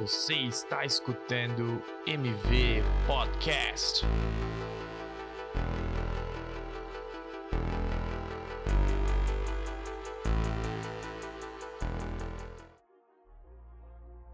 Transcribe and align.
Você 0.00 0.32
está 0.32 0.82
escutando 0.82 1.82
MV 2.06 2.82
Podcast. 3.06 4.02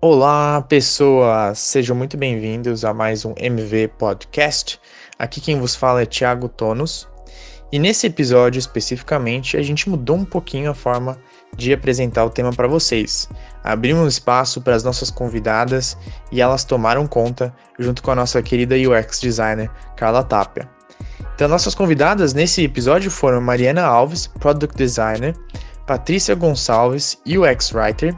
Olá, 0.00 0.62
pessoas! 0.62 1.58
Sejam 1.58 1.96
muito 1.96 2.16
bem-vindos 2.16 2.84
a 2.84 2.94
mais 2.94 3.24
um 3.24 3.34
MV 3.36 3.88
Podcast. 3.98 4.80
Aqui 5.18 5.40
quem 5.40 5.58
vos 5.58 5.74
fala 5.74 6.02
é 6.02 6.06
Thiago 6.06 6.48
Tonos. 6.48 7.08
E 7.72 7.80
nesse 7.80 8.06
episódio 8.06 8.60
especificamente, 8.60 9.56
a 9.56 9.62
gente 9.62 9.90
mudou 9.90 10.14
um 10.14 10.24
pouquinho 10.24 10.70
a 10.70 10.74
forma 10.74 11.20
de 11.56 11.72
apresentar 11.72 12.24
o 12.24 12.30
tema 12.30 12.52
para 12.52 12.68
vocês. 12.68 13.28
Abrimos 13.64 14.14
espaço 14.14 14.60
para 14.60 14.74
as 14.74 14.84
nossas 14.84 15.10
convidadas 15.10 15.96
e 16.30 16.40
elas 16.40 16.64
tomaram 16.64 17.06
conta 17.06 17.52
junto 17.78 18.02
com 18.02 18.10
a 18.10 18.14
nossa 18.14 18.42
querida 18.42 18.74
UX 18.76 19.20
designer 19.20 19.70
Carla 19.96 20.22
Tapia. 20.22 20.68
Então, 21.34 21.48
nossas 21.48 21.74
convidadas 21.74 22.32
nesse 22.32 22.62
episódio 22.62 23.10
foram 23.10 23.40
Mariana 23.40 23.82
Alves, 23.82 24.26
Product 24.26 24.76
Designer, 24.76 25.34
Patrícia 25.86 26.34
Gonçalves, 26.34 27.18
UX 27.26 27.72
Writer, 27.72 28.16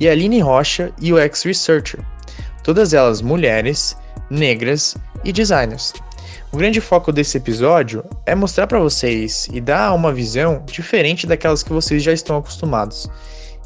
e 0.00 0.08
Aline 0.08 0.40
Rocha, 0.40 0.92
UX 1.00 1.42
Researcher. 1.42 2.00
Todas 2.62 2.92
elas 2.92 3.22
mulheres, 3.22 3.96
negras 4.30 4.96
e 5.24 5.32
designers. 5.32 5.94
O 6.50 6.56
grande 6.56 6.80
foco 6.80 7.12
desse 7.12 7.36
episódio 7.36 8.02
é 8.24 8.34
mostrar 8.34 8.66
para 8.66 8.78
vocês 8.78 9.46
e 9.52 9.60
dar 9.60 9.92
uma 9.92 10.12
visão 10.12 10.62
diferente 10.64 11.26
daquelas 11.26 11.62
que 11.62 11.72
vocês 11.72 12.02
já 12.02 12.12
estão 12.12 12.38
acostumados. 12.38 13.08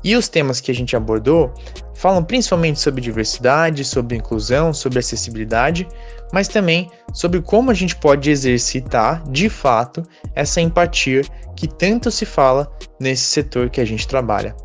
E 0.03 0.17
os 0.17 0.29
temas 0.29 0.61
que 0.61 0.73
a 0.73 0.75
gente 0.75 0.97
abordou 0.97 1.55
falam 1.95 2.25
principalmente 2.25 2.81
sobre 2.81 3.01
diversidade, 3.01 3.85
sobre 3.85 4.17
inclusão, 4.17 4.75
sobre 4.75 4.99
acessibilidade, 4.99 5.87
mas 6.33 6.49
também 6.49 6.91
sobre 7.15 7.41
como 7.41 7.71
a 7.71 7.75
gente 7.75 7.95
pode 7.95 8.29
exercitar 8.29 9.23
de 9.31 9.49
fato 9.49 10.03
essa 10.35 10.61
empatia 10.61 11.23
que 11.55 11.69
tanto 11.69 12.11
se 12.11 12.27
fala 12.27 12.69
nesse 12.99 13.23
setor 13.23 13.71
que 13.71 13.81
a 13.81 13.85
gente 13.85 14.09
trabalha. 14.09 14.57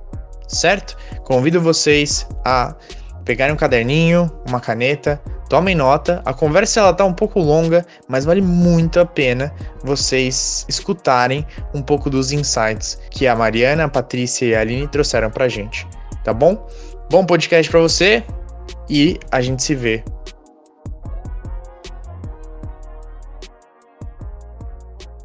Certo? 0.48 0.98
Convido 1.24 1.62
vocês 1.62 2.28
a 2.44 2.76
pegarem 3.24 3.54
um 3.54 3.58
caderninho, 3.58 4.32
uma 4.48 4.60
caneta, 4.60 5.22
Tomem 5.50 5.76
nota, 5.76 6.22
a 6.26 6.34
conversa 6.34 6.82
ela 6.82 6.94
tá 6.94 7.06
um 7.06 7.14
pouco 7.14 7.40
longa, 7.40 7.86
mas 8.08 8.26
vale 8.26 8.42
muito 8.42 9.00
a 9.00 9.06
pena 9.06 9.54
vocês 9.82 10.66
escutarem 10.68 11.46
um 11.74 11.82
pouco 11.82 12.10
dos 12.10 12.34
insights 12.34 13.00
que 13.10 13.28
a 13.28 13.36
Mariana, 13.36 13.86
a 13.86 13.90
Patrícia 13.90 14.46
e 14.46 14.54
a 14.54 14.60
Aline 14.60 14.88
trouxeram 14.90 15.32
pra 15.32 15.48
gente, 15.48 15.88
tá 16.24 16.34
bom? 16.34 16.68
Bom 17.10 17.26
podcast 17.26 17.72
para 17.72 17.80
você 17.80 18.26
e 18.90 19.18
a 19.32 19.40
gente 19.42 19.64
se 19.64 19.74
vê. 19.74 20.04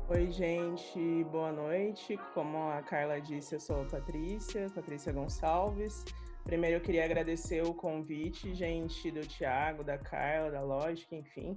Oi, 0.09 0.31
gente, 0.31 1.25
boa 1.33 1.50
noite. 1.50 2.17
Como 2.33 2.70
a 2.70 2.81
Carla 2.83 3.20
disse, 3.20 3.56
eu 3.56 3.61
sou 3.61 3.83
a 3.83 3.84
Patrícia, 3.87 4.70
Patrícia 4.73 5.12
Gonçalves. 5.12 6.05
Primeiro, 6.44 6.76
eu 6.76 6.80
queria 6.80 7.04
agradecer 7.04 7.62
o 7.62 7.72
convite, 7.72 8.52
gente, 8.52 9.10
do 9.10 9.26
Tiago, 9.26 9.84
da 9.84 9.96
Carla, 9.96 10.50
da 10.50 10.60
Lógica, 10.60 11.14
enfim. 11.14 11.56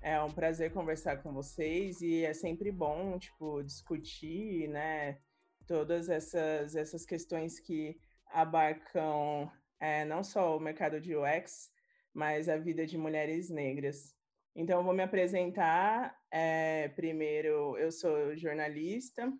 É 0.00 0.20
um 0.20 0.30
prazer 0.30 0.72
conversar 0.72 1.22
com 1.22 1.32
vocês 1.32 2.00
e 2.00 2.24
é 2.24 2.32
sempre 2.32 2.72
bom, 2.72 3.18
tipo, 3.18 3.62
discutir, 3.62 4.68
né, 4.68 5.18
todas 5.66 6.08
essas, 6.08 6.74
essas 6.74 7.04
questões 7.04 7.60
que 7.60 7.96
abarcam 8.26 9.52
é, 9.78 10.04
não 10.06 10.24
só 10.24 10.56
o 10.56 10.60
mercado 10.60 10.98
de 10.98 11.14
UX, 11.14 11.70
mas 12.12 12.48
a 12.48 12.56
vida 12.56 12.86
de 12.86 12.96
mulheres 12.96 13.50
negras. 13.50 14.14
Então, 14.56 14.78
eu 14.78 14.84
vou 14.84 14.94
me 14.94 15.02
apresentar. 15.02 16.16
É, 16.30 16.88
primeiro, 16.88 17.76
eu 17.76 17.92
sou 17.92 18.34
jornalista, 18.36 19.30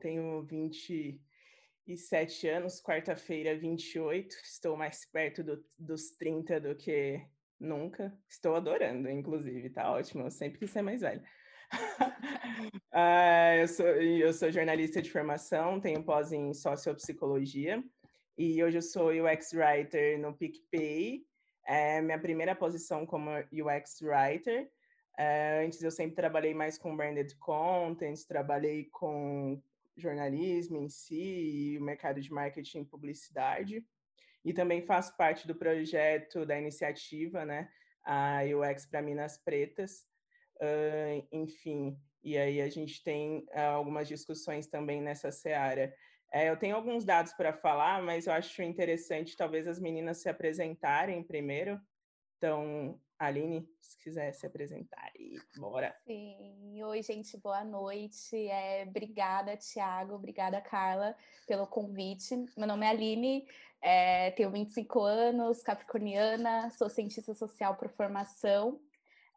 tenho 0.00 0.42
20 0.42 1.20
27 1.90 2.48
anos, 2.48 2.80
quarta-feira, 2.80 3.58
28. 3.58 4.36
Estou 4.44 4.76
mais 4.76 5.04
perto 5.04 5.42
do, 5.42 5.64
dos 5.76 6.10
30 6.12 6.60
do 6.60 6.76
que 6.76 7.20
nunca. 7.58 8.16
Estou 8.28 8.54
adorando, 8.54 9.10
inclusive, 9.10 9.70
tá 9.70 9.90
ótimo. 9.90 10.22
Eu 10.22 10.30
sempre 10.30 10.60
quis 10.60 10.70
ser 10.70 10.82
mais 10.82 11.00
velha. 11.00 11.22
uh, 12.94 13.58
eu, 13.60 13.66
sou, 13.66 13.86
eu 13.86 14.32
sou 14.32 14.52
jornalista 14.52 15.02
de 15.02 15.10
formação, 15.10 15.80
tenho 15.80 16.04
pós 16.04 16.30
em 16.30 16.54
sociopsicologia 16.54 17.82
e 18.38 18.62
hoje 18.62 18.78
eu 18.78 18.82
sou 18.82 19.10
UX 19.10 19.52
Writer 19.52 20.16
no 20.20 20.32
PicPay. 20.32 21.24
É 21.66 22.00
minha 22.00 22.20
primeira 22.20 22.54
posição 22.54 23.04
como 23.04 23.30
UX 23.52 24.00
Writer. 24.00 24.70
Uh, 25.18 25.66
antes 25.66 25.82
eu 25.82 25.90
sempre 25.90 26.14
trabalhei 26.14 26.54
mais 26.54 26.78
com 26.78 26.96
branded 26.96 27.36
content, 27.38 28.16
trabalhei 28.28 28.88
com 28.92 29.60
jornalismo 30.00 30.78
em 30.78 30.88
si, 30.88 31.76
o 31.78 31.84
mercado 31.84 32.20
de 32.20 32.32
marketing 32.32 32.80
e 32.80 32.86
publicidade. 32.86 33.86
E 34.44 34.52
também 34.52 34.82
faço 34.82 35.16
parte 35.16 35.46
do 35.46 35.54
projeto 35.54 36.46
da 36.46 36.58
iniciativa, 36.58 37.44
né, 37.44 37.68
a 38.04 38.40
UX 38.44 38.86
para 38.86 39.02
Minas 39.02 39.36
Pretas. 39.36 40.06
Uh, 40.56 41.26
enfim, 41.32 41.98
e 42.22 42.36
aí 42.36 42.60
a 42.60 42.68
gente 42.68 43.02
tem 43.02 43.46
uh, 43.54 43.76
algumas 43.76 44.08
discussões 44.08 44.66
também 44.66 45.00
nessa 45.00 45.30
seara. 45.30 45.94
É, 46.32 46.48
eu 46.48 46.56
tenho 46.56 46.76
alguns 46.76 47.04
dados 47.04 47.32
para 47.32 47.52
falar, 47.52 48.02
mas 48.02 48.26
eu 48.26 48.32
acho 48.32 48.62
interessante 48.62 49.36
talvez 49.36 49.66
as 49.66 49.80
meninas 49.80 50.18
se 50.18 50.28
apresentarem 50.28 51.22
primeiro. 51.22 51.80
Então, 52.36 53.00
Aline, 53.20 53.68
se 53.78 53.98
quiser 53.98 54.32
se 54.32 54.46
apresentar 54.46 55.12
e 55.14 55.38
bora. 55.58 55.94
Sim, 56.06 56.82
oi 56.82 57.02
gente, 57.02 57.36
boa 57.36 57.62
noite. 57.62 58.34
É, 58.48 58.86
obrigada, 58.88 59.58
Tiago, 59.58 60.14
obrigada, 60.14 60.58
Carla, 60.62 61.14
pelo 61.46 61.66
convite. 61.66 62.34
Meu 62.56 62.66
nome 62.66 62.86
é 62.86 62.88
Aline, 62.88 63.46
é, 63.82 64.30
tenho 64.30 64.50
25 64.50 65.00
anos, 65.02 65.62
capricorniana, 65.62 66.70
sou 66.70 66.88
cientista 66.88 67.34
social 67.34 67.76
por 67.76 67.90
formação. 67.90 68.80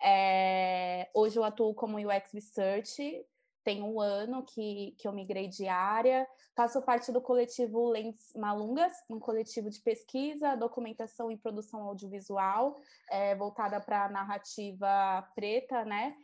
É, 0.02 1.10
hoje 1.14 1.38
eu 1.38 1.44
atuo 1.44 1.76
como 1.76 1.98
UX 1.98 2.32
Research, 2.32 3.26
tem 3.64 3.82
um 3.82 4.00
ano 4.00 4.44
que, 4.44 4.96
que 4.98 5.08
eu 5.08 5.14
migrei 5.14 5.48
de 5.48 5.68
área, 5.68 6.28
faço 6.56 6.82
parte 6.82 7.12
do 7.12 7.22
coletivo 7.22 7.90
Lentes 7.90 8.34
Malungas, 8.36 8.94
um 9.10 9.20
coletivo 9.20 9.70
de 9.70 9.80
pesquisa, 9.80 10.56
documentação 10.56 11.32
e 11.32 11.38
produção 11.38 11.82
audiovisual, 11.84 12.76
é, 13.10 13.36
voltada 13.36 13.80
para 13.80 14.06
a 14.06 14.10
narrativa 14.10 15.28
preta, 15.36 15.86
né? 15.86 16.16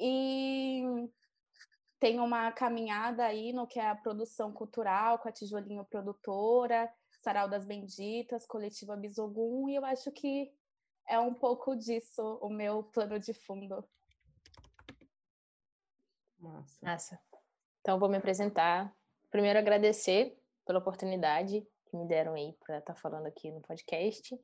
E 0.00 0.82
tem 2.00 2.20
uma 2.20 2.50
caminhada 2.52 3.24
aí 3.24 3.52
no 3.52 3.66
que 3.66 3.78
é 3.78 3.88
a 3.88 3.96
produção 3.96 4.52
cultural, 4.52 5.18
com 5.18 5.28
a 5.28 5.32
Tijolinho 5.32 5.84
Produtora, 5.84 6.90
Sarau 7.22 7.48
das 7.48 7.66
Benditas, 7.66 8.46
Coletiva 8.46 8.96
Bisogum, 8.96 9.68
e 9.68 9.74
eu 9.74 9.84
acho 9.84 10.10
que 10.12 10.50
é 11.08 11.18
um 11.18 11.34
pouco 11.34 11.74
disso 11.74 12.38
o 12.40 12.48
meu 12.48 12.84
plano 12.84 13.18
de 13.18 13.34
fundo. 13.34 13.84
Massa. 16.38 16.78
Massa. 16.82 17.20
Então, 17.80 17.98
vou 17.98 18.08
me 18.08 18.16
apresentar. 18.16 18.94
Primeiro, 19.30 19.58
agradecer 19.58 20.38
pela 20.64 20.78
oportunidade 20.78 21.66
que 21.86 21.96
me 21.96 22.06
deram 22.06 22.34
aí 22.34 22.54
para 22.64 22.78
estar 22.78 22.94
tá 22.94 23.00
falando 23.00 23.26
aqui 23.26 23.50
no 23.50 23.60
podcast. 23.60 24.38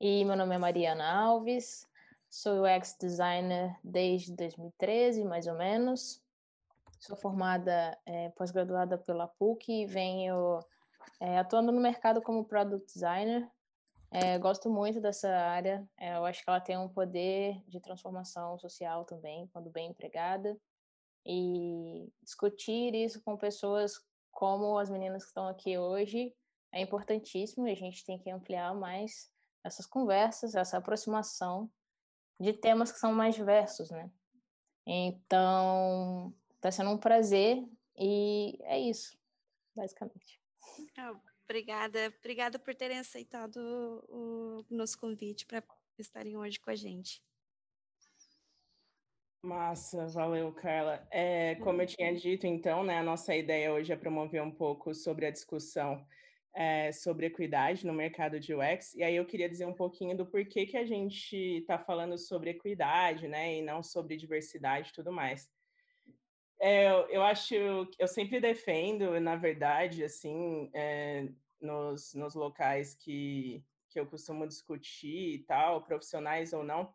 E 0.00 0.24
meu 0.24 0.36
nome 0.36 0.54
é 0.54 0.58
Mariana 0.58 1.08
Alves, 1.12 1.86
sou 2.28 2.64
UX 2.64 2.96
designer 3.00 3.78
desde 3.82 4.34
2013, 4.34 5.24
mais 5.24 5.46
ou 5.46 5.54
menos. 5.54 6.22
Sou 6.98 7.16
formada, 7.16 7.96
é, 8.04 8.28
pós-graduada 8.30 8.98
pela 8.98 9.26
PUC 9.26 9.82
e 9.82 9.86
venho 9.86 10.60
é, 11.18 11.38
atuando 11.38 11.72
no 11.72 11.80
mercado 11.80 12.20
como 12.20 12.44
product 12.44 12.92
designer. 12.92 13.48
É, 14.10 14.38
gosto 14.38 14.68
muito 14.68 15.00
dessa 15.00 15.30
área, 15.30 15.88
é, 15.96 16.16
eu 16.16 16.24
acho 16.24 16.42
que 16.42 16.50
ela 16.50 16.60
tem 16.60 16.76
um 16.76 16.88
poder 16.88 17.62
de 17.68 17.78
transformação 17.78 18.58
social 18.58 19.04
também, 19.04 19.48
quando 19.52 19.70
bem 19.70 19.90
empregada 19.90 20.58
e 21.24 22.10
discutir 22.22 22.94
isso 22.94 23.20
com 23.22 23.36
pessoas 23.36 23.92
como 24.30 24.78
as 24.78 24.88
meninas 24.88 25.22
que 25.22 25.28
estão 25.28 25.48
aqui 25.48 25.76
hoje 25.76 26.34
é 26.72 26.80
importantíssimo 26.80 27.66
e 27.66 27.72
a 27.72 27.76
gente 27.76 28.04
tem 28.04 28.18
que 28.18 28.30
ampliar 28.30 28.74
mais 28.74 29.30
essas 29.64 29.86
conversas, 29.86 30.54
essa 30.54 30.78
aproximação 30.78 31.70
de 32.38 32.52
temas 32.52 32.90
que 32.90 32.98
são 32.98 33.12
mais 33.12 33.34
diversos, 33.34 33.90
né? 33.90 34.10
Então, 34.86 36.34
está 36.54 36.70
sendo 36.70 36.90
um 36.90 36.98
prazer 36.98 37.62
e 37.96 38.58
é 38.62 38.78
isso, 38.80 39.18
basicamente. 39.76 40.40
Oh, 40.98 41.18
obrigada, 41.44 42.14
obrigada 42.18 42.58
por 42.58 42.74
terem 42.74 42.98
aceitado 42.98 43.58
o 44.08 44.64
nosso 44.70 44.98
convite 44.98 45.44
para 45.44 45.62
estarem 45.98 46.36
hoje 46.36 46.58
com 46.58 46.70
a 46.70 46.74
gente. 46.74 47.22
Massa, 49.42 50.06
valeu, 50.08 50.52
Carla. 50.52 51.06
É, 51.10 51.54
como 51.56 51.80
eu 51.80 51.86
tinha 51.86 52.14
dito, 52.14 52.46
então, 52.46 52.84
né, 52.84 52.98
a 52.98 53.02
nossa 53.02 53.34
ideia 53.34 53.72
hoje 53.72 53.92
é 53.92 53.96
promover 53.96 54.42
um 54.42 54.50
pouco 54.50 54.94
sobre 54.94 55.24
a 55.26 55.30
discussão 55.30 56.06
é, 56.54 56.92
sobre 56.92 57.26
equidade 57.26 57.86
no 57.86 57.92
mercado 57.92 58.40
de 58.40 58.54
UX, 58.54 58.94
e 58.94 59.02
aí 59.02 59.16
eu 59.16 59.24
queria 59.24 59.48
dizer 59.48 59.66
um 59.66 59.72
pouquinho 59.72 60.16
do 60.16 60.26
porquê 60.26 60.66
que 60.66 60.76
a 60.76 60.84
gente 60.84 61.36
está 61.36 61.78
falando 61.78 62.18
sobre 62.18 62.50
equidade, 62.50 63.28
né, 63.28 63.56
e 63.56 63.62
não 63.62 63.82
sobre 63.82 64.16
diversidade 64.16 64.90
e 64.90 64.92
tudo 64.92 65.12
mais. 65.12 65.48
É, 66.60 66.90
eu 67.08 67.22
acho, 67.22 67.54
eu 67.98 68.06
sempre 68.06 68.40
defendo, 68.40 69.18
na 69.20 69.36
verdade, 69.36 70.04
assim, 70.04 70.70
é, 70.74 71.28
nos, 71.60 72.12
nos 72.14 72.34
locais 72.34 72.94
que, 72.94 73.64
que 73.88 73.98
eu 73.98 74.06
costumo 74.06 74.46
discutir 74.46 75.34
e 75.36 75.38
tal, 75.38 75.82
profissionais 75.82 76.52
ou 76.52 76.62
não, 76.62 76.92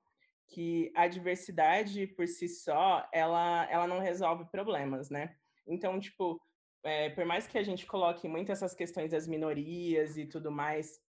que 0.47 0.91
a 0.95 1.07
diversidade 1.07 2.07
por 2.07 2.27
si 2.27 2.47
só, 2.47 3.07
ela, 3.11 3.67
ela 3.69 3.87
não 3.87 3.99
resolve 3.99 4.45
problemas, 4.45 5.09
né? 5.09 5.35
Então, 5.67 5.99
tipo, 5.99 6.39
é, 6.83 7.09
por 7.09 7.25
mais 7.25 7.47
que 7.47 7.57
a 7.57 7.63
gente 7.63 7.85
coloque 7.85 8.27
muito 8.27 8.51
essas 8.51 8.75
questões 8.75 9.11
das 9.11 9.27
minorias 9.27 10.17
e 10.17 10.25
tudo 10.25 10.51
mais, 10.51 11.01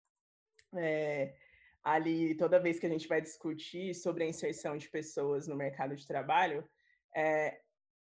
é, 0.74 1.34
ali, 1.82 2.34
toda 2.34 2.58
vez 2.58 2.80
que 2.80 2.86
a 2.86 2.88
gente 2.88 3.06
vai 3.06 3.20
discutir 3.20 3.94
sobre 3.94 4.24
a 4.24 4.26
inserção 4.26 4.76
de 4.76 4.88
pessoas 4.88 5.46
no 5.46 5.54
mercado 5.54 5.94
de 5.94 6.06
trabalho, 6.06 6.66
é, 7.14 7.60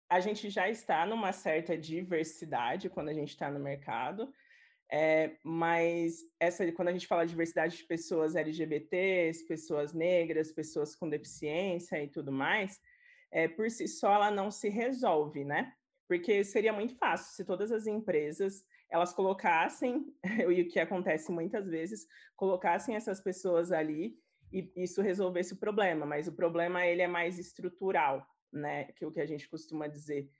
a 0.09 0.21
gente 0.21 0.51
já 0.51 0.69
está 0.69 1.07
numa 1.07 1.33
certa 1.33 1.77
diversidade 1.77 2.91
quando 2.91 3.09
a 3.09 3.15
gente 3.15 3.31
está 3.31 3.51
no 3.51 3.59
mercado, 3.59 4.33
é, 4.95 5.39
mas 5.43 6.19
essa, 6.39 6.71
quando 6.73 6.89
a 6.89 6.93
gente 6.93 7.07
fala 7.07 7.25
de 7.25 7.31
diversidade 7.31 7.79
de 7.79 7.85
pessoas 7.85 8.37
LGBTs, 8.37 9.47
pessoas 9.47 9.95
negras, 9.95 10.53
pessoas 10.53 10.95
com 10.95 11.09
deficiência 11.09 12.03
e 12.05 12.09
tudo 12.09 12.31
mais, 12.31 12.79
é, 13.31 13.49
por 13.49 13.71
si 13.71 13.89
só 13.89 14.13
ela 14.13 14.31
não 14.31 14.51
se 14.51 14.69
resolve, 14.69 15.45
né? 15.45 15.73
Porque 16.07 16.45
seria 16.45 16.75
muito 16.75 16.95
fácil 16.97 17.35
se 17.35 17.43
todas 17.43 17.73
as 17.73 17.87
empresas 17.87 18.67
elas 18.91 19.15
colocassem, 19.15 20.15
e 20.55 20.61
o 20.61 20.69
que 20.69 20.79
acontece 20.79 21.33
muitas 21.33 21.67
vezes, 21.67 22.07
colocassem 22.37 22.95
essas 22.95 23.19
pessoas 23.19 23.73
ali 23.73 24.15
e 24.53 24.71
isso 24.77 25.01
resolvesse 25.01 25.55
o 25.55 25.59
problema, 25.59 26.05
mas 26.05 26.29
o 26.29 26.33
problema 26.33 26.87
ele 26.87 27.01
é 27.01 27.09
mais 27.09 27.39
estrutural, 27.39 28.27
né? 28.53 28.85
Que 28.93 29.07
o 29.07 29.11
que 29.11 29.23
a 29.23 29.27
gente 29.27 29.49
costuma 29.49 29.87
dizer. 29.87 30.31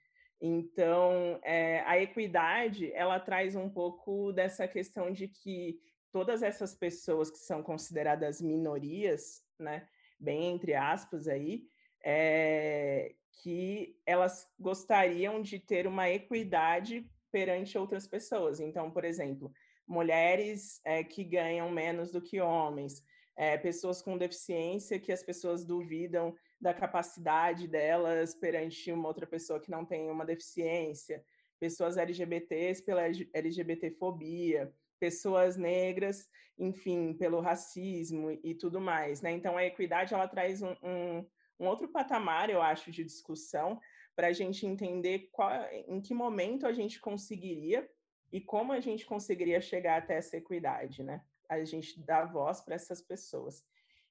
Então, 0.41 1.39
é, 1.43 1.81
a 1.81 1.99
equidade, 1.99 2.91
ela 2.93 3.19
traz 3.19 3.55
um 3.55 3.69
pouco 3.69 4.31
dessa 4.33 4.67
questão 4.67 5.11
de 5.11 5.27
que 5.27 5.79
todas 6.11 6.43
essas 6.43 6.75
pessoas 6.75 7.31
que 7.31 7.39
são 7.39 7.63
consideradas 7.63 8.41
minorias, 8.41 9.41
né, 9.59 9.87
bem 10.19 10.53
entre 10.53 10.73
aspas 10.73 11.27
aí, 11.27 11.63
é, 12.03 13.15
que 13.41 13.97
elas 14.05 14.47
gostariam 14.59 15.41
de 15.41 15.59
ter 15.59 15.87
uma 15.87 16.09
equidade 16.09 17.09
perante 17.31 17.77
outras 17.77 18.05
pessoas. 18.05 18.59
Então, 18.59 18.91
por 18.91 19.03
exemplo, 19.03 19.51
mulheres 19.87 20.79
é, 20.85 21.03
que 21.03 21.23
ganham 21.23 21.69
menos 21.71 22.11
do 22.11 22.21
que 22.21 22.39
homens, 22.39 23.03
é, 23.35 23.57
pessoas 23.57 24.01
com 24.01 24.17
deficiência 24.17 24.99
que 24.99 25.11
as 25.11 25.23
pessoas 25.23 25.65
duvidam 25.65 26.35
da 26.63 26.73
capacidade 26.73 27.67
delas 27.67 28.33
perante 28.33 28.89
uma 28.91 29.09
outra 29.09 29.27
pessoa 29.27 29.59
que 29.59 29.69
não 29.69 29.83
tem 29.83 30.09
uma 30.09 30.25
deficiência, 30.25 31.23
pessoas 31.59 31.97
LGBTs 31.97 32.81
pela 32.83 33.03
LGBTfobia, 33.33 34.73
pessoas 34.97 35.57
negras, 35.57 36.29
enfim, 36.57 37.13
pelo 37.13 37.41
racismo 37.41 38.31
e 38.31 38.55
tudo 38.55 38.79
mais, 38.79 39.21
né? 39.21 39.31
Então 39.31 39.57
a 39.57 39.65
equidade 39.65 40.13
ela 40.13 40.27
traz 40.27 40.61
um, 40.61 40.73
um, 40.81 41.27
um 41.59 41.67
outro 41.67 41.89
patamar, 41.89 42.49
eu 42.49 42.61
acho, 42.61 42.91
de 42.91 43.03
discussão 43.03 43.79
para 44.15 44.27
a 44.27 44.33
gente 44.33 44.65
entender 44.65 45.29
qual, 45.33 45.51
em 45.87 45.99
que 45.99 46.13
momento 46.13 46.65
a 46.65 46.71
gente 46.71 47.01
conseguiria 47.01 47.89
e 48.31 48.39
como 48.39 48.71
a 48.71 48.79
gente 48.79 49.05
conseguiria 49.05 49.59
chegar 49.59 49.97
até 49.97 50.15
essa 50.15 50.37
equidade, 50.37 51.03
né? 51.03 51.21
A 51.49 51.61
gente 51.65 51.99
dá 51.99 52.23
voz 52.23 52.61
para 52.61 52.75
essas 52.75 53.01
pessoas. 53.01 53.65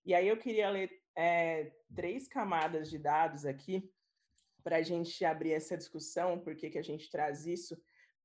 E 0.04 0.14
aí 0.14 0.28
eu 0.28 0.36
queria 0.36 0.68
ler 0.68 1.01
é, 1.16 1.72
três 1.94 2.26
camadas 2.26 2.88
de 2.88 2.98
dados 2.98 3.44
aqui 3.44 3.90
para 4.62 4.76
a 4.76 4.82
gente 4.82 5.24
abrir 5.24 5.52
essa 5.52 5.76
discussão, 5.76 6.38
porque 6.38 6.70
que 6.70 6.78
a 6.78 6.82
gente 6.82 7.10
traz 7.10 7.46
isso 7.46 7.80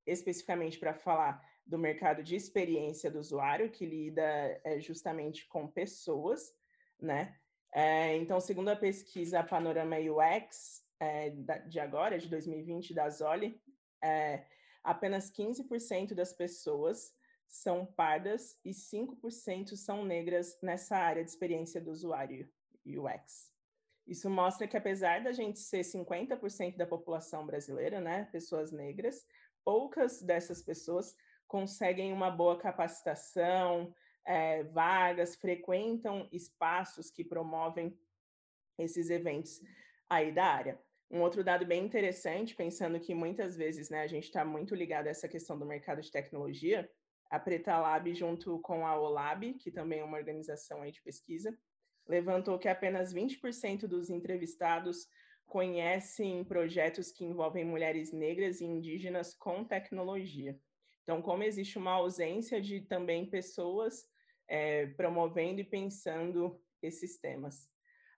especificamente 0.06 0.80
para 0.80 0.94
falar 0.94 1.44
do 1.66 1.78
mercado 1.78 2.24
de 2.24 2.36
experiência 2.36 3.12
do 3.12 3.20
usuário, 3.20 3.70
que 3.70 3.86
lida 3.86 4.24
é, 4.64 4.80
justamente 4.80 5.46
com 5.48 5.68
pessoas, 5.68 6.54
né? 7.00 7.38
É, 7.74 8.16
então, 8.16 8.40
segundo 8.40 8.70
a 8.70 8.76
pesquisa 8.76 9.44
Panorama 9.44 9.98
UX 9.98 10.86
é, 11.00 11.32
de 11.68 11.80
agora, 11.80 12.18
de 12.18 12.30
2020, 12.30 12.94
da 12.94 13.10
Zoli, 13.10 13.62
apenas 14.84 15.30
15% 15.30 16.14
das 16.14 16.32
pessoas 16.32 17.14
são 17.46 17.86
pardas 17.86 18.58
e 18.64 18.72
5% 18.72 19.76
são 19.76 20.06
negras 20.06 20.58
nessa 20.62 20.96
área 20.98 21.24
de 21.24 21.30
experiência 21.30 21.82
do 21.82 21.92
usuário 21.92 22.50
UX. 22.88 23.52
Isso 24.06 24.30
mostra 24.30 24.68
que 24.68 24.78
apesar 24.78 25.22
da 25.22 25.34
gente 25.34 25.60
ser 25.60 25.82
50% 25.82 26.78
da 26.78 26.88
população 26.88 27.46
brasileira, 27.46 28.00
né, 28.00 28.30
pessoas 28.32 28.72
negras, 28.72 29.26
poucas 29.66 30.22
dessas 30.22 30.62
pessoas 30.62 31.14
conseguem 31.46 32.14
uma 32.14 32.32
boa 32.32 32.58
capacitação, 32.58 33.94
é, 34.26 34.64
vagas, 34.64 35.36
frequentam 35.36 36.28
espaços 36.32 37.12
que 37.12 37.24
promovem 37.24 37.98
esses 38.78 39.10
eventos 39.10 39.62
aí 40.10 40.32
da 40.32 40.46
área. 40.46 40.80
Um 41.10 41.22
outro 41.22 41.44
dado 41.44 41.66
bem 41.66 41.86
interessante, 41.86 42.56
pensando 42.56 43.00
que 43.00 43.16
muitas 43.16 43.56
vezes 43.56 43.90
né, 43.90 44.02
a 44.02 44.08
gente 44.08 44.26
está 44.26 44.44
muito 44.44 44.76
ligado 44.76 45.08
a 45.08 45.10
essa 45.10 45.28
questão 45.28 45.58
do 45.58 45.66
mercado 45.66 46.02
de 46.02 46.12
tecnologia, 46.12 46.90
a 47.30 47.40
Preta 47.40 47.78
Lab, 47.78 48.14
junto 48.14 48.60
com 48.60 48.86
a 48.86 48.98
OLAB, 49.00 49.54
que 49.56 49.72
também 49.72 50.00
é 50.00 50.04
uma 50.04 50.18
organização 50.18 50.82
aí 50.82 50.92
de 50.92 51.02
pesquisa, 51.02 51.58
levantou 52.08 52.58
que 52.58 52.68
apenas 52.68 53.14
20% 53.14 53.88
dos 53.88 54.10
entrevistados 54.10 55.08
conhecem 55.46 56.44
projetos 56.44 57.12
que 57.12 57.24
envolvem 57.24 57.64
mulheres 57.64 58.12
negras 58.12 58.60
e 58.60 58.66
indígenas 58.66 59.34
com 59.34 59.64
tecnologia. 59.64 60.60
Então, 61.04 61.22
como 61.22 61.44
existe 61.44 61.78
uma 61.78 61.92
ausência 61.92 62.62
de 62.62 62.82
também 62.82 63.26
pessoas 63.26 64.06
é, 64.48 64.88
promovendo 64.88 65.62
e 65.62 65.64
pensando 65.64 66.62
esses 66.82 67.18
temas. 67.18 67.70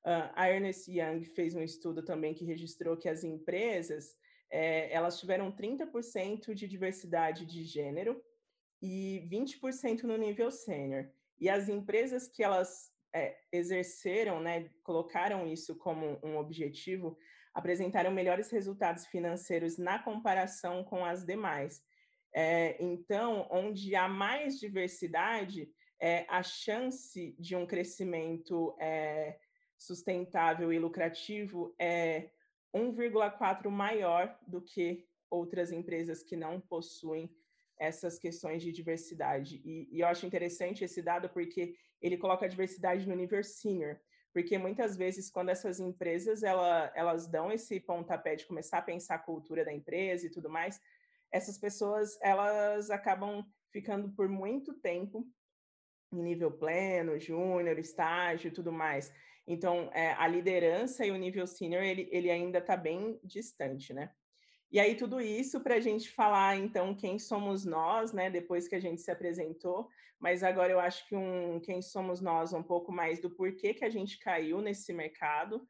Uh, 0.06 0.31
a 0.33 0.50
Ernest 0.50 0.89
Young 0.89 1.24
fez 1.24 1.56
um 1.56 1.62
estudo 1.62 2.03
também 2.03 2.33
que 2.33 2.45
registrou 2.45 2.95
que 2.95 3.09
as 3.09 3.24
empresas 3.24 4.18
é, 4.50 4.92
elas 4.92 5.19
tiveram 5.19 5.51
30% 5.51 6.53
de 6.53 6.68
diversidade 6.68 7.45
de 7.45 7.63
gênero 7.63 8.24
e 8.81 9.27
20% 9.31 10.03
no 10.03 10.18
nível 10.18 10.49
sênior. 10.49 11.09
E 11.40 11.49
as 11.49 11.69
empresas 11.69 12.28
que 12.28 12.44
elas 12.44 12.92
é, 13.13 13.37
exerceram, 13.51 14.39
né, 14.39 14.69
colocaram 14.83 15.47
isso 15.47 15.75
como 15.75 16.19
um 16.23 16.37
objetivo, 16.37 17.18
apresentaram 17.54 18.11
melhores 18.11 18.49
resultados 18.51 19.06
financeiros 19.07 19.78
na 19.78 19.99
comparação 19.99 20.83
com 20.83 21.04
as 21.06 21.25
demais. 21.25 21.81
É, 22.33 22.81
então, 22.81 23.47
onde 23.49 23.95
há 23.95 24.07
mais 24.07 24.59
diversidade, 24.59 25.69
é, 25.99 26.25
a 26.30 26.44
chance 26.44 27.35
de 27.39 27.56
um 27.56 27.66
crescimento 27.66 28.75
é, 28.80 29.37
sustentável 29.78 30.71
e 30.71 30.80
lucrativo 30.80 31.75
é 31.80 32.30
1,4 32.73 33.69
maior 33.69 34.37
do 34.47 34.61
que 34.61 35.06
outras 35.30 35.71
empresas 35.71 36.23
que 36.23 36.35
não 36.35 36.59
possuem 36.59 37.30
essas 37.80 38.19
questões 38.19 38.61
de 38.61 38.71
diversidade. 38.71 39.61
E, 39.63 39.87
e, 39.92 40.01
eu 40.01 40.07
acho 40.07 40.25
interessante 40.25 40.83
esse 40.83 41.01
dado 41.01 41.30
porque 41.30 41.75
ele 42.01 42.18
coloca 42.18 42.45
a 42.45 42.49
diversidade 42.49 43.07
no 43.07 43.15
nível 43.15 43.44
senior, 43.44 43.99
porque 44.33 44.57
muitas 44.57 44.95
vezes 44.95 45.29
quando 45.29 45.49
essas 45.49 45.79
empresas 45.79 46.44
ela, 46.44 46.91
elas 46.95 47.27
dão 47.27 47.51
esse 47.51 47.79
pontapé 47.79 48.35
de 48.35 48.45
começar 48.45 48.77
a 48.77 48.83
pensar 48.83 49.15
a 49.15 49.19
cultura 49.19 49.65
da 49.65 49.73
empresa 49.73 50.25
e 50.25 50.29
tudo 50.29 50.49
mais, 50.49 50.79
essas 51.31 51.57
pessoas 51.57 52.18
elas 52.21 52.89
acabam 52.89 53.44
ficando 53.71 54.09
por 54.11 54.27
muito 54.27 54.73
tempo 54.75 55.27
em 56.11 56.21
nível 56.21 56.51
pleno, 56.51 57.19
júnior, 57.19 57.77
estágio 57.77 58.47
e 58.47 58.51
tudo 58.51 58.71
mais. 58.71 59.11
Então, 59.45 59.89
é, 59.94 60.13
a 60.13 60.27
liderança 60.27 61.06
e 61.06 61.11
o 61.11 61.18
nível 61.18 61.45
senior, 61.47 61.83
ele, 61.83 62.07
ele 62.11 62.29
ainda 62.29 62.59
está 62.59 62.75
bem 62.77 63.19
distante, 63.23 63.94
né? 63.94 64.11
E 64.71 64.80
aí, 64.80 64.95
tudo 64.95 65.19
isso 65.19 65.59
para 65.61 65.76
a 65.76 65.80
gente 65.80 66.11
falar, 66.11 66.56
então, 66.56 66.94
quem 66.94 67.18
somos 67.18 67.66
nós, 67.66 68.14
né? 68.14 68.30
Depois 68.30 68.68
que 68.68 68.76
a 68.76 68.80
gente 68.80 69.02
se 69.02 69.09
apresentou, 69.09 69.90
mas 70.19 70.44
agora 70.44 70.71
eu 70.71 70.80
acho 70.80 71.07
que 71.07 71.16
um 71.16 71.59
quem 71.59 71.81
somos 71.81 72.21
nós, 72.21 72.54
um 72.54 72.61
pouco 72.61 72.92
mais 72.92 73.19
do 73.19 73.31
porquê 73.31 73.73
que 73.73 73.83
a 73.83 73.90
gente 73.90 74.19
caiu 74.19 74.61
nesse 74.61 74.94
mercado, 74.94 75.68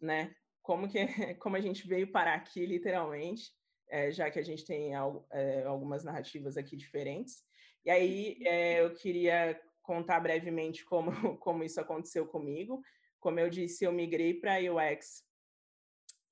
né? 0.00 0.32
Como, 0.62 0.88
que, 0.88 0.98
como 1.40 1.56
a 1.56 1.60
gente 1.60 1.88
veio 1.88 2.12
parar 2.12 2.34
aqui, 2.34 2.64
literalmente, 2.64 3.52
é, 3.88 4.12
já 4.12 4.30
que 4.30 4.38
a 4.38 4.44
gente 4.44 4.64
tem 4.64 4.92
é, 4.94 5.64
algumas 5.64 6.04
narrativas 6.04 6.56
aqui 6.56 6.76
diferentes. 6.76 7.42
E 7.84 7.90
aí, 7.90 8.38
é, 8.42 8.80
eu 8.80 8.94
queria 8.94 9.60
contar 9.82 10.20
brevemente 10.20 10.84
como, 10.84 11.10
como 11.38 11.64
isso 11.64 11.80
aconteceu 11.80 12.24
comigo. 12.28 12.80
Como 13.18 13.40
eu 13.40 13.50
disse, 13.50 13.84
eu 13.84 13.92
migrei 13.92 14.34
para 14.34 14.58
UX 14.60 15.24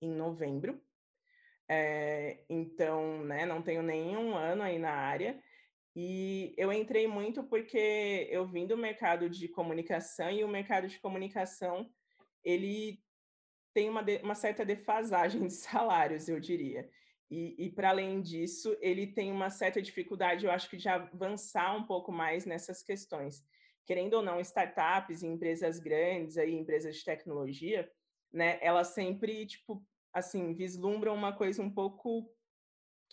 em 0.00 0.12
novembro 0.12 0.80
é, 1.68 2.44
então, 2.48 3.24
né, 3.24 3.46
não 3.46 3.62
tenho 3.62 3.82
nenhum 3.82 4.34
ano 4.34 4.62
aí 4.62 4.78
na 4.78 4.92
área. 4.92 5.42
E 5.96 6.52
eu 6.56 6.72
entrei 6.72 7.06
muito 7.06 7.44
porque 7.44 8.26
eu 8.30 8.46
vim 8.46 8.66
do 8.66 8.76
mercado 8.76 9.30
de 9.30 9.48
comunicação 9.48 10.30
e 10.30 10.42
o 10.42 10.48
mercado 10.48 10.88
de 10.88 10.98
comunicação 10.98 11.88
ele 12.42 13.00
tem 13.72 13.88
uma, 13.88 14.02
de, 14.02 14.18
uma 14.18 14.34
certa 14.34 14.64
defasagem 14.64 15.46
de 15.46 15.52
salários, 15.54 16.28
eu 16.28 16.40
diria. 16.40 16.88
E, 17.30 17.66
e 17.66 17.70
para 17.70 17.90
além 17.90 18.20
disso, 18.20 18.76
ele 18.80 19.06
tem 19.06 19.32
uma 19.32 19.50
certa 19.50 19.80
dificuldade, 19.80 20.44
eu 20.44 20.52
acho 20.52 20.68
que 20.68 20.76
de 20.76 20.88
avançar 20.88 21.76
um 21.76 21.84
pouco 21.84 22.12
mais 22.12 22.44
nessas 22.44 22.82
questões. 22.82 23.42
Querendo 23.86 24.14
ou 24.14 24.22
não, 24.22 24.40
startups 24.40 25.22
e 25.22 25.26
empresas 25.26 25.78
grandes, 25.78 26.38
aí, 26.38 26.54
empresas 26.54 26.96
de 26.96 27.04
tecnologia, 27.04 27.90
né, 28.32 28.58
elas 28.60 28.88
sempre, 28.88 29.46
tipo, 29.46 29.84
assim, 30.14 30.54
vislumbram 30.54 31.12
uma 31.12 31.36
coisa 31.36 31.60
um 31.60 31.68
pouco 31.68 32.30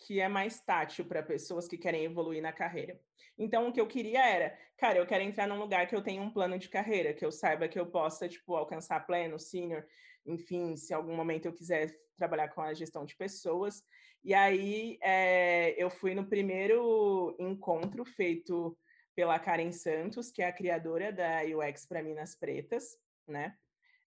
que 0.06 0.20
é 0.20 0.28
mais 0.28 0.60
tátil 0.60 1.04
para 1.04 1.22
pessoas 1.22 1.68
que 1.68 1.76
querem 1.76 2.04
evoluir 2.04 2.40
na 2.40 2.52
carreira. 2.52 2.98
Então, 3.38 3.68
o 3.68 3.72
que 3.72 3.80
eu 3.80 3.86
queria 3.86 4.24
era, 4.24 4.56
cara, 4.76 4.98
eu 4.98 5.06
quero 5.06 5.22
entrar 5.22 5.46
num 5.46 5.58
lugar 5.58 5.86
que 5.86 5.94
eu 5.94 6.02
tenha 6.02 6.22
um 6.22 6.32
plano 6.32 6.58
de 6.58 6.68
carreira, 6.68 7.12
que 7.12 7.24
eu 7.24 7.32
saiba 7.32 7.68
que 7.68 7.78
eu 7.78 7.86
possa, 7.86 8.28
tipo, 8.28 8.54
alcançar 8.54 9.06
pleno, 9.06 9.38
senior, 9.38 9.84
enfim, 10.24 10.76
se 10.76 10.94
algum 10.94 11.14
momento 11.14 11.46
eu 11.46 11.52
quiser 11.52 11.92
trabalhar 12.16 12.48
com 12.48 12.60
a 12.60 12.74
gestão 12.74 13.04
de 13.04 13.16
pessoas. 13.16 13.82
E 14.24 14.34
aí, 14.34 14.98
é, 15.02 15.74
eu 15.82 15.90
fui 15.90 16.14
no 16.14 16.28
primeiro 16.28 17.34
encontro 17.38 18.04
feito 18.04 18.78
pela 19.14 19.38
Karen 19.38 19.72
Santos, 19.72 20.30
que 20.30 20.42
é 20.42 20.46
a 20.46 20.52
criadora 20.52 21.12
da 21.12 21.40
UX 21.42 21.86
para 21.86 22.02
Minas 22.02 22.34
Pretas, 22.34 22.96
né? 23.26 23.56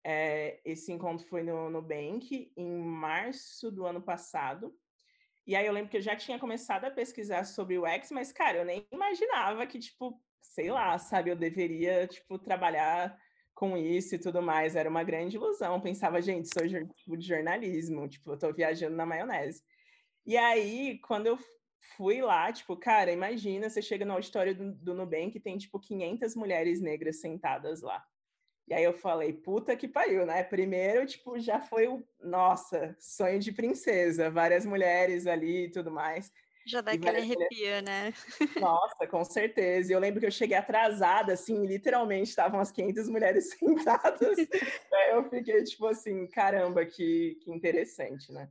É, 0.03 0.59
esse 0.63 0.91
encontro 0.91 1.25
foi 1.27 1.43
no 1.43 1.69
Nubank, 1.69 2.51
em 2.55 2.81
março 2.81 3.71
do 3.71 3.85
ano 3.85 4.01
passado. 4.01 4.73
E 5.45 5.55
aí 5.55 5.65
eu 5.65 5.73
lembro 5.73 5.89
que 5.89 5.97
eu 5.97 6.01
já 6.01 6.15
tinha 6.15 6.39
começado 6.39 6.85
a 6.85 6.91
pesquisar 6.91 7.43
sobre 7.43 7.77
o 7.77 7.85
X, 7.85 8.11
mas, 8.11 8.31
cara, 8.31 8.59
eu 8.59 8.65
nem 8.65 8.87
imaginava 8.91 9.65
que, 9.65 9.79
tipo, 9.79 10.21
sei 10.41 10.71
lá, 10.71 10.97
sabe, 10.97 11.31
eu 11.31 11.35
deveria, 11.35 12.07
tipo, 12.07 12.37
trabalhar 12.37 13.17
com 13.53 13.75
isso 13.75 14.15
e 14.15 14.19
tudo 14.19 14.41
mais. 14.41 14.75
Era 14.75 14.89
uma 14.89 15.03
grande 15.03 15.35
ilusão. 15.35 15.81
Pensava, 15.81 16.21
gente, 16.21 16.47
sou 16.53 16.65
tipo, 16.95 17.17
de 17.17 17.27
jornalismo, 17.27 18.07
tipo, 18.07 18.31
eu 18.31 18.37
tô 18.37 18.53
viajando 18.53 18.95
na 18.95 19.05
maionese. 19.05 19.61
E 20.25 20.37
aí, 20.37 20.99
quando 20.99 21.27
eu 21.27 21.37
fui 21.97 22.21
lá, 22.21 22.51
tipo, 22.53 22.77
cara, 22.77 23.11
imagina, 23.11 23.69
você 23.69 23.81
chega 23.81 24.05
no 24.05 24.13
auditório 24.13 24.55
do, 24.55 24.73
do 24.73 24.93
Nubank 24.93 25.35
e 25.35 25.41
tem, 25.41 25.57
tipo, 25.57 25.79
500 25.79 26.35
mulheres 26.35 26.79
negras 26.79 27.19
sentadas 27.19 27.81
lá. 27.81 28.05
E 28.69 28.73
aí 28.73 28.83
eu 28.83 28.93
falei, 28.93 29.33
puta 29.33 29.75
que 29.75 29.87
pariu, 29.87 30.27
né? 30.27 30.43
Primeiro, 30.43 31.03
tipo, 31.07 31.39
já 31.39 31.59
foi 31.59 31.87
o, 31.87 32.03
nossa, 32.21 32.95
sonho 32.99 33.39
de 33.39 33.51
princesa, 33.51 34.29
várias 34.29 34.63
mulheres 34.63 35.25
ali 35.25 35.65
e 35.65 35.71
tudo 35.71 35.89
mais. 35.89 36.31
Já 36.67 36.79
dá 36.79 36.91
aquele 36.91 37.17
arrepio, 37.17 37.81
né? 37.83 38.13
Nossa, 38.61 39.07
com 39.07 39.25
certeza. 39.25 39.91
E 39.91 39.95
eu 39.95 39.99
lembro 39.99 40.19
que 40.19 40.27
eu 40.27 40.31
cheguei 40.31 40.55
atrasada, 40.55 41.33
assim, 41.33 41.65
literalmente 41.65 42.29
estavam 42.29 42.59
as 42.59 42.71
500 42.71 43.09
mulheres 43.09 43.49
sentadas. 43.57 44.37
aí 44.37 45.11
eu 45.13 45.27
fiquei, 45.27 45.63
tipo 45.63 45.87
assim, 45.87 46.27
caramba, 46.27 46.85
que, 46.85 47.39
que 47.41 47.51
interessante, 47.51 48.31
né? 48.31 48.47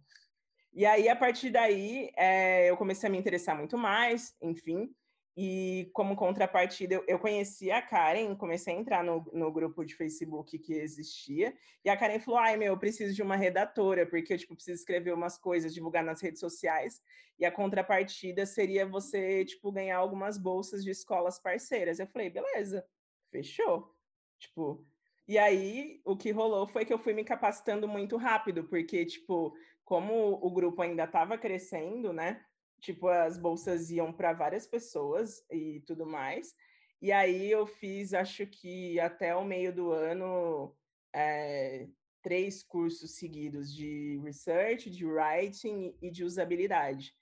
E 0.73 0.85
aí, 0.85 1.09
a 1.09 1.15
partir 1.15 1.51
daí, 1.51 2.11
é, 2.17 2.69
eu 2.69 2.77
comecei 2.77 3.09
a 3.09 3.13
me 3.13 3.19
interessar 3.19 3.57
muito 3.57 3.79
mais, 3.79 4.35
enfim. 4.43 4.93
E 5.41 5.89
como 5.93 6.17
contrapartida, 6.17 7.01
eu, 7.07 7.17
conheci 7.17 7.71
a 7.71 7.81
Karen, 7.81 8.35
comecei 8.35 8.75
a 8.75 8.77
entrar 8.77 9.05
no, 9.05 9.25
no 9.33 9.53
grupo 9.53 9.85
de 9.85 9.95
Facebook 9.95 10.59
que 10.59 10.73
existia, 10.73 11.57
e 11.85 11.89
a 11.89 11.97
Karen 11.97 12.19
falou: 12.19 12.41
ai 12.41 12.57
meu, 12.57 12.73
eu 12.73 12.79
preciso 12.79 13.15
de 13.15 13.23
uma 13.23 13.37
redatora, 13.37 14.05
porque 14.05 14.35
eu 14.35 14.39
tipo, 14.39 14.57
preciso 14.57 14.81
escrever 14.81 15.15
umas 15.15 15.39
coisas, 15.39 15.73
divulgar 15.73 16.03
nas 16.03 16.21
redes 16.21 16.41
sociais, 16.41 17.01
e 17.39 17.45
a 17.45 17.53
contrapartida 17.53 18.45
seria 18.45 18.85
você 18.85 19.45
tipo, 19.45 19.71
ganhar 19.71 19.99
algumas 19.99 20.37
bolsas 20.37 20.83
de 20.83 20.91
escolas 20.91 21.39
parceiras. 21.39 22.01
Eu 22.01 22.09
falei, 22.09 22.31
beleza, 22.31 22.85
fechou. 23.31 23.95
Tipo, 24.41 24.85
e 25.29 25.39
aí 25.39 26.01
o 26.05 26.17
que 26.17 26.33
rolou 26.33 26.67
foi 26.67 26.85
que 26.85 26.93
eu 26.93 26.99
fui 26.99 27.15
me 27.15 27.23
capacitando 27.23 27.87
muito 27.87 28.17
rápido, 28.17 28.65
porque, 28.65 29.07
tipo, 29.07 29.55
como 29.85 30.33
o 30.45 30.51
grupo 30.51 30.83
ainda 30.83 31.05
estava 31.05 31.39
crescendo, 31.39 32.13
né? 32.13 32.45
Tipo, 32.81 33.09
as 33.09 33.39
bolsas 33.39 33.91
iam 33.91 34.13
para 34.13 34.33
várias 34.33 34.67
pessoas 34.67 35.45
e 35.51 35.81
tudo 35.87 36.07
mais. 36.07 36.55
E 37.01 37.13
aí 37.13 37.51
eu 37.51 37.67
fiz, 37.67 38.13
acho 38.13 38.47
que 38.47 38.99
até 38.99 39.35
o 39.35 39.45
meio 39.45 39.73
do 39.73 39.93
ano, 39.93 40.77
é, 41.15 41.87
três 42.23 42.63
cursos 42.63 43.17
seguidos 43.17 43.73
de 43.73 44.21
research, 44.25 44.91
de 44.91 45.07
writing 45.07 45.97
e 46.03 46.11
de 46.11 46.25
usabilidade. 46.25 47.15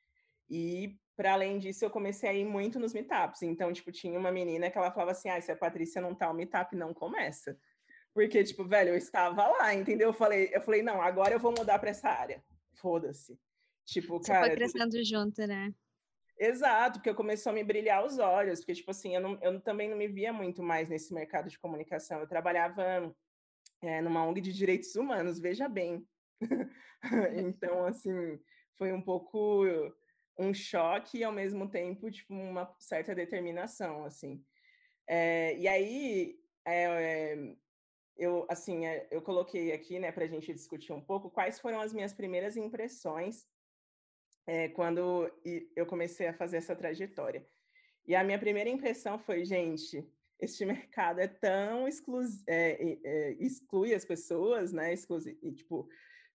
E 0.48 0.98
para 1.16 1.32
além 1.32 1.58
disso, 1.58 1.84
eu 1.84 1.90
comecei 1.90 2.28
a 2.28 2.34
ir 2.34 2.44
muito 2.44 2.78
nos 2.78 2.92
meetups. 2.92 3.42
Então, 3.42 3.72
tipo, 3.72 3.90
tinha 3.92 4.18
uma 4.18 4.30
menina 4.30 4.70
que 4.70 4.78
ela 4.78 4.90
falava 4.90 5.12
assim: 5.12 5.28
"Ah, 5.28 5.40
se 5.40 5.50
a 5.52 5.56
Patrícia 5.56 6.00
não 6.00 6.14
tá, 6.14 6.30
o 6.30 6.34
meetup 6.34 6.74
não 6.76 6.94
começa". 6.94 7.58
Porque 8.14 8.42
tipo, 8.44 8.64
velho, 8.64 8.90
eu 8.90 8.96
estava 8.96 9.46
lá, 9.46 9.74
entendeu? 9.74 10.08
Eu 10.08 10.14
falei, 10.14 10.50
eu 10.52 10.60
falei: 10.60 10.82
"Não, 10.82 11.02
agora 11.02 11.34
eu 11.34 11.40
vou 11.40 11.52
mudar 11.52 11.78
para 11.78 11.90
essa 11.90 12.08
área". 12.08 12.42
Foda-se. 12.74 13.38
Tipo, 13.86 14.18
Você 14.18 14.32
cara. 14.32 14.46
foi 14.46 14.56
crescendo 14.56 15.04
junto, 15.04 15.46
né? 15.46 15.72
Exato, 16.38 16.98
porque 16.98 17.14
começou 17.14 17.50
a 17.50 17.54
me 17.54 17.64
brilhar 17.64 18.04
os 18.04 18.18
olhos, 18.18 18.60
porque, 18.60 18.74
tipo 18.74 18.90
assim, 18.90 19.14
eu, 19.14 19.20
não, 19.20 19.38
eu 19.40 19.58
também 19.60 19.88
não 19.88 19.96
me 19.96 20.08
via 20.08 20.32
muito 20.32 20.62
mais 20.62 20.88
nesse 20.88 21.14
mercado 21.14 21.48
de 21.48 21.58
comunicação. 21.58 22.20
Eu 22.20 22.26
trabalhava 22.26 23.14
é, 23.80 24.02
numa 24.02 24.26
ONG 24.26 24.40
de 24.40 24.52
direitos 24.52 24.94
humanos, 24.96 25.38
veja 25.38 25.68
bem. 25.68 26.06
então, 27.36 27.86
assim, 27.86 28.38
foi 28.76 28.92
um 28.92 29.00
pouco 29.00 29.64
um 30.38 30.52
choque 30.52 31.18
e, 31.18 31.24
ao 31.24 31.32
mesmo 31.32 31.70
tempo, 31.70 32.10
tipo, 32.10 32.34
uma 32.34 32.74
certa 32.78 33.14
determinação, 33.14 34.04
assim. 34.04 34.44
É, 35.08 35.56
e 35.56 35.66
aí, 35.66 36.38
é, 36.66 37.54
eu, 38.16 38.46
assim, 38.50 38.82
eu 39.10 39.22
coloquei 39.22 39.72
aqui, 39.72 39.98
né, 39.98 40.12
para 40.12 40.24
a 40.24 40.28
gente 40.28 40.52
discutir 40.52 40.92
um 40.92 41.00
pouco 41.00 41.30
quais 41.30 41.58
foram 41.58 41.80
as 41.80 41.94
minhas 41.94 42.12
primeiras 42.12 42.56
impressões 42.58 43.46
é, 44.46 44.68
quando 44.68 45.30
eu 45.74 45.86
comecei 45.86 46.28
a 46.28 46.34
fazer 46.34 46.58
essa 46.58 46.76
trajetória. 46.76 47.46
E 48.06 48.14
a 48.14 48.22
minha 48.22 48.38
primeira 48.38 48.70
impressão 48.70 49.18
foi, 49.18 49.44
gente, 49.44 50.08
este 50.40 50.64
mercado 50.66 51.20
é 51.20 51.26
tão 51.26 51.88
exclu 51.88 52.20
é, 52.46 52.98
é, 53.04 53.36
exclui 53.40 53.94
as 53.94 54.04
pessoas, 54.04 54.72
né? 54.72 54.92
Exclui, 54.92 55.36
e, 55.42 55.52
tipo, 55.52 55.88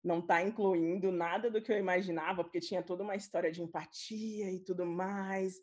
não 0.03 0.19
está 0.19 0.41
incluindo 0.41 1.11
nada 1.11 1.49
do 1.49 1.61
que 1.61 1.71
eu 1.71 1.77
imaginava, 1.77 2.43
porque 2.43 2.59
tinha 2.59 2.83
toda 2.83 3.03
uma 3.03 3.15
história 3.15 3.51
de 3.51 3.61
empatia 3.61 4.51
e 4.51 4.59
tudo 4.59 4.85
mais, 4.85 5.61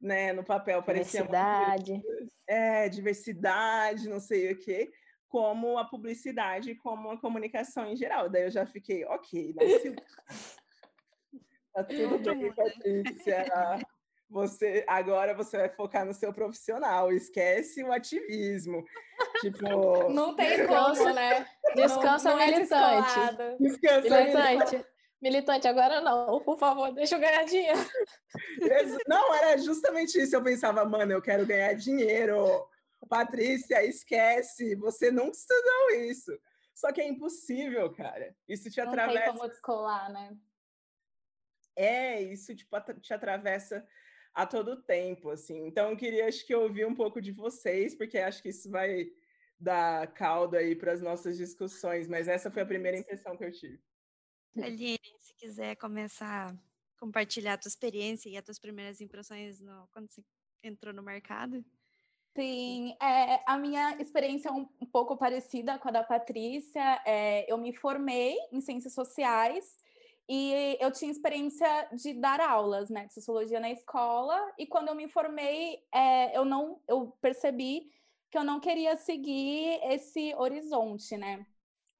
né? 0.00 0.32
No 0.32 0.44
papel 0.44 0.82
parecia 0.82 1.22
diversidade, 1.22 2.02
é 2.46 2.88
diversidade, 2.88 4.08
não 4.08 4.20
sei 4.20 4.52
o 4.52 4.58
quê, 4.58 4.92
como 5.26 5.78
a 5.78 5.84
publicidade, 5.84 6.74
como 6.76 7.10
a 7.10 7.20
comunicação 7.20 7.90
em 7.90 7.96
geral. 7.96 8.28
Daí 8.28 8.44
eu 8.44 8.50
já 8.50 8.66
fiquei, 8.66 9.04
ok, 9.04 9.54
né? 9.54 9.64
Tá 11.78 11.84
tudo 11.84 12.18
bem, 12.18 12.52
Patrícia. 12.52 13.46
Você, 14.30 14.84
agora 14.86 15.32
você 15.32 15.56
vai 15.56 15.68
focar 15.70 16.04
no 16.04 16.12
seu 16.12 16.34
profissional, 16.34 17.10
esquece 17.10 17.82
o 17.82 17.92
ativismo. 17.92 18.84
Tipo. 19.40 20.10
Não 20.10 20.34
tem 20.36 20.66
como, 20.66 21.14
né? 21.14 21.46
Descansa 21.74 22.30
não, 22.30 22.38
não 22.38 22.46
militante. 22.46 23.18
É 23.18 23.56
Descansa 23.58 24.20
militante. 24.20 24.86
Militante, 25.20 25.66
agora 25.66 26.00
não, 26.00 26.40
por 26.40 26.58
favor, 26.58 26.92
deixa 26.92 27.16
eu 27.16 27.20
ganhar 27.20 27.44
dinheiro. 27.44 27.78
Não, 29.08 29.34
era 29.34 29.56
justamente 29.58 30.20
isso. 30.20 30.36
Eu 30.36 30.42
pensava, 30.42 30.84
mano, 30.84 31.12
eu 31.12 31.22
quero 31.22 31.46
ganhar 31.46 31.72
dinheiro. 31.74 32.68
Patrícia, 33.08 33.84
esquece, 33.84 34.74
você 34.74 35.10
nunca 35.10 35.30
estudou 35.30 35.90
isso. 36.02 36.38
Só 36.74 36.92
que 36.92 37.00
é 37.00 37.08
impossível, 37.08 37.90
cara. 37.92 38.34
Isso 38.48 38.70
te 38.70 38.80
atravessa. 38.80 39.18
Não 39.18 39.32
tem 39.32 39.38
como 39.38 39.48
descolar, 39.48 40.12
né? 40.12 40.36
É, 41.78 42.20
isso 42.20 42.56
tipo, 42.56 42.76
te 43.00 43.14
atravessa 43.14 43.86
a 44.34 44.44
todo 44.44 44.82
tempo, 44.82 45.30
assim. 45.30 45.64
Então, 45.64 45.90
eu 45.90 45.96
queria, 45.96 46.26
acho 46.26 46.44
que, 46.44 46.52
ouvir 46.52 46.84
um 46.84 46.94
pouco 46.94 47.20
de 47.20 47.30
vocês, 47.30 47.94
porque 47.94 48.18
acho 48.18 48.42
que 48.42 48.48
isso 48.48 48.68
vai 48.68 49.06
dar 49.60 50.12
caldo 50.12 50.56
aí 50.56 50.74
para 50.74 50.92
as 50.92 51.00
nossas 51.00 51.36
discussões, 51.36 52.08
mas 52.08 52.26
essa 52.26 52.50
foi 52.50 52.62
a 52.62 52.66
primeira 52.66 52.98
impressão 52.98 53.36
que 53.36 53.44
eu 53.44 53.52
tive. 53.52 53.80
Aline, 54.60 54.98
se 55.20 55.34
quiser 55.34 55.76
começar 55.76 56.50
a 56.50 56.56
compartilhar 56.98 57.52
a 57.52 57.58
tua 57.58 57.68
experiência 57.68 58.28
e 58.28 58.36
as 58.36 58.44
tuas 58.44 58.58
primeiras 58.58 59.00
impressões 59.00 59.60
no, 59.60 59.88
quando 59.92 60.10
você 60.10 60.24
entrou 60.64 60.92
no 60.92 61.02
mercado. 61.02 61.64
Sim, 62.36 62.96
é, 63.00 63.40
a 63.46 63.56
minha 63.56 64.00
experiência 64.00 64.48
é 64.48 64.52
um, 64.52 64.68
um, 64.80 64.86
pouco 64.86 65.16
parecida 65.16 65.78
com 65.78 65.88
a 65.88 65.92
da 65.92 66.02
Patrícia. 66.02 67.00
É, 67.06 67.50
eu 67.50 67.56
me 67.56 67.72
formei 67.72 68.36
em 68.52 68.60
ciências 68.60 68.94
sociais 68.94 69.76
e 70.28 70.76
eu 70.78 70.90
tinha 70.90 71.10
experiência 71.10 71.88
de 71.92 72.12
dar 72.12 72.38
aulas, 72.40 72.90
né, 72.90 73.06
de 73.06 73.14
sociologia 73.14 73.58
na 73.58 73.70
escola. 73.70 74.52
E 74.58 74.66
quando 74.66 74.88
eu 74.88 74.94
me 74.94 75.08
formei, 75.08 75.82
é, 75.92 76.36
eu 76.36 76.44
não, 76.44 76.80
eu 76.86 77.16
percebi 77.20 77.90
que 78.30 78.36
eu 78.36 78.44
não 78.44 78.60
queria 78.60 78.94
seguir 78.96 79.80
esse 79.84 80.34
horizonte, 80.34 81.16
né? 81.16 81.46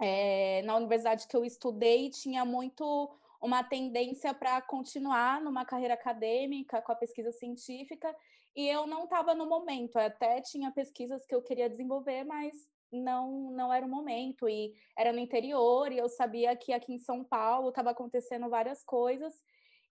É, 0.00 0.62
na 0.62 0.76
universidade 0.76 1.26
que 1.26 1.36
eu 1.36 1.44
estudei 1.44 2.10
tinha 2.10 2.44
muito 2.44 3.10
uma 3.40 3.64
tendência 3.64 4.34
para 4.34 4.60
continuar 4.60 5.40
numa 5.40 5.64
carreira 5.64 5.94
acadêmica 5.94 6.82
com 6.82 6.92
a 6.92 6.96
pesquisa 6.96 7.32
científica 7.32 8.14
e 8.54 8.68
eu 8.68 8.86
não 8.86 9.04
estava 9.04 9.34
no 9.34 9.46
momento. 9.46 9.96
Eu 9.96 10.02
até 10.02 10.40
tinha 10.42 10.70
pesquisas 10.70 11.24
que 11.24 11.34
eu 11.34 11.42
queria 11.42 11.70
desenvolver, 11.70 12.24
mas 12.24 12.68
não 12.92 13.50
não 13.50 13.72
era 13.72 13.84
o 13.84 13.88
momento 13.88 14.48
e 14.48 14.74
era 14.96 15.12
no 15.12 15.18
interior 15.18 15.92
e 15.92 15.98
eu 15.98 16.08
sabia 16.08 16.56
que 16.56 16.72
aqui 16.72 16.92
em 16.92 16.98
São 16.98 17.24
Paulo 17.24 17.68
estava 17.68 17.90
acontecendo 17.90 18.48
várias 18.48 18.82
coisas. 18.82 19.34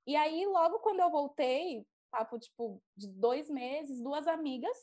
E 0.05 0.15
aí 0.15 0.45
logo 0.45 0.79
quando 0.79 1.01
eu 1.01 1.11
voltei, 1.11 1.85
papo 2.09 2.39
tipo 2.39 2.81
de 2.95 3.07
dois 3.07 3.49
meses, 3.49 4.01
duas 4.01 4.27
amigas, 4.27 4.77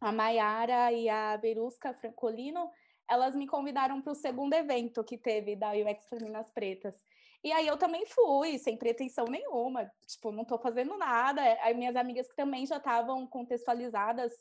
a 0.00 0.12
Maiara 0.12 0.92
e 0.92 1.08
a 1.08 1.36
Berusca 1.36 1.92
Francolino, 1.94 2.70
elas 3.08 3.34
me 3.34 3.46
convidaram 3.46 4.00
para 4.00 4.12
o 4.12 4.14
segundo 4.14 4.54
evento 4.54 5.04
que 5.04 5.18
teve 5.18 5.56
da 5.56 5.72
UX 5.72 6.08
Minas 6.22 6.50
Pretas. 6.50 6.94
E 7.42 7.50
aí 7.52 7.66
eu 7.66 7.76
também 7.76 8.06
fui, 8.06 8.58
sem 8.58 8.76
pretensão 8.76 9.24
nenhuma, 9.24 9.90
tipo, 10.06 10.30
não 10.30 10.42
estou 10.42 10.58
fazendo 10.58 10.96
nada. 10.96 11.42
Aí 11.62 11.74
minhas 11.74 11.96
amigas 11.96 12.28
que 12.28 12.36
também 12.36 12.66
já 12.66 12.76
estavam 12.76 13.26
contextualizadas 13.26 14.32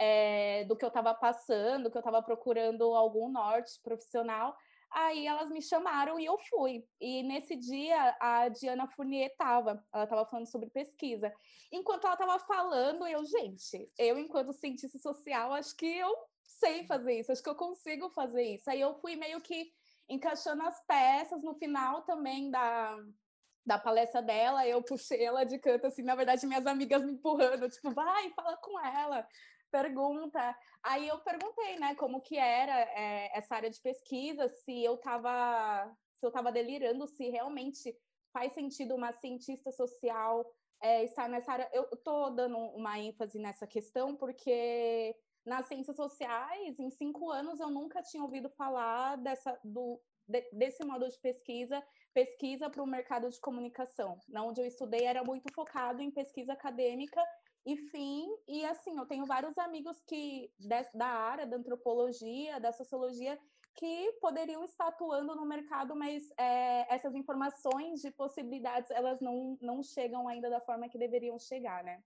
é, 0.00 0.64
do 0.64 0.74
que 0.74 0.84
eu 0.84 0.88
estava 0.88 1.12
passando, 1.12 1.90
que 1.90 1.96
eu 1.96 2.00
estava 2.00 2.22
procurando 2.22 2.94
algum 2.94 3.28
norte 3.28 3.78
profissional, 3.82 4.56
aí 4.90 5.26
elas 5.26 5.50
me 5.50 5.60
chamaram 5.60 6.18
e 6.18 6.24
eu 6.24 6.38
fui. 6.48 6.82
E 6.98 7.22
nesse 7.22 7.54
dia 7.54 8.16
a 8.18 8.48
Diana 8.48 8.88
Fournier 8.88 9.30
estava, 9.30 9.84
ela 9.92 10.04
estava 10.04 10.24
falando 10.24 10.50
sobre 10.50 10.70
pesquisa. 10.70 11.30
Enquanto 11.70 12.04
ela 12.06 12.14
estava 12.14 12.38
falando, 12.38 13.06
eu, 13.06 13.22
gente, 13.26 13.92
eu 13.98 14.18
enquanto 14.18 14.54
cientista 14.54 14.98
social, 14.98 15.52
acho 15.52 15.76
que 15.76 15.86
eu 15.86 16.10
sei 16.42 16.86
fazer 16.86 17.20
isso, 17.20 17.30
acho 17.30 17.42
que 17.42 17.50
eu 17.50 17.54
consigo 17.54 18.08
fazer 18.08 18.42
isso. 18.42 18.70
Aí 18.70 18.80
eu 18.80 18.94
fui 18.94 19.16
meio 19.16 19.40
que 19.42 19.70
encaixando 20.08 20.62
as 20.62 20.82
peças 20.86 21.42
no 21.42 21.54
final 21.54 22.02
também 22.02 22.50
da, 22.50 22.96
da 23.66 23.78
palestra 23.78 24.22
dela, 24.22 24.66
eu 24.66 24.82
puxei 24.82 25.22
ela 25.22 25.44
de 25.44 25.58
canto, 25.58 25.86
assim, 25.86 26.02
na 26.02 26.16
verdade, 26.16 26.46
minhas 26.46 26.66
amigas 26.66 27.04
me 27.04 27.12
empurrando, 27.12 27.68
tipo, 27.68 27.92
vai, 27.92 28.30
fala 28.30 28.56
com 28.56 28.80
ela, 28.80 29.24
pergunta. 29.70 30.56
Aí 30.82 31.08
eu 31.08 31.18
perguntei, 31.20 31.78
né, 31.78 31.94
como 31.94 32.20
que 32.20 32.36
era 32.36 32.80
é, 32.80 33.30
essa 33.36 33.54
área 33.56 33.70
de 33.70 33.80
pesquisa, 33.80 34.48
se 34.48 34.84
eu 34.84 34.94
estava 34.94 35.90
se 36.18 36.26
eu 36.26 36.28
estava 36.28 36.52
delirando, 36.52 37.06
se 37.06 37.30
realmente 37.30 37.96
faz 38.30 38.52
sentido 38.52 38.94
uma 38.94 39.10
cientista 39.12 39.72
social 39.72 40.46
é, 40.82 41.04
estar 41.04 41.28
nessa 41.28 41.52
área. 41.52 41.70
Eu 41.72 41.88
estou 41.92 42.30
dando 42.30 42.58
uma 42.58 42.98
ênfase 42.98 43.38
nessa 43.38 43.66
questão 43.66 44.14
porque 44.14 45.16
nas 45.44 45.66
ciências 45.66 45.96
sociais, 45.96 46.78
em 46.78 46.90
cinco 46.90 47.30
anos, 47.30 47.58
eu 47.58 47.70
nunca 47.70 48.02
tinha 48.02 48.22
ouvido 48.22 48.50
falar 48.50 49.16
dessa, 49.16 49.58
do, 49.64 50.00
de, 50.28 50.42
desse 50.52 50.84
modo 50.84 51.08
de 51.08 51.18
pesquisa, 51.18 51.82
pesquisa 52.12 52.68
para 52.68 52.82
o 52.82 52.86
mercado 52.86 53.28
de 53.28 53.40
comunicação. 53.40 54.18
Na 54.28 54.42
onde 54.44 54.60
eu 54.60 54.66
estudei 54.66 55.04
era 55.04 55.22
muito 55.24 55.52
focado 55.54 56.02
em 56.02 56.10
pesquisa 56.10 56.52
acadêmica 56.52 57.22
e 57.64 57.76
fim, 57.76 58.26
e 58.48 58.64
assim, 58.64 58.96
eu 58.96 59.06
tenho 59.06 59.26
vários 59.26 59.56
amigos 59.58 60.00
que 60.06 60.50
da 60.94 61.06
área 61.06 61.46
da 61.46 61.56
antropologia, 61.56 62.58
da 62.58 62.72
sociologia, 62.72 63.38
que 63.74 64.12
poderiam 64.20 64.64
estar 64.64 64.88
atuando 64.88 65.34
no 65.34 65.44
mercado, 65.44 65.94
mas 65.94 66.30
é, 66.38 66.92
essas 66.92 67.14
informações 67.14 68.00
de 68.00 68.10
possibilidades, 68.10 68.90
elas 68.90 69.20
não, 69.20 69.58
não 69.60 69.82
chegam 69.82 70.26
ainda 70.26 70.50
da 70.50 70.60
forma 70.60 70.88
que 70.88 70.98
deveriam 70.98 71.38
chegar, 71.38 71.84
né? 71.84 72.02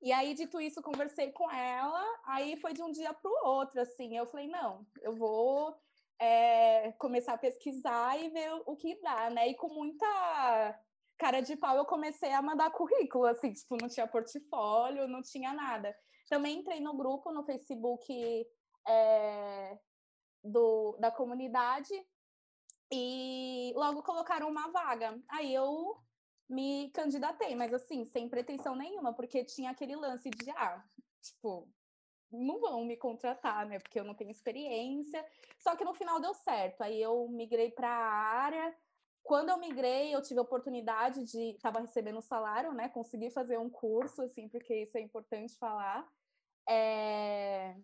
E 0.00 0.12
aí, 0.12 0.34
dito 0.34 0.60
isso, 0.60 0.82
conversei 0.82 1.30
com 1.30 1.48
ela, 1.48 2.04
aí 2.24 2.56
foi 2.56 2.72
de 2.72 2.82
um 2.82 2.90
dia 2.90 3.14
para 3.14 3.30
o 3.30 3.46
outro, 3.46 3.80
assim, 3.80 4.16
eu 4.16 4.26
falei, 4.26 4.48
não, 4.48 4.84
eu 5.00 5.14
vou 5.14 5.76
é, 6.20 6.92
começar 6.92 7.34
a 7.34 7.38
pesquisar 7.38 8.18
e 8.18 8.30
ver 8.30 8.52
o 8.66 8.76
que 8.76 9.00
dá, 9.00 9.30
né? 9.30 9.48
E 9.48 9.54
com 9.54 9.68
muita 9.68 10.06
cara 11.18 11.40
de 11.40 11.56
pau 11.56 11.76
eu 11.76 11.84
comecei 11.84 12.32
a 12.32 12.42
mandar 12.42 12.70
currículo, 12.70 13.26
assim, 13.26 13.52
tipo, 13.52 13.76
não 13.80 13.88
tinha 13.88 14.06
portfólio, 14.06 15.08
não 15.08 15.22
tinha 15.22 15.52
nada. 15.52 15.96
Também 16.28 16.58
entrei 16.58 16.80
no 16.80 16.96
grupo 16.96 17.30
no 17.32 17.44
Facebook 17.44 18.46
é, 18.88 19.78
do, 20.42 20.96
da 20.98 21.10
comunidade 21.10 21.92
e 22.92 23.72
logo 23.76 24.02
colocaram 24.02 24.48
uma 24.48 24.70
vaga. 24.70 25.20
Aí 25.28 25.54
eu 25.54 25.96
me 26.48 26.90
candidatei, 26.90 27.54
mas 27.54 27.72
assim, 27.72 28.04
sem 28.04 28.28
pretensão 28.28 28.76
nenhuma, 28.76 29.14
porque 29.14 29.44
tinha 29.44 29.70
aquele 29.70 29.96
lance 29.96 30.28
de, 30.28 30.50
ah, 30.50 30.84
tipo, 31.22 31.68
não 32.32 32.60
vão 32.60 32.84
me 32.84 32.96
contratar, 32.96 33.66
né? 33.66 33.78
Porque 33.78 33.98
eu 33.98 34.04
não 34.04 34.14
tenho 34.14 34.30
experiência. 34.30 35.24
Só 35.58 35.76
que 35.76 35.84
no 35.84 35.94
final 35.94 36.20
deu 36.20 36.34
certo. 36.34 36.82
Aí 36.82 37.00
eu 37.00 37.28
migrei 37.28 37.70
para 37.70 37.88
a 37.88 38.12
área. 38.42 38.76
Quando 39.22 39.50
eu 39.50 39.58
migrei, 39.58 40.14
eu 40.14 40.22
tive 40.22 40.40
a 40.40 40.42
oportunidade 40.42 41.24
de 41.24 41.50
estava 41.50 41.80
recebendo 41.80 42.20
salário, 42.20 42.72
né? 42.72 42.88
Consegui 42.88 43.30
fazer 43.30 43.58
um 43.58 43.70
curso, 43.70 44.22
assim, 44.22 44.48
porque 44.48 44.74
isso 44.82 44.96
é 44.98 45.00
importante 45.00 45.56
falar. 45.56 46.06
É... 46.68 47.76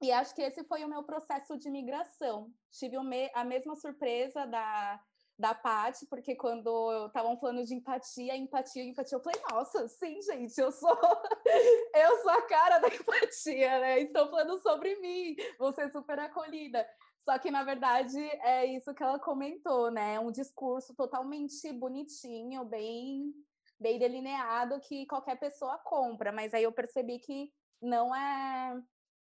E 0.00 0.10
acho 0.10 0.34
que 0.34 0.42
esse 0.42 0.64
foi 0.64 0.84
o 0.84 0.88
meu 0.88 1.04
processo 1.04 1.56
de 1.56 1.70
migração. 1.70 2.52
Tive 2.70 2.96
a 3.34 3.44
mesma 3.44 3.76
surpresa 3.76 4.46
da 4.46 5.00
da 5.42 5.54
Paty, 5.56 6.06
porque 6.06 6.36
quando 6.36 7.06
estavam 7.08 7.36
falando 7.36 7.64
de 7.64 7.74
empatia, 7.74 8.36
empatia, 8.36 8.84
empatia, 8.84 9.16
eu 9.18 9.22
falei, 9.22 9.40
nossa, 9.50 9.88
sim, 9.88 10.22
gente, 10.22 10.56
eu 10.56 10.70
sou 10.70 10.96
eu 11.96 12.22
sou 12.22 12.30
a 12.30 12.42
cara 12.42 12.78
da 12.78 12.86
empatia, 12.86 13.80
né? 13.80 14.00
Estão 14.02 14.30
falando 14.30 14.56
sobre 14.60 14.94
mim, 15.00 15.34
vou 15.58 15.72
ser 15.72 15.90
super 15.90 16.16
acolhida. 16.20 16.86
Só 17.24 17.36
que, 17.40 17.50
na 17.50 17.64
verdade, 17.64 18.18
é 18.18 18.66
isso 18.66 18.94
que 18.94 19.02
ela 19.02 19.18
comentou, 19.18 19.90
né? 19.90 20.20
Um 20.20 20.30
discurso 20.30 20.94
totalmente 20.94 21.72
bonitinho, 21.72 22.64
bem, 22.64 23.34
bem 23.80 23.98
delineado, 23.98 24.80
que 24.80 25.06
qualquer 25.06 25.40
pessoa 25.40 25.76
compra. 25.78 26.30
Mas 26.30 26.54
aí 26.54 26.62
eu 26.62 26.72
percebi 26.72 27.18
que 27.18 27.52
não 27.80 28.14
é 28.14 28.80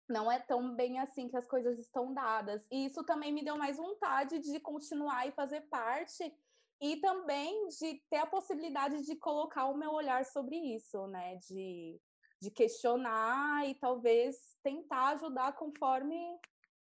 não 0.08 0.30
é 0.30 0.38
tão 0.38 0.74
bem 0.74 0.98
assim 0.98 1.28
que 1.28 1.36
as 1.36 1.46
coisas 1.46 1.78
estão 1.78 2.12
dadas. 2.12 2.66
E 2.70 2.86
isso 2.86 3.04
também 3.04 3.32
me 3.32 3.44
deu 3.44 3.56
mais 3.56 3.76
vontade 3.76 4.38
de 4.38 4.60
continuar 4.60 5.26
e 5.26 5.32
fazer 5.32 5.62
parte 5.62 6.32
e 6.80 6.96
também 6.96 7.68
de 7.68 8.02
ter 8.10 8.18
a 8.18 8.26
possibilidade 8.26 9.04
de 9.04 9.16
colocar 9.16 9.66
o 9.66 9.76
meu 9.76 9.92
olhar 9.92 10.24
sobre 10.24 10.56
isso, 10.56 11.06
né? 11.06 11.36
De, 11.36 12.00
de 12.40 12.50
questionar 12.50 13.66
e 13.66 13.74
talvez 13.74 14.36
tentar 14.62 15.14
ajudar 15.14 15.52
conforme 15.54 16.16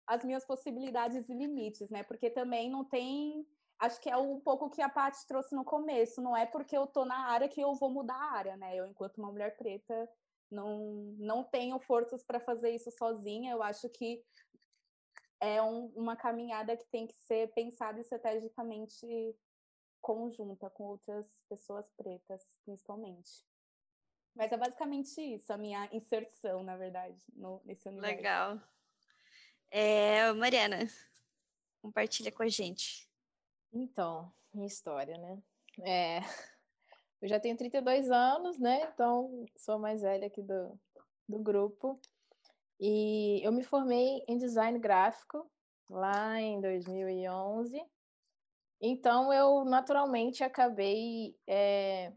as 0.06 0.24
minhas 0.24 0.44
possibilidades 0.44 1.28
e 1.28 1.34
limites, 1.34 1.88
né? 1.90 2.02
Porque 2.02 2.30
também 2.30 2.70
não 2.70 2.84
tem. 2.84 3.46
Acho 3.78 4.00
que 4.00 4.10
é 4.10 4.16
um 4.16 4.40
pouco 4.40 4.70
que 4.70 4.80
a 4.80 4.88
Paty 4.88 5.26
trouxe 5.26 5.54
no 5.54 5.64
começo. 5.64 6.22
Não 6.22 6.36
é 6.36 6.46
porque 6.46 6.76
eu 6.76 6.86
tô 6.86 7.04
na 7.04 7.26
área 7.28 7.48
que 7.48 7.60
eu 7.60 7.74
vou 7.74 7.90
mudar 7.90 8.14
a 8.14 8.32
área, 8.32 8.56
né? 8.56 8.74
Eu, 8.76 8.86
enquanto 8.86 9.18
uma 9.18 9.30
mulher 9.30 9.56
preta, 9.56 10.08
não, 10.50 11.14
não 11.18 11.44
tenho 11.44 11.78
forças 11.80 12.22
para 12.22 12.40
fazer 12.40 12.70
isso 12.70 12.90
sozinha. 12.90 13.52
Eu 13.52 13.62
acho 13.62 13.88
que 13.88 14.24
é 15.40 15.60
um, 15.62 15.86
uma 15.94 16.16
caminhada 16.16 16.76
que 16.76 16.86
tem 16.86 17.06
que 17.06 17.14
ser 17.14 17.52
pensada 17.52 18.00
estrategicamente 18.00 19.06
conjunta 20.00 20.70
com 20.70 20.84
outras 20.84 21.28
pessoas 21.48 21.90
pretas, 21.96 22.46
principalmente. 22.64 23.44
Mas 24.34 24.52
é 24.52 24.56
basicamente 24.56 25.20
isso, 25.20 25.52
a 25.52 25.56
minha 25.56 25.88
inserção, 25.92 26.62
na 26.62 26.76
verdade, 26.76 27.20
no, 27.34 27.60
nesse 27.64 27.88
universo. 27.88 28.16
Legal. 28.16 28.60
É, 29.70 30.32
Mariana, 30.32 30.86
compartilha 31.80 32.30
com 32.30 32.42
a 32.42 32.48
gente. 32.48 33.08
Então, 33.72 34.32
minha 34.52 34.66
história, 34.66 35.16
né? 35.18 35.42
É, 35.80 36.20
eu 37.20 37.28
já 37.28 37.40
tenho 37.40 37.56
32 37.56 38.10
anos, 38.10 38.58
né? 38.58 38.88
Então, 38.92 39.46
sou 39.56 39.78
mais 39.78 40.02
velha 40.02 40.26
aqui 40.26 40.42
do, 40.42 40.78
do 41.28 41.38
grupo. 41.38 42.00
E 42.78 43.40
eu 43.42 43.52
me 43.52 43.62
formei 43.62 44.22
em 44.28 44.36
design 44.36 44.78
gráfico 44.78 45.50
lá 45.88 46.40
em 46.40 46.60
2011. 46.60 47.82
Então, 48.80 49.32
eu 49.32 49.64
naturalmente 49.64 50.44
acabei. 50.44 51.34
É, 51.46 52.12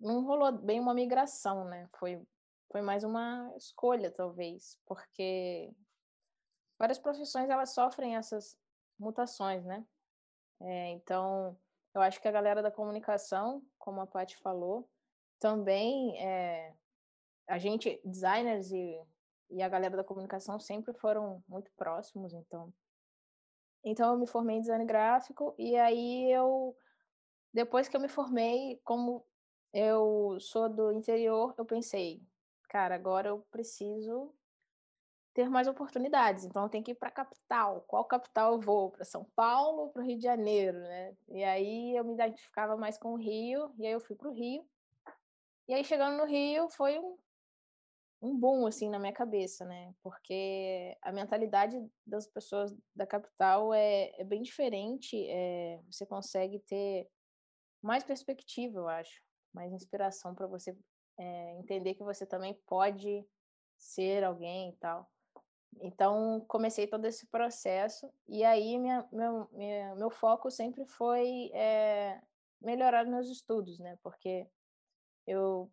não 0.00 0.24
rolou 0.24 0.50
bem 0.52 0.80
uma 0.80 0.94
migração, 0.94 1.64
né? 1.66 1.88
Foi, 1.98 2.20
foi 2.70 2.80
mais 2.80 3.04
uma 3.04 3.52
escolha, 3.56 4.10
talvez, 4.10 4.78
porque 4.86 5.70
várias 6.78 6.98
profissões 6.98 7.50
elas 7.50 7.74
sofrem 7.74 8.16
essas 8.16 8.58
mutações, 8.98 9.64
né? 9.64 9.84
É, 10.60 10.88
então, 10.90 11.56
eu 11.94 12.00
acho 12.00 12.20
que 12.20 12.28
a 12.28 12.32
galera 12.32 12.62
da 12.62 12.70
comunicação, 12.70 13.62
como 13.78 14.00
a 14.00 14.06
Paty 14.06 14.36
falou, 14.38 14.88
também 15.38 16.18
é, 16.20 16.74
a 17.48 17.58
gente, 17.58 18.00
designers 18.04 18.70
e, 18.70 19.00
e 19.50 19.62
a 19.62 19.68
galera 19.68 19.96
da 19.96 20.04
comunicação 20.04 20.58
sempre 20.58 20.94
foram 20.94 21.42
muito 21.48 21.70
próximos, 21.76 22.32
então. 22.32 22.72
Então 23.84 24.12
eu 24.12 24.18
me 24.18 24.26
formei 24.26 24.56
em 24.56 24.60
design 24.60 24.84
gráfico 24.84 25.54
e 25.58 25.76
aí 25.76 26.30
eu 26.32 26.76
depois 27.52 27.86
que 27.86 27.96
eu 27.96 28.00
me 28.00 28.08
formei, 28.08 28.80
como 28.82 29.26
eu 29.74 30.38
sou 30.40 30.68
do 30.70 30.92
interior, 30.92 31.54
eu 31.58 31.64
pensei, 31.66 32.22
cara, 32.68 32.94
agora 32.94 33.28
eu 33.28 33.40
preciso 33.50 34.34
ter 35.34 35.48
mais 35.48 35.66
oportunidades. 35.66 36.44
Então, 36.44 36.68
tenho 36.68 36.84
que 36.84 36.92
ir 36.92 36.94
para 36.94 37.08
a 37.08 37.12
capital. 37.12 37.84
Qual 37.86 38.04
capital 38.04 38.54
eu 38.54 38.60
vou? 38.60 38.90
Para 38.90 39.04
São 39.04 39.24
Paulo 39.34 39.82
ou 39.82 39.88
para 39.90 40.02
o 40.02 40.04
Rio 40.04 40.18
de 40.18 40.24
Janeiro, 40.24 40.78
né? 40.78 41.16
E 41.28 41.42
aí 41.42 41.96
eu 41.96 42.04
me 42.04 42.14
identificava 42.14 42.76
mais 42.76 42.98
com 42.98 43.14
o 43.14 43.16
Rio, 43.16 43.72
e 43.78 43.86
aí 43.86 43.92
eu 43.92 44.00
fui 44.00 44.14
para 44.14 44.28
o 44.28 44.32
Rio. 44.32 44.66
E 45.68 45.74
aí, 45.74 45.84
chegando 45.84 46.18
no 46.18 46.26
Rio, 46.26 46.68
foi 46.68 46.98
um, 46.98 47.16
um 48.20 48.36
boom, 48.36 48.66
assim, 48.66 48.90
na 48.90 48.98
minha 48.98 49.12
cabeça, 49.12 49.64
né? 49.64 49.94
Porque 50.02 50.96
a 51.00 51.10
mentalidade 51.12 51.82
das 52.06 52.26
pessoas 52.26 52.74
da 52.94 53.06
capital 53.06 53.72
é, 53.72 54.12
é 54.20 54.24
bem 54.24 54.42
diferente. 54.42 55.16
É, 55.28 55.80
você 55.90 56.04
consegue 56.04 56.58
ter 56.60 57.08
mais 57.80 58.04
perspectiva, 58.04 58.78
eu 58.78 58.88
acho. 58.88 59.22
Mais 59.54 59.72
inspiração 59.72 60.34
para 60.34 60.46
você 60.46 60.76
é, 61.18 61.58
entender 61.58 61.94
que 61.94 62.04
você 62.04 62.26
também 62.26 62.54
pode 62.66 63.26
ser 63.76 64.24
alguém 64.24 64.70
e 64.70 64.76
tal. 64.76 65.10
Então, 65.80 66.44
comecei 66.46 66.86
todo 66.86 67.04
esse 67.06 67.26
processo, 67.26 68.12
e 68.28 68.44
aí 68.44 68.78
minha, 68.78 69.06
meu, 69.12 69.48
minha, 69.52 69.94
meu 69.94 70.10
foco 70.10 70.50
sempre 70.50 70.84
foi 70.84 71.50
é, 71.52 72.20
melhorar 72.60 73.04
meus 73.04 73.28
estudos, 73.28 73.78
né? 73.78 73.98
Porque 74.02 74.46
eu 75.26 75.70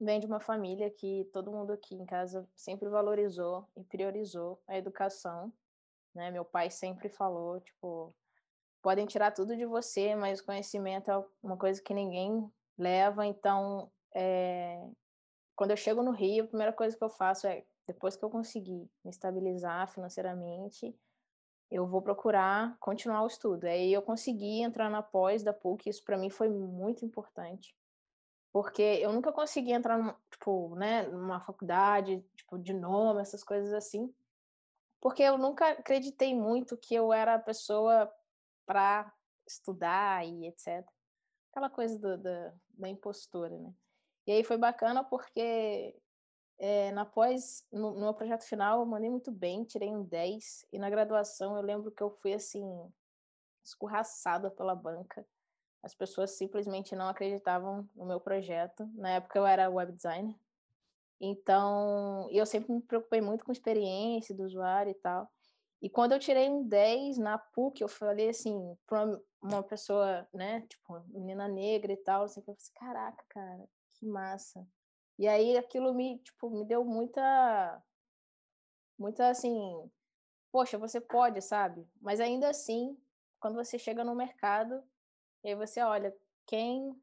venho 0.00 0.20
de 0.20 0.26
uma 0.26 0.40
família 0.40 0.90
que 0.90 1.28
todo 1.32 1.52
mundo 1.52 1.72
aqui 1.72 1.94
em 1.94 2.04
casa 2.04 2.48
sempre 2.54 2.88
valorizou 2.88 3.66
e 3.76 3.84
priorizou 3.84 4.60
a 4.66 4.76
educação, 4.76 5.52
né? 6.14 6.30
Meu 6.30 6.44
pai 6.44 6.70
sempre 6.70 7.08
falou, 7.08 7.60
tipo, 7.60 8.14
podem 8.82 9.06
tirar 9.06 9.30
tudo 9.32 9.56
de 9.56 9.64
você, 9.64 10.14
mas 10.14 10.40
conhecimento 10.40 11.10
é 11.10 11.24
uma 11.42 11.56
coisa 11.56 11.80
que 11.82 11.94
ninguém 11.94 12.50
leva, 12.76 13.24
então, 13.24 13.90
é, 14.14 14.86
quando 15.56 15.70
eu 15.70 15.76
chego 15.76 16.02
no 16.02 16.10
Rio, 16.10 16.44
a 16.44 16.48
primeira 16.48 16.72
coisa 16.72 16.96
que 16.96 17.04
eu 17.04 17.08
faço 17.08 17.46
é 17.46 17.64
depois 17.86 18.16
que 18.16 18.24
eu 18.24 18.30
conseguir 18.30 18.90
me 19.04 19.10
estabilizar 19.10 19.88
financeiramente, 19.88 20.96
eu 21.70 21.86
vou 21.86 22.02
procurar 22.02 22.76
continuar 22.78 23.22
o 23.22 23.26
estudo. 23.26 23.64
Aí 23.64 23.92
eu 23.92 24.02
consegui 24.02 24.62
entrar 24.62 24.90
na 24.90 25.02
pós 25.02 25.42
da 25.42 25.52
PUC, 25.52 25.88
isso 25.88 26.04
para 26.04 26.18
mim 26.18 26.30
foi 26.30 26.48
muito 26.48 27.04
importante. 27.04 27.76
Porque 28.52 28.82
eu 28.82 29.12
nunca 29.12 29.32
consegui 29.32 29.72
entrar 29.72 29.98
num, 29.98 30.14
tipo, 30.30 30.76
né, 30.76 31.02
numa 31.08 31.40
faculdade, 31.40 32.24
tipo, 32.36 32.58
de 32.58 32.72
nome, 32.72 33.20
essas 33.20 33.42
coisas 33.42 33.72
assim. 33.72 34.14
Porque 35.00 35.22
eu 35.22 35.36
nunca 35.36 35.72
acreditei 35.72 36.34
muito 36.34 36.76
que 36.76 36.94
eu 36.94 37.12
era 37.12 37.34
a 37.34 37.38
pessoa 37.38 38.10
para 38.64 39.12
estudar 39.46 40.24
e 40.26 40.46
etc. 40.46 40.86
Aquela 41.50 41.68
coisa 41.68 41.98
do, 41.98 42.16
do, 42.16 42.52
da 42.70 42.88
impostura, 42.88 43.58
né? 43.58 43.74
E 44.26 44.32
aí 44.32 44.44
foi 44.44 44.56
bacana 44.56 45.04
porque 45.04 45.94
é, 46.58 46.92
na 46.92 47.04
pós, 47.04 47.66
no, 47.72 47.92
no, 47.92 48.00
meu 48.00 48.14
projeto 48.14 48.44
final, 48.44 48.80
eu 48.80 48.86
mandei 48.86 49.10
muito 49.10 49.30
bem, 49.30 49.64
tirei 49.64 49.90
um 49.90 50.04
10. 50.04 50.66
E 50.72 50.78
na 50.78 50.88
graduação, 50.88 51.56
eu 51.56 51.62
lembro 51.62 51.90
que 51.90 52.02
eu 52.02 52.10
fui, 52.10 52.32
assim, 52.32 52.64
escorraçada 53.62 54.50
pela 54.50 54.74
banca. 54.74 55.26
As 55.82 55.94
pessoas 55.94 56.32
simplesmente 56.32 56.94
não 56.96 57.08
acreditavam 57.08 57.88
no 57.94 58.06
meu 58.06 58.20
projeto. 58.20 58.88
Na 58.94 59.10
época, 59.10 59.38
eu 59.38 59.46
era 59.46 59.68
web 59.68 59.92
designer. 59.92 60.34
Então, 61.20 62.28
eu 62.30 62.46
sempre 62.46 62.72
me 62.72 62.80
preocupei 62.80 63.20
muito 63.20 63.44
com 63.44 63.52
experiência 63.52 64.34
do 64.34 64.44
usuário 64.44 64.90
e 64.90 64.94
tal. 64.94 65.30
E 65.80 65.90
quando 65.90 66.12
eu 66.12 66.18
tirei 66.18 66.48
um 66.48 66.66
10 66.66 67.18
na 67.18 67.36
PUC, 67.36 67.82
eu 67.82 67.88
falei 67.88 68.30
assim, 68.30 68.76
para 68.86 69.20
uma 69.42 69.62
pessoa, 69.62 70.26
né, 70.32 70.62
tipo, 70.62 70.98
menina 71.08 71.46
negra 71.46 71.92
e 71.92 71.96
tal, 71.96 72.24
assim, 72.24 72.40
eu 72.40 72.44
falei 72.44 72.56
assim, 72.58 72.72
caraca, 72.74 73.24
cara, 73.28 73.68
que 73.92 74.06
massa. 74.06 74.66
E 75.18 75.28
aí 75.28 75.56
aquilo 75.56 75.94
me, 75.94 76.18
tipo, 76.18 76.50
me 76.50 76.64
deu 76.64 76.84
muita 76.84 77.82
muita 78.98 79.28
assim, 79.28 79.90
poxa, 80.52 80.78
você 80.78 81.00
pode, 81.00 81.40
sabe? 81.42 81.88
Mas 82.00 82.20
ainda 82.20 82.48
assim, 82.48 82.96
quando 83.40 83.56
você 83.56 83.78
chega 83.78 84.04
no 84.04 84.14
mercado, 84.14 84.82
e 85.42 85.48
aí 85.48 85.54
você 85.54 85.80
olha 85.82 86.14
quem 86.46 87.00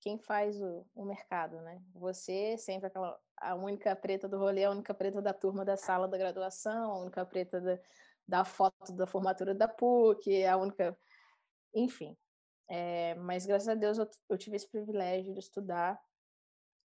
quem 0.00 0.18
faz 0.18 0.60
o, 0.60 0.84
o 0.96 1.04
mercado, 1.04 1.60
né? 1.62 1.80
Você 1.94 2.56
sempre 2.58 2.88
aquela 2.88 3.18
a 3.36 3.54
única 3.54 3.94
preta 3.96 4.28
do 4.28 4.38
rolê, 4.38 4.64
a 4.64 4.70
única 4.70 4.94
preta 4.94 5.20
da 5.20 5.32
turma 5.32 5.64
da 5.64 5.76
sala 5.76 6.08
da 6.08 6.18
graduação, 6.18 6.92
a 6.92 6.98
única 7.00 7.24
preta 7.26 7.60
da, 7.60 7.78
da 8.26 8.44
foto 8.44 8.92
da 8.92 9.06
formatura 9.06 9.54
da 9.54 9.68
PUC, 9.68 10.44
a 10.44 10.56
única, 10.56 10.96
enfim. 11.74 12.16
É, 12.68 13.14
mas 13.16 13.44
graças 13.46 13.68
a 13.68 13.74
Deus 13.74 13.98
eu, 13.98 14.08
eu 14.28 14.38
tive 14.38 14.56
esse 14.56 14.68
privilégio 14.68 15.32
de 15.32 15.40
estudar 15.40 16.00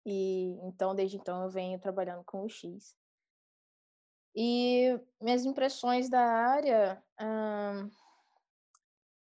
e 0.05 0.57
então, 0.63 0.95
desde 0.95 1.17
então, 1.17 1.43
eu 1.43 1.49
venho 1.49 1.79
trabalhando 1.79 2.23
com 2.23 2.43
o 2.43 2.49
X. 2.49 2.95
E 4.35 4.99
minhas 5.19 5.45
impressões 5.45 6.09
da 6.09 6.21
área 6.21 7.03
hum, 7.19 7.89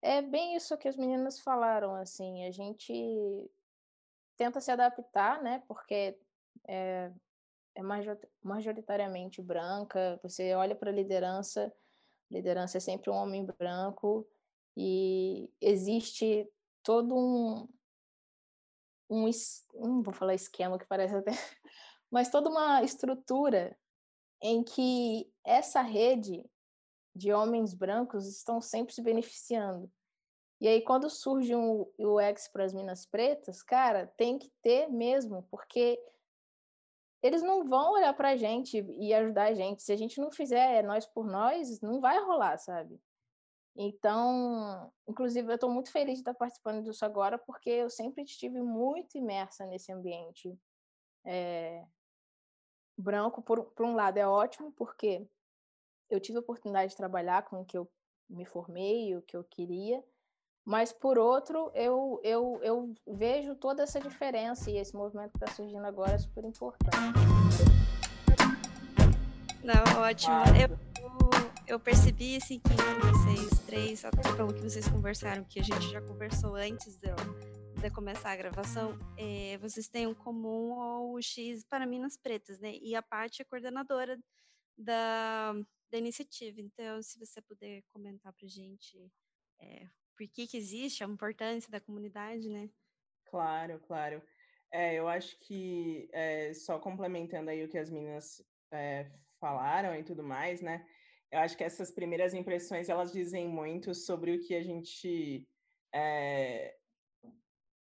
é 0.01 0.21
bem 0.21 0.55
isso 0.55 0.77
que 0.77 0.87
as 0.87 0.97
meninas 0.97 1.39
falaram, 1.39 1.95
assim, 1.95 2.45
a 2.45 2.51
gente 2.51 2.93
tenta 4.37 4.61
se 4.61 4.71
adaptar, 4.71 5.41
né, 5.41 5.63
porque 5.67 6.17
é, 6.67 7.11
é 7.75 7.81
majoritariamente 8.41 9.41
branca, 9.41 10.19
você 10.23 10.53
olha 10.53 10.75
para 10.75 10.89
a 10.89 10.93
liderança, 10.93 11.73
liderança 12.31 12.77
é 12.77 12.81
sempre 12.81 13.09
um 13.09 13.15
homem 13.15 13.45
branco, 13.45 14.27
e 14.77 15.51
existe 15.59 16.49
todo 16.83 17.13
um, 17.15 17.67
um, 19.09 20.01
vou 20.01 20.13
falar 20.13 20.35
esquema 20.35 20.77
que 20.77 20.85
parece 20.85 21.15
até, 21.15 21.31
mas 22.11 22.29
toda 22.29 22.49
uma 22.49 22.83
estrutura 22.83 23.77
em 24.41 24.63
que 24.63 25.31
essa 25.43 25.81
rede 25.81 26.45
de 27.15 27.33
homens 27.33 27.73
brancos 27.73 28.27
estão 28.27 28.61
sempre 28.61 28.93
se 28.93 29.01
beneficiando. 29.01 29.91
E 30.61 30.67
aí, 30.67 30.81
quando 30.81 31.09
surge 31.09 31.55
um 31.55 31.89
UX 31.97 32.47
para 32.49 32.65
as 32.65 32.73
minas 32.73 33.05
pretas, 33.05 33.63
cara, 33.63 34.07
tem 34.17 34.37
que 34.37 34.51
ter 34.61 34.87
mesmo, 34.87 35.47
porque 35.49 35.97
eles 37.23 37.41
não 37.41 37.65
vão 37.65 37.93
olhar 37.93 38.13
para 38.13 38.29
a 38.29 38.35
gente 38.35 38.85
e 38.99 39.13
ajudar 39.13 39.45
a 39.45 39.53
gente. 39.53 39.83
Se 39.83 39.91
a 39.91 39.95
gente 39.95 40.19
não 40.19 40.31
fizer 40.31 40.83
nós 40.83 41.05
por 41.05 41.25
nós, 41.25 41.81
não 41.81 41.99
vai 41.99 42.19
rolar, 42.23 42.57
sabe? 42.57 42.99
Então, 43.81 44.91
inclusive, 45.07 45.49
eu 45.49 45.55
estou 45.55 45.71
muito 45.71 45.89
feliz 45.89 46.15
de 46.15 46.19
estar 46.19 46.33
participando 46.33 46.83
disso 46.83 47.05
agora, 47.05 47.37
porque 47.37 47.69
eu 47.69 47.89
sempre 47.89 48.23
estive 48.23 48.61
muito 48.61 49.17
imersa 49.17 49.65
nesse 49.65 49.89
ambiente 49.89 50.53
é, 51.25 51.85
branco. 52.97 53.41
Por, 53.41 53.63
por 53.71 53.85
um 53.85 53.95
lado, 53.95 54.17
é 54.17 54.27
ótimo, 54.27 54.73
porque 54.73 55.25
eu 56.09 56.19
tive 56.19 56.39
a 56.39 56.41
oportunidade 56.41 56.91
de 56.91 56.97
trabalhar 56.97 57.43
com 57.43 57.61
o 57.61 57.65
que 57.65 57.77
eu 57.77 57.89
me 58.29 58.45
formei, 58.45 59.15
o 59.15 59.21
que 59.21 59.37
eu 59.37 59.45
queria, 59.45 60.03
mas, 60.65 60.91
por 60.91 61.17
outro, 61.17 61.71
eu, 61.73 62.19
eu, 62.21 62.59
eu 62.61 62.93
vejo 63.07 63.55
toda 63.55 63.83
essa 63.83 63.97
diferença 64.01 64.69
e 64.69 64.77
esse 64.77 64.93
movimento 64.93 65.31
que 65.31 65.37
está 65.37 65.55
surgindo 65.55 65.85
agora 65.85 66.11
é 66.11 66.17
super 66.17 66.43
importante. 66.43 67.17
Não, 69.63 70.01
ótimo. 70.01 70.35
Eu 70.61 70.88
eu 71.69 71.79
percebi 71.79 72.35
assim 72.35 72.59
que 72.59 72.69
vocês 72.69 73.59
três, 73.67 74.03
até 74.03 74.23
pelo 74.35 74.51
que 74.51 74.61
vocês 74.61 74.87
conversaram, 74.87 75.43
que 75.43 75.59
a 75.59 75.63
gente 75.63 75.87
já 75.91 76.01
conversou 76.01 76.55
antes 76.55 76.97
de, 76.97 77.09
de 77.79 77.91
começar 77.91 78.31
a 78.31 78.35
gravação, 78.35 78.97
é, 79.15 79.55
vocês 79.59 79.87
têm 79.87 80.07
um 80.07 80.15
comum 80.15 81.13
o 81.13 81.21
X 81.21 81.63
para 81.63 81.85
Minas 81.85 82.17
Pretas, 82.17 82.59
né? 82.59 82.73
E 82.81 82.95
a 82.95 83.03
parte 83.03 83.43
é 83.43 83.45
coordenadora 83.45 84.19
da, 84.75 85.53
da 85.91 85.97
iniciativa. 85.99 86.59
Então, 86.59 87.03
se 87.03 87.19
você 87.19 87.39
puder 87.39 87.83
comentar 87.93 88.33
para 88.33 88.47
a 88.47 88.49
gente 88.49 88.97
é, 89.61 89.87
por 90.17 90.27
que, 90.27 90.47
que 90.47 90.57
existe, 90.57 91.03
a 91.03 91.07
importância 91.07 91.69
da 91.69 91.79
comunidade, 91.79 92.49
né? 92.49 92.67
Claro, 93.25 93.79
claro. 93.81 94.23
É, 94.73 94.95
eu 94.95 95.07
acho 95.07 95.37
que, 95.41 96.09
é, 96.13 96.51
só 96.55 96.79
complementando 96.79 97.51
aí 97.51 97.63
o 97.63 97.69
que 97.69 97.77
as 97.77 97.91
meninas 97.91 98.43
é, 98.71 99.11
falaram 99.39 99.95
e 99.95 100.03
tudo 100.03 100.23
mais, 100.23 100.61
né? 100.61 100.83
Eu 101.31 101.39
acho 101.39 101.55
que 101.55 101.63
essas 101.63 101.91
primeiras 101.91 102.33
impressões 102.33 102.89
elas 102.89 103.11
dizem 103.11 103.47
muito 103.47 103.93
sobre 103.93 104.31
o 104.31 104.39
que 104.39 104.55
a 104.55 104.63
gente 104.63 105.47
é, 105.93 106.75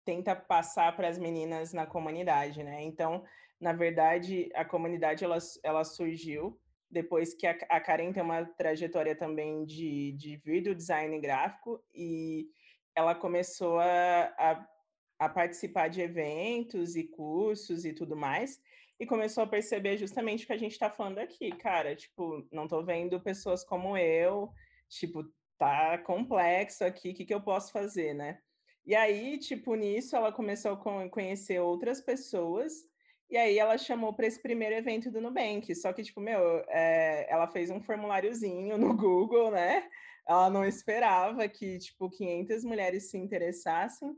tenta 0.05 0.35
passar 0.35 0.95
para 0.95 1.09
as 1.09 1.17
meninas 1.17 1.73
na 1.73 1.85
comunidade, 1.85 2.63
né? 2.63 2.81
Então, 2.83 3.23
na 3.59 3.73
verdade, 3.73 4.49
a 4.53 4.63
comunidade 4.63 5.23
ela, 5.23 5.37
ela 5.63 5.83
surgiu 5.83 6.59
depois 6.89 7.33
que 7.33 7.47
a, 7.47 7.57
a 7.69 7.81
Karen 7.81 8.13
tem 8.13 8.21
uma 8.21 8.45
trajetória 8.45 9.15
também 9.15 9.65
de, 9.65 10.13
de 10.13 10.37
vir 10.37 10.61
do 10.61 10.75
design 10.75 11.19
gráfico 11.19 11.83
e 11.93 12.47
ela 12.95 13.15
começou 13.15 13.79
a, 13.79 14.33
a, 14.37 14.67
a 15.19 15.29
participar 15.29 15.87
de 15.87 16.01
eventos 16.01 16.95
e 16.95 17.03
cursos 17.03 17.83
e 17.83 17.93
tudo 17.93 18.15
mais 18.15 18.61
e 18.99 19.05
começou 19.05 19.43
a 19.43 19.47
perceber 19.47 19.97
justamente 19.97 20.43
o 20.43 20.47
que 20.47 20.53
a 20.53 20.57
gente 20.57 20.73
está 20.73 20.89
falando 20.89 21.19
aqui, 21.19 21.51
cara, 21.51 21.95
tipo, 21.95 22.47
não 22.51 22.67
tô 22.67 22.83
vendo 22.83 23.19
pessoas 23.19 23.63
como 23.63 23.97
eu, 23.97 24.51
tipo, 24.87 25.23
tá 25.57 25.97
complexo 25.97 26.83
aqui, 26.83 27.11
o 27.11 27.13
que, 27.13 27.25
que 27.25 27.33
eu 27.33 27.41
posso 27.41 27.71
fazer, 27.71 28.13
né? 28.13 28.39
E 28.85 28.95
aí, 28.95 29.37
tipo, 29.37 29.75
nisso 29.75 30.15
ela 30.15 30.31
começou 30.31 30.73
a 30.73 31.09
conhecer 31.09 31.59
outras 31.59 32.01
pessoas 32.01 32.73
E 33.29 33.37
aí 33.37 33.57
ela 33.57 33.77
chamou 33.77 34.13
para 34.13 34.27
esse 34.27 34.41
primeiro 34.41 34.75
evento 34.75 35.09
do 35.09 35.21
Nubank. 35.21 35.73
Só 35.75 35.93
que, 35.93 36.03
tipo, 36.03 36.19
meu, 36.21 36.63
é, 36.67 37.25
ela 37.31 37.47
fez 37.47 37.69
um 37.71 37.81
formuláriozinho 37.81 38.77
no 38.77 38.95
Google, 38.95 39.51
né? 39.51 39.89
Ela 40.27 40.49
não 40.49 40.65
esperava 40.65 41.47
que, 41.49 41.79
tipo, 41.79 42.09
500 42.09 42.63
mulheres 42.63 43.09
se 43.09 43.17
interessassem. 43.17 44.15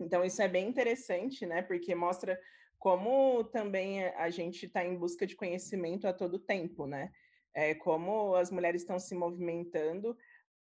Então, 0.00 0.24
isso 0.24 0.40
é 0.40 0.48
bem 0.48 0.68
interessante, 0.68 1.46
né? 1.46 1.62
Porque 1.62 1.94
mostra 1.94 2.38
como 2.84 3.42
também 3.44 4.04
a 4.08 4.28
gente 4.28 4.66
está 4.66 4.84
em 4.84 4.94
busca 4.94 5.26
de 5.26 5.34
conhecimento 5.34 6.06
a 6.06 6.12
todo 6.12 6.38
tempo, 6.38 6.86
né? 6.86 7.10
É, 7.54 7.74
como 7.74 8.34
as 8.34 8.50
mulheres 8.50 8.82
estão 8.82 8.98
se 8.98 9.14
movimentando 9.14 10.14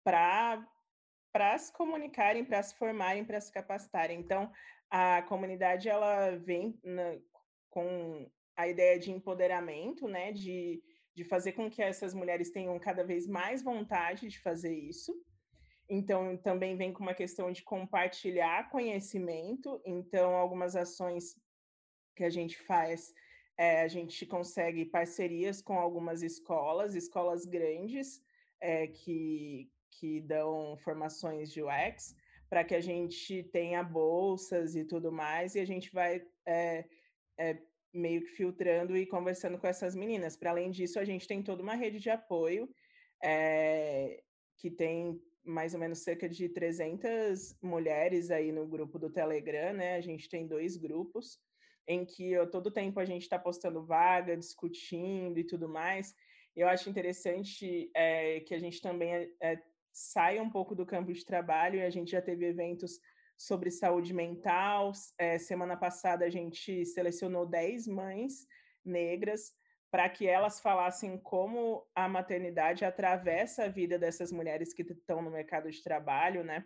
para 0.04 0.68
para 1.32 1.56
se 1.60 1.72
comunicarem, 1.72 2.44
para 2.44 2.64
se 2.64 2.76
formarem, 2.76 3.24
para 3.24 3.40
se 3.40 3.52
capacitarem. 3.52 4.20
Então, 4.20 4.52
a 4.90 5.22
comunidade 5.22 5.88
ela 5.88 6.36
vem 6.38 6.80
na, 6.84 7.20
com 7.70 8.28
a 8.56 8.68
ideia 8.68 8.98
de 8.98 9.12
empoderamento, 9.12 10.08
né, 10.08 10.32
de, 10.32 10.82
de 11.14 11.24
fazer 11.24 11.52
com 11.52 11.70
que 11.70 11.84
essas 11.84 12.16
mulheres 12.16 12.50
tenham 12.50 12.80
cada 12.80 13.04
vez 13.04 13.28
mais 13.28 13.62
vontade 13.62 14.28
de 14.28 14.40
fazer 14.40 14.74
isso. 14.74 15.14
Então, 15.88 16.36
também 16.36 16.76
vem 16.76 16.92
com 16.92 17.04
uma 17.04 17.14
questão 17.14 17.52
de 17.52 17.62
compartilhar 17.62 18.72
conhecimento. 18.72 19.80
Então, 19.86 20.36
algumas 20.36 20.76
ações 20.76 21.36
que 22.18 22.24
a 22.24 22.30
gente 22.30 22.58
faz, 22.58 23.14
é, 23.56 23.82
a 23.82 23.88
gente 23.88 24.26
consegue 24.26 24.84
parcerias 24.86 25.62
com 25.62 25.78
algumas 25.80 26.24
escolas, 26.24 26.96
escolas 26.96 27.46
grandes, 27.46 28.22
é, 28.60 28.88
que, 28.88 29.70
que 29.92 30.20
dão 30.22 30.76
formações 30.78 31.52
de 31.52 31.62
UX, 31.62 32.16
para 32.50 32.64
que 32.64 32.74
a 32.74 32.82
gente 32.82 33.44
tenha 33.44 33.84
bolsas 33.84 34.76
e 34.76 34.84
tudo 34.84 35.12
mais, 35.12 35.54
e 35.54 35.60
a 35.60 35.66
gente 35.66 35.92
vai 35.94 36.26
é, 36.46 36.86
meio 37.94 38.22
que 38.22 38.32
filtrando 38.32 38.98
e 38.98 39.06
conversando 39.06 39.60
com 39.60 39.68
essas 39.68 39.96
meninas. 39.96 40.36
Para 40.36 40.50
além 40.50 40.72
disso, 40.72 41.00
a 41.00 41.06
gente 41.06 41.28
tem 41.28 41.44
toda 41.44 41.62
uma 41.62 41.76
rede 41.76 42.00
de 42.00 42.10
apoio 42.10 42.68
que 44.58 44.72
tem 44.72 45.20
mais 45.44 45.74
ou 45.74 45.80
menos 45.80 46.00
cerca 46.00 46.28
de 46.28 46.50
300 46.50 47.58
mulheres 47.62 48.30
aí 48.32 48.52
no 48.52 48.68
grupo 48.68 49.00
do 49.00 49.10
Telegram, 49.10 49.74
né? 49.74 49.96
A 49.96 50.02
gente 50.02 50.30
tem 50.30 50.48
dois 50.48 50.78
grupos 50.78 51.40
em 51.88 52.06
que 52.06 52.32
eu, 52.32 52.50
todo 52.50 52.70
tempo 52.70 53.00
a 53.00 53.06
gente 53.06 53.24
está 53.24 53.40
postando 53.40 53.86
vaga, 53.86 54.36
discutindo 54.36 55.40
e 55.40 55.44
tudo 55.44 55.70
mais. 55.70 56.14
Eu 56.56 56.68
acho 56.68 56.90
interessante 56.90 57.90
é, 57.96 58.42
que 58.42 58.54
a 58.54 58.60
gente 58.60 58.82
também 58.82 59.34
é, 59.42 59.62
saia 59.94 60.44
um 60.44 60.50
pouco 60.50 60.76
do 60.76 60.86
campo 60.86 61.14
de 61.14 61.24
trabalho 61.24 61.80
e 61.80 61.84
a 61.84 61.90
gente 61.90 62.12
já 62.12 62.22
teve 62.22 62.46
eventos 62.46 63.00
sobre 63.38 63.72
saúde 63.72 64.14
mental. 64.14 64.92
É, 65.18 65.38
semana 65.38 65.78
passada 65.78 66.26
a 66.26 66.30
gente 66.30 66.86
selecionou 66.86 67.46
10 67.46 67.88
mães 67.88 68.48
negras 68.84 69.54
para 69.90 70.10
que 70.10 70.28
elas 70.28 70.60
falassem 70.60 71.18
como 71.18 71.88
a 71.96 72.10
maternidade 72.10 72.84
atravessa 72.84 73.66
a 73.66 73.70
vida 73.70 73.98
dessas 73.98 74.32
mulheres 74.32 74.74
que 74.74 74.82
estão 74.82 75.22
no 75.22 75.32
mercado 75.32 75.72
de 75.72 75.82
trabalho, 75.82 76.44
né? 76.44 76.66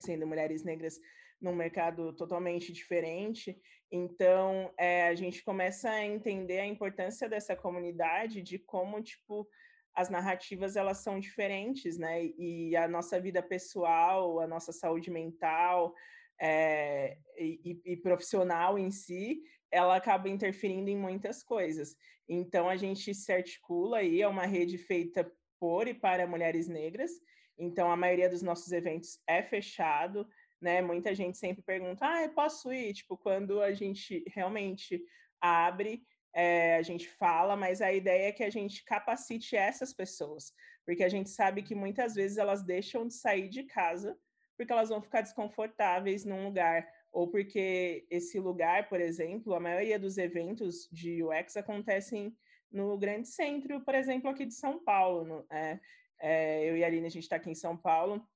Sendo 0.00 0.26
mulheres 0.26 0.62
negras 0.62 1.00
num 1.40 1.54
mercado 1.54 2.12
totalmente 2.14 2.72
diferente. 2.72 3.60
Então, 3.90 4.72
é, 4.78 5.08
a 5.08 5.14
gente 5.14 5.44
começa 5.44 5.90
a 5.90 6.04
entender 6.04 6.60
a 6.60 6.66
importância 6.66 7.28
dessa 7.28 7.54
comunidade, 7.54 8.42
de 8.42 8.58
como, 8.58 9.02
tipo, 9.02 9.48
as 9.94 10.10
narrativas 10.10 10.76
elas 10.76 10.98
são 10.98 11.18
diferentes, 11.18 11.96
né? 11.96 12.24
E 12.38 12.76
a 12.76 12.86
nossa 12.86 13.18
vida 13.18 13.42
pessoal, 13.42 14.40
a 14.40 14.46
nossa 14.46 14.70
saúde 14.72 15.10
mental 15.10 15.94
é, 16.38 17.16
e, 17.38 17.80
e, 17.84 17.96
profissional 17.96 18.78
em 18.78 18.90
si, 18.90 19.42
ela 19.70 19.96
acaba 19.96 20.28
interferindo 20.28 20.90
em 20.90 20.96
muitas 20.96 21.42
coisas. 21.42 21.96
Então 22.28 22.68
a 22.68 22.76
gente 22.76 23.14
se 23.14 23.32
articula 23.32 23.98
aí, 23.98 24.20
é 24.20 24.28
uma 24.28 24.44
rede 24.44 24.76
feita 24.76 25.30
por 25.58 25.88
e 25.88 25.94
para 25.94 26.26
mulheres 26.26 26.68
negras. 26.68 27.10
Então 27.58 27.90
a 27.90 27.96
maioria 27.96 28.28
dos 28.28 28.42
nossos 28.42 28.70
eventos 28.72 29.18
é 29.26 29.42
fechado, 29.42 30.28
né? 30.60 30.82
Muita 30.82 31.14
gente 31.14 31.36
sempre 31.38 31.62
pergunta: 31.62 32.06
"Ah, 32.06 32.28
posso 32.28 32.72
ir?" 32.72 32.94
Tipo, 32.94 33.16
quando 33.16 33.60
a 33.60 33.72
gente 33.72 34.24
realmente 34.28 35.02
abre, 35.40 36.02
é, 36.34 36.76
a 36.76 36.82
gente 36.82 37.08
fala, 37.08 37.56
mas 37.56 37.80
a 37.80 37.92
ideia 37.92 38.28
é 38.28 38.32
que 38.32 38.44
a 38.44 38.50
gente 38.50 38.84
capacite 38.84 39.56
essas 39.56 39.92
pessoas, 39.94 40.52
porque 40.84 41.02
a 41.02 41.08
gente 41.08 41.30
sabe 41.30 41.62
que 41.62 41.74
muitas 41.74 42.14
vezes 42.14 42.36
elas 42.36 42.62
deixam 42.62 43.06
de 43.06 43.14
sair 43.14 43.48
de 43.48 43.64
casa 43.64 44.16
porque 44.56 44.72
elas 44.72 44.88
vão 44.88 45.02
ficar 45.02 45.20
desconfortáveis 45.20 46.24
num 46.24 46.44
lugar, 46.44 46.86
ou 47.12 47.28
porque 47.30 48.06
esse 48.10 48.38
lugar, 48.40 48.88
por 48.88 49.00
exemplo, 49.00 49.54
a 49.54 49.60
maioria 49.60 49.98
dos 49.98 50.16
eventos 50.18 50.88
de 50.90 51.22
UX 51.22 51.56
acontecem 51.56 52.34
no 52.70 52.96
grande 52.98 53.28
centro, 53.28 53.84
por 53.84 53.94
exemplo, 53.94 54.30
aqui 54.30 54.46
de 54.46 54.54
São 54.54 54.82
Paulo. 54.82 55.24
No, 55.24 55.46
é, 55.50 55.78
é, 56.20 56.64
eu 56.64 56.76
e 56.76 56.82
a 56.82 56.86
Aline, 56.86 57.06
a 57.06 57.10
gente 57.10 57.22
está 57.22 57.36
aqui 57.36 57.50
em 57.50 57.54
São 57.54 57.76
Paulo, 57.76 58.26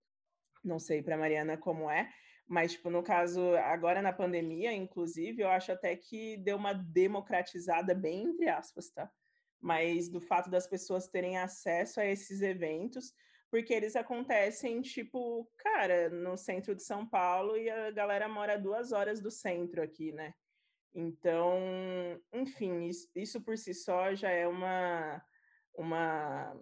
não 0.63 0.79
sei 0.79 1.03
para 1.03 1.17
Mariana 1.17 1.57
como 1.57 1.91
é, 1.91 2.11
mas, 2.51 2.73
tipo, 2.73 2.91
no 2.91 3.01
caso, 3.01 3.55
agora 3.59 4.03
na 4.03 4.13
pandemia, 4.13 4.73
inclusive, 4.73 5.41
eu 5.41 5.49
acho 5.49 5.71
até 5.71 5.95
que 5.95 6.37
deu 6.39 6.57
uma 6.57 6.73
democratizada, 6.73 7.95
bem 7.95 8.25
entre 8.25 8.49
aspas, 8.49 8.91
tá? 8.91 9.09
Mas 9.61 10.09
do 10.09 10.21
fato 10.21 10.51
das 10.51 10.67
pessoas 10.67 11.07
terem 11.07 11.39
acesso 11.39 12.01
a 12.01 12.07
esses 12.07 12.43
eventos, 12.43 13.13
porque 13.53 13.73
eles 13.73 13.95
acontecem, 13.95 14.83
tipo, 14.83 15.49
cara, 15.59 16.11
no 16.11 16.37
centro 16.37 16.75
de 16.75 16.83
São 16.83 17.07
Paulo 17.07 17.57
e 17.57 17.71
a 17.71 17.93
galera 17.93 18.29
mora 18.29 18.59
duas 18.59 18.91
horas 18.91 19.21
do 19.21 19.31
centro 19.31 19.81
aqui, 19.81 20.11
né? 20.11 20.35
Então, 20.93 21.57
enfim, 22.33 22.87
isso, 22.87 23.09
isso 23.15 23.41
por 23.41 23.57
si 23.57 23.73
só 23.73 24.13
já 24.13 24.31
é 24.31 24.49
uma, 24.49 25.23
uma 25.77 26.53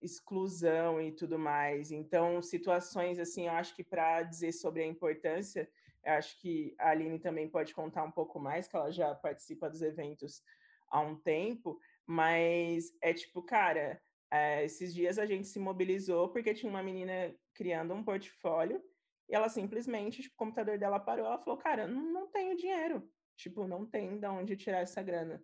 exclusão 0.00 1.00
e 1.00 1.12
tudo 1.12 1.38
mais. 1.38 1.90
Então, 1.90 2.42
situações 2.42 3.18
assim, 3.18 3.46
eu 3.46 3.52
acho 3.52 3.74
que 3.74 3.82
para 3.82 4.22
dizer 4.22 4.52
sobre 4.52 4.82
a 4.82 4.86
importância, 4.86 5.68
eu 6.04 6.12
acho 6.12 6.38
que 6.40 6.74
a 6.78 6.90
Aline 6.90 7.18
também 7.18 7.48
pode 7.48 7.74
contar 7.74 8.04
um 8.04 8.10
pouco 8.10 8.38
mais, 8.38 8.68
que 8.68 8.76
ela 8.76 8.90
já 8.90 9.14
participa 9.14 9.70
dos 9.70 9.82
eventos 9.82 10.42
há 10.88 11.00
um 11.00 11.16
tempo, 11.16 11.80
mas 12.06 12.92
é 13.00 13.12
tipo, 13.14 13.42
cara, 13.42 14.00
é, 14.30 14.64
esses 14.64 14.92
dias 14.92 15.18
a 15.18 15.26
gente 15.26 15.46
se 15.46 15.58
mobilizou 15.58 16.28
porque 16.28 16.54
tinha 16.54 16.70
uma 16.70 16.82
menina 16.82 17.34
criando 17.54 17.94
um 17.94 18.04
portfólio 18.04 18.82
e 19.28 19.34
ela 19.34 19.48
simplesmente, 19.48 20.22
tipo, 20.22 20.34
o 20.34 20.38
computador 20.38 20.78
dela 20.78 21.00
parou, 21.00 21.24
ela 21.24 21.38
falou, 21.38 21.58
cara, 21.58 21.86
não, 21.86 22.12
não 22.12 22.26
tenho 22.28 22.56
dinheiro, 22.56 23.08
tipo, 23.36 23.66
não 23.66 23.86
tem 23.86 24.18
de 24.18 24.26
onde 24.26 24.56
tirar 24.56 24.80
essa 24.80 25.02
grana. 25.02 25.42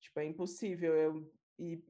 Tipo, 0.00 0.20
é 0.20 0.24
impossível. 0.26 0.94
Eu, 0.94 1.32
e 1.58 1.82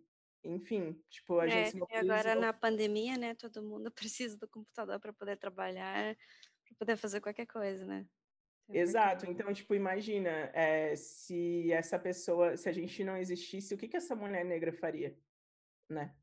enfim, 0.44 1.00
tipo, 1.08 1.38
a 1.38 1.46
é, 1.46 1.50
gente 1.50 1.86
se 1.86 1.96
agora 1.96 2.34
na 2.34 2.52
pandemia, 2.52 3.16
né, 3.16 3.34
todo 3.34 3.62
mundo 3.62 3.90
precisa 4.10 4.36
do 4.36 4.48
computador 4.48 5.00
para 5.00 5.12
poder 5.12 5.36
trabalhar, 5.36 6.16
para 6.64 6.76
poder 6.78 6.96
fazer 6.96 7.20
qualquer 7.20 7.46
coisa, 7.46 7.84
né? 7.86 8.06
Exato. 8.68 9.26
Então, 9.30 9.52
tipo, 9.52 9.74
imagina 9.74 10.30
é, 10.54 10.96
se 10.96 11.70
essa 11.72 11.98
pessoa, 11.98 12.56
se 12.56 12.68
a 12.68 12.72
gente 12.72 13.04
não 13.04 13.16
existisse, 13.16 13.74
o 13.74 13.78
que 13.78 13.88
que 13.88 13.96
essa 13.96 14.16
mulher 14.16 14.44
negra 14.44 14.72
faria, 14.72 15.16
né? 15.88 16.14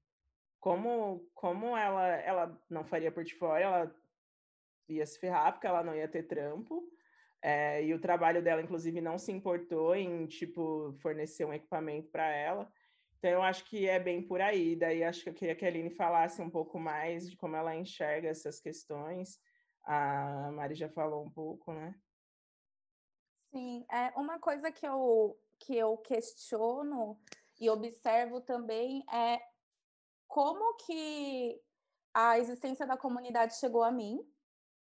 Como, 0.59 1.29
como 1.33 1.75
ela, 1.77 2.07
ela 2.07 2.63
não 2.69 2.83
faria 2.83 3.11
portfólio, 3.11 3.65
ela 3.65 3.95
ia 4.87 5.05
se 5.05 5.19
ferrar 5.19 5.53
porque 5.53 5.67
ela 5.67 5.83
não 5.83 5.95
ia 5.95 6.07
ter 6.07 6.23
trampo. 6.23 6.83
É, 7.41 7.83
e 7.83 7.93
o 7.93 7.99
trabalho 7.99 8.41
dela, 8.41 8.61
inclusive, 8.61 9.01
não 9.01 9.17
se 9.17 9.31
importou 9.31 9.95
em, 9.95 10.27
tipo, 10.27 10.93
fornecer 11.01 11.45
um 11.45 11.53
equipamento 11.53 12.09
para 12.09 12.27
ela. 12.27 12.71
Então, 13.21 13.29
eu 13.33 13.43
acho 13.43 13.63
que 13.65 13.87
é 13.87 13.99
bem 13.99 14.19
por 14.25 14.41
aí. 14.41 14.75
Daí, 14.75 15.03
acho 15.03 15.21
que 15.23 15.29
eu 15.29 15.33
queria 15.35 15.55
que 15.55 15.63
a 15.63 15.67
Aline 15.67 15.91
falasse 15.91 16.41
um 16.41 16.49
pouco 16.49 16.79
mais 16.79 17.29
de 17.29 17.37
como 17.37 17.55
ela 17.55 17.75
enxerga 17.75 18.27
essas 18.27 18.59
questões. 18.59 19.39
A 19.83 20.51
Mari 20.53 20.73
já 20.73 20.89
falou 20.89 21.23
um 21.23 21.29
pouco, 21.29 21.71
né? 21.71 21.93
Sim, 23.51 23.85
é 23.91 24.11
uma 24.17 24.39
coisa 24.39 24.71
que 24.71 24.87
eu, 24.87 25.39
que 25.59 25.77
eu 25.77 25.97
questiono 25.97 27.19
e 27.59 27.69
observo 27.69 28.41
também 28.41 29.03
é 29.13 29.39
como 30.27 30.75
que 30.77 31.61
a 32.15 32.39
existência 32.39 32.87
da 32.87 32.97
comunidade 32.97 33.55
chegou 33.59 33.83
a 33.83 33.91
mim 33.91 34.19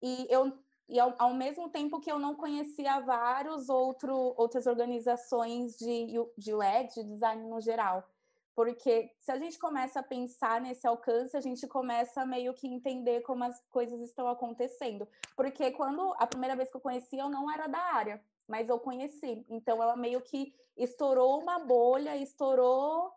e 0.03 0.27
eu 0.29 0.63
e 0.89 1.01
ao, 1.01 1.15
ao 1.19 1.35
mesmo 1.35 1.69
tempo 1.71 1.99
que 1.99 2.13
eu 2.13 2.19
não 2.19 2.37
conhecia 2.37 3.01
vários 3.01 3.69
outro, 3.69 4.15
outras 4.37 4.67
organizações 4.67 5.77
de, 5.77 6.07
de 6.39 6.55
UX, 6.55 6.95
de 6.95 7.03
design 7.03 7.49
no 7.49 7.61
geral. 7.61 8.09
Porque 8.57 9.13
se 9.21 9.31
a 9.31 9.39
gente 9.39 9.59
começa 9.59 10.01
a 10.01 10.03
pensar 10.03 10.63
nesse 10.63 10.87
alcance, 10.87 11.37
a 11.37 11.43
gente 11.43 11.67
começa 11.69 12.25
meio 12.25 12.55
que 12.55 12.67
entender 12.67 13.21
como 13.21 13.45
as 13.45 13.63
coisas 13.69 14.01
estão 14.01 14.27
acontecendo. 14.27 15.07
Porque 15.37 15.71
quando 15.73 16.15
a 16.19 16.27
primeira 16.27 16.57
vez 16.57 16.71
que 16.71 16.77
eu 16.77 16.81
conheci, 16.81 17.19
eu 17.19 17.29
não 17.29 17.51
era 17.53 17.67
da 17.67 17.79
área, 17.79 18.25
mas 18.49 18.71
eu 18.71 18.79
conheci. 18.79 19.45
Então 19.51 19.83
ela 19.83 19.95
meio 19.95 20.23
que 20.23 20.55
estourou 20.75 21.39
uma 21.39 21.59
bolha, 21.59 22.17
estourou 22.17 23.13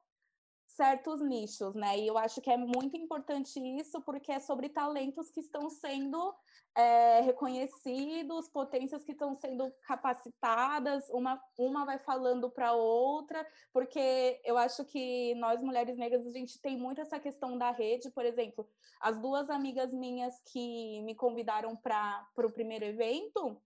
certos 0.80 1.20
nichos, 1.22 1.76
né? 1.76 2.00
E 2.00 2.08
eu 2.08 2.18
acho 2.18 2.39
que 2.39 2.50
é 2.50 2.56
muito 2.56 2.96
importante 2.96 3.60
isso, 3.60 4.00
porque 4.02 4.32
é 4.32 4.39
sobre 4.39 4.70
talentos 4.70 5.30
que 5.30 5.42
estão 5.42 5.70
sendo 5.70 6.34
é, 6.74 7.20
reconhecidos, 7.20 8.48
potências 8.48 9.04
que 9.04 9.12
estão 9.12 9.36
sendo 9.36 9.70
capacitadas, 9.84 11.04
uma, 11.10 11.38
uma 11.58 11.84
vai 11.84 12.00
falando 12.00 12.50
para 12.50 12.72
outra, 12.72 13.46
porque 13.74 14.39
eu 14.46 14.58
acho 14.58 14.86
que 14.86 15.36
nós, 15.36 15.60
mulheres 15.62 15.98
negras, 15.98 16.26
a 16.26 16.32
gente 16.32 16.62
tem 16.62 16.78
muito 16.78 17.02
essa 17.02 17.20
questão 17.20 17.58
da 17.58 17.72
rede, 17.72 18.10
por 18.12 18.24
exemplo, 18.24 18.65
as 19.02 19.20
duas 19.20 19.50
amigas 19.50 19.92
minhas 19.92 20.39
que 20.46 21.02
me 21.02 21.13
convidaram 21.13 21.76
para 21.76 22.26
o 22.38 22.54
primeiro 22.54 22.86
evento, 22.86 23.62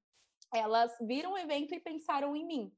elas 0.52 0.92
viram 1.00 1.34
o 1.34 1.38
evento 1.38 1.76
e 1.76 1.80
pensaram 1.80 2.36
em 2.36 2.48
mim. 2.48 2.74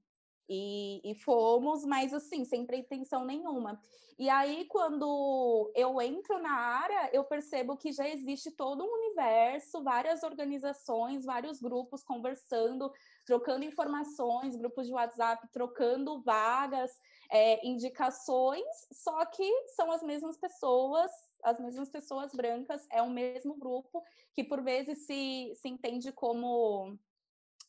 E, 0.47 1.01
e, 1.03 1.15
fomos, 1.15 1.84
mas 1.86 2.13
assim, 2.13 2.45
sem 2.45 2.65
pretensão 2.65 3.25
nenhuma. 3.25 3.79
E 4.17 4.29
aí, 4.29 4.65
quando 4.65 5.71
eu 5.75 5.99
entro 5.99 6.39
na 6.41 6.53
área, 6.53 7.10
eu 7.12 7.23
percebo 7.25 7.75
que 7.75 7.91
já 7.91 8.08
existe 8.08 8.49
todo 8.51 8.84
um 8.84 8.93
universo, 8.93 9.84
várias 9.84 10.23
organizações, 10.23 11.25
vários 11.25 11.60
grupos 11.60 12.03
conversando, 12.03 12.91
trocando 13.25 13.65
informações, 13.65 14.55
grupos 14.55 14.88
de 14.88 14.93
WhatsApp 14.93 15.47
trocando 15.51 16.21
vagas, 16.21 16.91
é, 17.29 17.65
indicações, 17.67 18.63
só 18.91 19.25
que 19.25 19.49
são 19.75 19.91
as 19.91 20.01
mesmas 20.01 20.38
pessoas, 20.38 21.12
as 21.43 21.60
mesmas 21.60 21.89
pessoas 21.89 22.31
brancas, 22.34 22.88
é 22.91 23.01
o 23.01 23.10
mesmo 23.10 23.58
grupo 23.58 24.01
que 24.34 24.43
por 24.43 24.62
vezes 24.62 25.05
se, 25.05 25.51
se 25.55 25.67
entende 25.67 26.12
como 26.12 26.97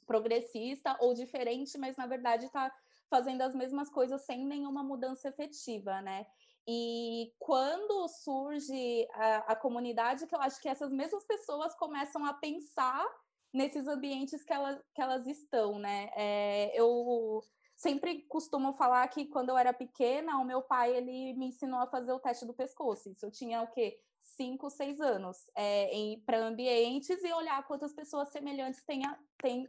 progressista 0.06 0.96
ou 1.00 1.14
diferente, 1.14 1.76
mas 1.76 1.96
na 1.96 2.06
verdade 2.06 2.46
está 2.46 2.72
fazendo 3.08 3.42
as 3.42 3.54
mesmas 3.54 3.88
coisas 3.88 4.22
sem 4.22 4.44
nenhuma 4.44 4.82
mudança 4.82 5.28
efetiva, 5.28 6.00
né? 6.00 6.26
E 6.68 7.32
quando 7.38 8.08
surge 8.08 9.06
a, 9.12 9.52
a, 9.52 9.56
comunidade, 9.56 10.26
que 10.26 10.34
eu 10.34 10.40
acho 10.40 10.60
que 10.60 10.68
essas 10.68 10.90
mesmas 10.90 11.24
pessoas 11.24 11.74
começam 11.76 12.24
a 12.24 12.34
pensar 12.34 13.06
nesses 13.52 13.86
ambientes 13.86 14.42
que, 14.42 14.52
ela, 14.52 14.82
que 14.92 15.00
elas 15.00 15.26
estão, 15.28 15.78
né? 15.78 16.10
É, 16.16 16.72
eu 16.74 17.40
sempre 17.76 18.22
costumo 18.22 18.72
falar 18.72 19.06
que 19.08 19.26
quando 19.26 19.50
eu 19.50 19.56
era 19.56 19.72
pequena, 19.72 20.38
o 20.38 20.44
meu 20.44 20.60
pai 20.62 20.96
ele 20.96 21.34
me 21.34 21.46
ensinou 21.46 21.78
a 21.78 21.86
fazer 21.86 22.12
o 22.12 22.18
teste 22.18 22.44
do 22.44 22.54
pescoço. 22.54 23.10
Isso 23.10 23.24
eu 23.24 23.30
tinha 23.30 23.62
o 23.62 23.68
quê? 23.68 24.00
Cinco, 24.34 24.68
seis 24.68 25.00
anos, 25.00 25.38
é, 25.56 25.88
para 26.26 26.38
ambientes 26.38 27.22
e 27.22 27.32
olhar 27.32 27.66
quantas 27.66 27.92
pessoas 27.94 28.28
semelhantes 28.30 28.84
tem, 28.84 29.02
tem 29.38 29.68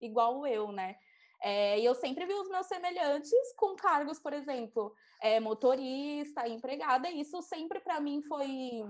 igual 0.00 0.46
eu, 0.46 0.72
né? 0.72 0.96
É, 1.42 1.78
e 1.78 1.84
eu 1.84 1.94
sempre 1.94 2.26
vi 2.26 2.34
os 2.34 2.48
meus 2.48 2.66
semelhantes 2.66 3.52
com 3.56 3.76
cargos, 3.76 4.18
por 4.18 4.32
exemplo, 4.32 4.94
é, 5.20 5.38
motorista, 5.38 6.48
empregada, 6.48 7.08
e 7.08 7.20
isso 7.20 7.40
sempre 7.42 7.80
para 7.80 8.00
mim 8.00 8.22
foi, 8.22 8.82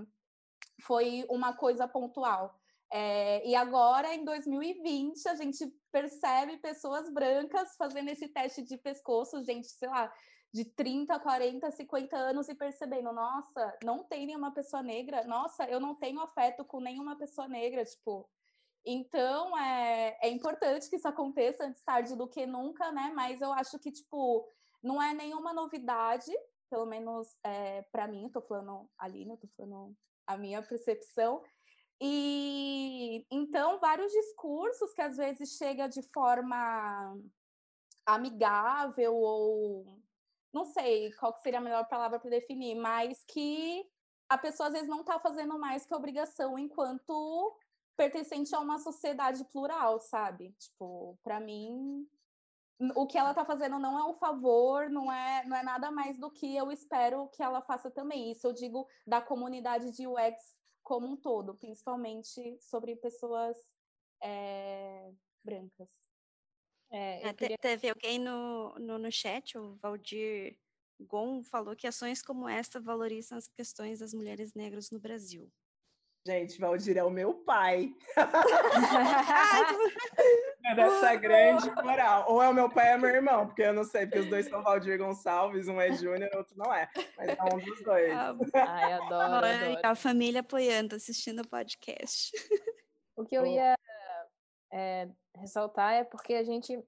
foi 0.81 1.25
uma 1.29 1.53
coisa 1.53 1.87
pontual. 1.87 2.57
É, 2.91 3.47
e 3.47 3.55
agora, 3.55 4.13
em 4.13 4.25
2020, 4.25 5.27
a 5.27 5.35
gente 5.35 5.65
percebe 5.91 6.57
pessoas 6.57 7.09
brancas 7.09 7.75
fazendo 7.77 8.09
esse 8.09 8.27
teste 8.27 8.61
de 8.63 8.77
pescoço, 8.77 9.43
gente, 9.43 9.67
sei 9.67 9.87
lá, 9.87 10.11
de 10.53 10.65
30, 10.65 11.17
40, 11.19 11.71
50 11.71 12.17
anos 12.17 12.49
e 12.49 12.55
percebendo, 12.55 13.11
nossa, 13.13 13.77
não 13.83 14.03
tem 14.03 14.25
nenhuma 14.25 14.53
pessoa 14.53 14.83
negra, 14.83 15.23
nossa, 15.25 15.63
eu 15.65 15.79
não 15.79 15.95
tenho 15.95 16.19
afeto 16.19 16.65
com 16.65 16.79
nenhuma 16.79 17.15
pessoa 17.15 17.47
negra, 17.47 17.85
tipo, 17.85 18.29
então, 18.85 19.57
é, 19.57 20.17
é 20.21 20.29
importante 20.29 20.89
que 20.89 20.95
isso 20.95 21.07
aconteça 21.07 21.65
antes 21.65 21.83
tarde 21.83 22.15
do 22.15 22.27
que 22.27 22.45
nunca, 22.45 22.91
né? 22.91 23.11
Mas 23.15 23.39
eu 23.39 23.53
acho 23.53 23.77
que, 23.77 23.91
tipo, 23.91 24.47
não 24.81 25.01
é 25.01 25.13
nenhuma 25.13 25.53
novidade, 25.53 26.31
pelo 26.69 26.85
menos 26.85 27.37
é, 27.43 27.83
para 27.91 28.07
mim, 28.07 28.23
eu 28.23 28.31
tô 28.31 28.41
falando 28.41 28.89
ali, 28.97 29.29
eu 29.29 29.37
tô 29.37 29.47
falando 29.55 29.95
a 30.25 30.37
minha 30.37 30.61
percepção. 30.63 31.43
E 31.99 33.25
então, 33.29 33.79
vários 33.79 34.11
discursos 34.11 34.93
que 34.93 35.01
às 35.01 35.17
vezes 35.17 35.57
chega 35.57 35.87
de 35.87 36.01
forma 36.11 37.15
amigável 38.03 39.15
ou 39.15 40.00
não 40.53 40.65
sei 40.65 41.11
qual 41.13 41.33
seria 41.41 41.59
a 41.59 41.61
melhor 41.61 41.87
palavra 41.87 42.19
para 42.19 42.29
definir, 42.29 42.75
mas 42.75 43.23
que 43.23 43.85
a 44.29 44.37
pessoa 44.37 44.67
às 44.67 44.73
vezes 44.73 44.89
não 44.89 45.01
está 45.01 45.19
fazendo 45.19 45.57
mais 45.59 45.85
que 45.85 45.93
obrigação 45.93 46.57
enquanto 46.57 47.57
pertencente 47.97 48.55
a 48.55 48.59
uma 48.59 48.79
sociedade 48.79 49.43
plural, 49.45 49.99
sabe? 49.99 50.53
Tipo, 50.57 51.17
para 51.21 51.39
mim, 51.39 52.07
o 52.95 53.05
que 53.05 53.17
ela 53.17 53.33
tá 53.33 53.45
fazendo 53.45 53.77
não 53.77 53.97
é 53.99 54.03
um 54.03 54.13
favor, 54.13 54.89
não 54.89 55.11
é, 55.11 55.45
não 55.45 55.55
é 55.55 55.61
nada 55.61 55.91
mais 55.91 56.17
do 56.17 56.31
que 56.31 56.55
eu 56.55 56.71
espero 56.71 57.29
que 57.29 57.43
ela 57.43 57.61
faça 57.61 57.91
também. 57.91 58.31
Isso 58.31 58.47
eu 58.47 58.53
digo 58.53 58.87
da 59.05 59.21
comunidade 59.21 59.91
de 59.91 60.07
UX 60.07 60.57
como 60.81 61.07
um 61.07 61.15
todo, 61.15 61.53
principalmente 61.55 62.57
sobre 62.59 62.95
pessoas 62.95 63.57
é, 64.23 65.11
brancas. 65.43 65.89
É, 66.91 67.27
ah, 67.27 67.33
queria... 67.33 67.57
Teve 67.57 67.89
alguém 67.89 68.19
no, 68.19 68.75
no, 68.79 68.97
no 68.97 69.11
chat, 69.11 69.57
o 69.57 69.75
Valdir 69.81 70.57
Gon, 70.99 71.43
falou 71.43 71.75
que 71.75 71.87
ações 71.87 72.21
como 72.21 72.47
esta 72.47 72.79
valorizam 72.79 73.37
as 73.37 73.47
questões 73.47 73.99
das 73.99 74.13
mulheres 74.13 74.53
negras 74.53 74.91
no 74.91 74.99
Brasil. 74.99 75.51
Gente, 76.27 76.59
Valdir 76.59 76.97
é 76.97 77.03
o 77.03 77.09
meu 77.09 77.33
pai. 77.33 77.91
é 80.65 80.75
dessa 80.75 81.15
grande 81.15 81.71
moral. 81.71 82.25
Ou 82.27 82.43
é 82.43 82.49
o 82.49 82.53
meu 82.53 82.69
pai 82.69 82.89
ou 82.89 82.93
é 82.93 82.97
meu 82.97 83.09
irmão, 83.09 83.47
porque 83.47 83.63
eu 83.63 83.73
não 83.73 83.83
sei, 83.83 84.05
porque 84.05 84.19
os 84.19 84.27
dois 84.27 84.47
são 84.47 84.61
Valdir 84.61 84.99
Gonçalves, 84.99 85.67
um 85.67 85.81
é 85.81 85.91
Júnior, 85.93 86.29
outro 86.35 86.55
não 86.55 86.71
é. 86.71 86.87
Mas 87.17 87.29
é 87.29 87.43
um 87.43 87.57
dos 87.57 87.83
dois. 87.83 88.13
Ah, 88.13 88.35
ai, 88.53 88.93
adoro, 88.93 89.47
adoro. 89.47 89.79
A 89.81 89.95
família 89.95 90.41
apoiando, 90.41 90.95
assistindo 90.95 91.41
o 91.41 91.47
podcast. 91.47 92.31
O 93.15 93.25
que 93.25 93.35
eu 93.35 93.47
ia 93.47 93.75
é, 94.71 95.09
ressaltar 95.35 95.93
é 95.93 96.03
porque 96.03 96.33
a 96.33 96.43
gente, 96.43 96.83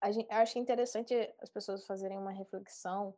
a 0.00 0.10
gente. 0.10 0.30
Acho 0.30 0.58
interessante 0.58 1.14
as 1.40 1.48
pessoas 1.48 1.86
fazerem 1.86 2.18
uma 2.18 2.32
reflexão 2.32 3.14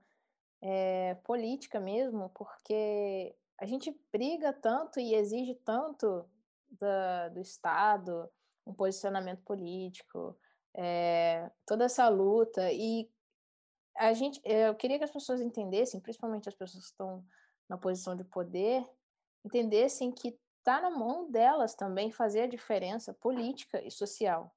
é, 0.62 1.14
política 1.24 1.80
mesmo, 1.80 2.30
porque 2.30 3.34
a 3.58 3.66
gente 3.66 3.94
briga 4.12 4.52
tanto 4.52 5.00
e 5.00 5.14
exige 5.14 5.54
tanto 5.54 6.28
da, 6.70 7.28
do 7.28 7.40
Estado, 7.40 8.30
um 8.66 8.72
posicionamento 8.72 9.42
político, 9.42 10.38
é, 10.74 11.50
toda 11.66 11.84
essa 11.84 12.08
luta. 12.08 12.72
E 12.72 13.10
a 13.96 14.12
gente, 14.12 14.40
eu 14.44 14.74
queria 14.74 14.98
que 14.98 15.04
as 15.04 15.10
pessoas 15.10 15.40
entendessem, 15.40 16.00
principalmente 16.00 16.48
as 16.48 16.54
pessoas 16.54 16.84
que 16.84 16.90
estão 16.90 17.24
na 17.68 17.76
posição 17.76 18.16
de 18.16 18.24
poder, 18.24 18.84
entendessem 19.44 20.12
que 20.12 20.38
está 20.60 20.80
na 20.80 20.90
mão 20.90 21.30
delas 21.30 21.74
também 21.74 22.10
fazer 22.10 22.42
a 22.42 22.46
diferença 22.46 23.12
política 23.14 23.82
e 23.82 23.90
social. 23.90 24.54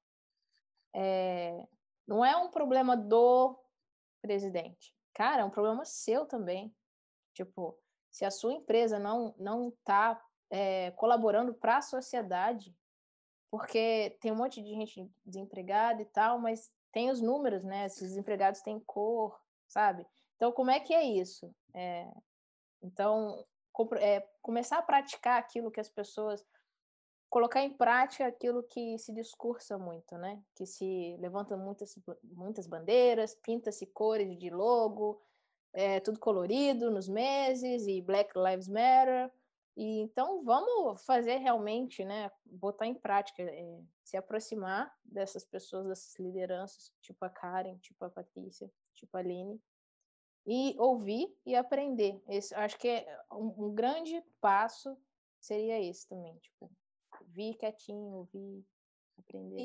É, 0.94 1.66
não 2.06 2.24
é 2.24 2.36
um 2.36 2.50
problema 2.50 2.96
do 2.96 3.58
presidente. 4.22 4.94
Cara, 5.12 5.42
é 5.42 5.44
um 5.44 5.50
problema 5.50 5.84
seu 5.84 6.24
também. 6.26 6.74
Tipo, 7.32 7.78
se 8.10 8.24
a 8.24 8.30
sua 8.30 8.52
empresa 8.52 8.98
não 8.98 9.34
não 9.38 9.70
está 9.70 10.22
é, 10.50 10.92
colaborando 10.92 11.54
para 11.54 11.78
a 11.78 11.82
sociedade, 11.82 12.76
porque 13.50 14.16
tem 14.20 14.30
um 14.30 14.36
monte 14.36 14.62
de 14.62 14.68
gente 14.70 15.10
desempregada 15.24 16.02
e 16.02 16.06
tal, 16.06 16.38
mas 16.38 16.72
tem 16.92 17.10
os 17.10 17.20
números, 17.20 17.64
né? 17.64 17.86
Esses 17.86 18.10
desempregados 18.10 18.60
têm 18.60 18.78
cor, 18.78 19.40
sabe? 19.66 20.06
Então, 20.36 20.52
como 20.52 20.70
é 20.70 20.78
que 20.78 20.92
é 20.92 21.02
isso? 21.02 21.52
É, 21.72 22.08
então, 22.82 23.44
é, 23.98 24.20
começar 24.40 24.78
a 24.78 24.82
praticar 24.82 25.38
aquilo 25.38 25.70
que 25.70 25.80
as 25.80 25.88
pessoas 25.88 26.44
colocar 27.34 27.62
em 27.62 27.76
prática 27.76 28.28
aquilo 28.28 28.62
que 28.62 28.96
se 28.96 29.12
discursa 29.12 29.76
muito, 29.76 30.16
né? 30.16 30.40
Que 30.54 30.64
se 30.64 31.16
levanta 31.18 31.56
muitas, 31.56 31.98
muitas 32.22 32.64
bandeiras, 32.68 33.34
pinta-se 33.34 33.86
cores 33.86 34.38
de 34.38 34.50
logo, 34.50 35.20
é, 35.72 35.98
tudo 35.98 36.20
colorido 36.20 36.92
nos 36.92 37.08
meses 37.08 37.88
e 37.88 38.00
Black 38.00 38.32
Lives 38.38 38.68
Matter. 38.68 39.32
E 39.76 40.02
então 40.02 40.44
vamos 40.44 41.04
fazer 41.04 41.38
realmente, 41.38 42.04
né, 42.04 42.30
botar 42.44 42.86
em 42.86 42.94
prática, 42.94 43.42
é, 43.42 43.80
se 44.04 44.16
aproximar 44.16 44.94
dessas 45.04 45.44
pessoas, 45.44 45.88
dessas 45.88 46.16
lideranças, 46.20 46.92
tipo 47.00 47.24
a 47.24 47.28
Karen, 47.28 47.76
tipo 47.78 48.04
a 48.04 48.10
Patrícia, 48.10 48.70
tipo 48.94 49.16
a 49.16 49.20
Aline, 49.20 49.60
e 50.46 50.74
ouvir 50.78 51.34
e 51.46 51.54
aprender. 51.54 52.22
Esse, 52.28 52.54
acho 52.54 52.78
que 52.78 52.88
é 52.88 53.20
um, 53.32 53.66
um 53.66 53.74
grande 53.74 54.22
passo 54.40 54.96
seria 55.40 55.80
esse 55.80 56.08
também, 56.08 56.36
tipo, 56.38 56.70
ouvir 57.20 57.54
quietinho, 57.54 58.16
ouvir, 58.16 58.64
aprender. 59.18 59.60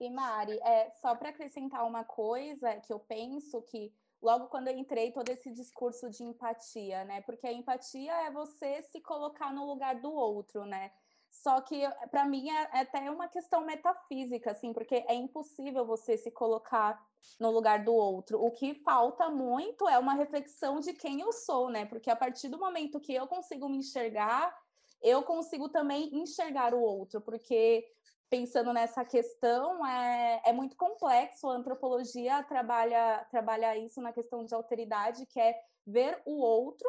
E, 0.00 0.06
e 0.06 0.10
Mari, 0.10 0.58
é, 0.60 0.90
só 0.92 1.14
para 1.14 1.30
acrescentar 1.30 1.86
uma 1.86 2.04
coisa 2.04 2.80
que 2.80 2.92
eu 2.92 3.00
penso 3.00 3.62
que 3.62 3.92
logo 4.20 4.48
quando 4.48 4.68
eu 4.68 4.76
entrei, 4.76 5.12
todo 5.12 5.28
esse 5.28 5.50
discurso 5.50 6.10
de 6.10 6.22
empatia, 6.24 7.04
né? 7.04 7.20
Porque 7.22 7.46
a 7.46 7.52
empatia 7.52 8.12
é 8.26 8.30
você 8.30 8.82
se 8.82 9.00
colocar 9.00 9.52
no 9.52 9.64
lugar 9.64 10.00
do 10.00 10.12
outro, 10.12 10.64
né? 10.64 10.92
Só 11.30 11.60
que 11.60 11.82
para 12.10 12.24
mim 12.24 12.50
é, 12.50 12.70
é 12.72 12.80
até 12.80 13.10
uma 13.10 13.28
questão 13.28 13.64
metafísica, 13.64 14.50
assim, 14.50 14.72
porque 14.72 15.04
é 15.06 15.14
impossível 15.14 15.86
você 15.86 16.16
se 16.16 16.30
colocar 16.30 17.00
no 17.38 17.50
lugar 17.50 17.84
do 17.84 17.94
outro. 17.94 18.42
O 18.42 18.50
que 18.50 18.74
falta 18.74 19.30
muito 19.30 19.88
é 19.88 19.98
uma 19.98 20.14
reflexão 20.14 20.80
de 20.80 20.92
quem 20.92 21.20
eu 21.20 21.32
sou, 21.32 21.70
né? 21.70 21.84
Porque 21.86 22.10
a 22.10 22.16
partir 22.16 22.48
do 22.48 22.58
momento 22.58 23.00
que 23.00 23.14
eu 23.14 23.26
consigo 23.26 23.68
me 23.68 23.78
enxergar, 23.78 24.56
eu 25.00 25.22
consigo 25.22 25.68
também 25.68 26.14
enxergar 26.14 26.74
o 26.74 26.80
outro, 26.80 27.20
porque 27.20 27.86
pensando 28.28 28.72
nessa 28.72 29.04
questão, 29.04 29.86
é, 29.86 30.42
é 30.46 30.52
muito 30.52 30.76
complexo. 30.76 31.48
A 31.48 31.54
antropologia 31.54 32.42
trabalha, 32.42 33.26
trabalha 33.30 33.76
isso 33.76 34.00
na 34.00 34.12
questão 34.12 34.44
de 34.44 34.54
alteridade, 34.54 35.26
que 35.26 35.40
é 35.40 35.58
ver 35.86 36.20
o 36.26 36.38
outro. 36.38 36.88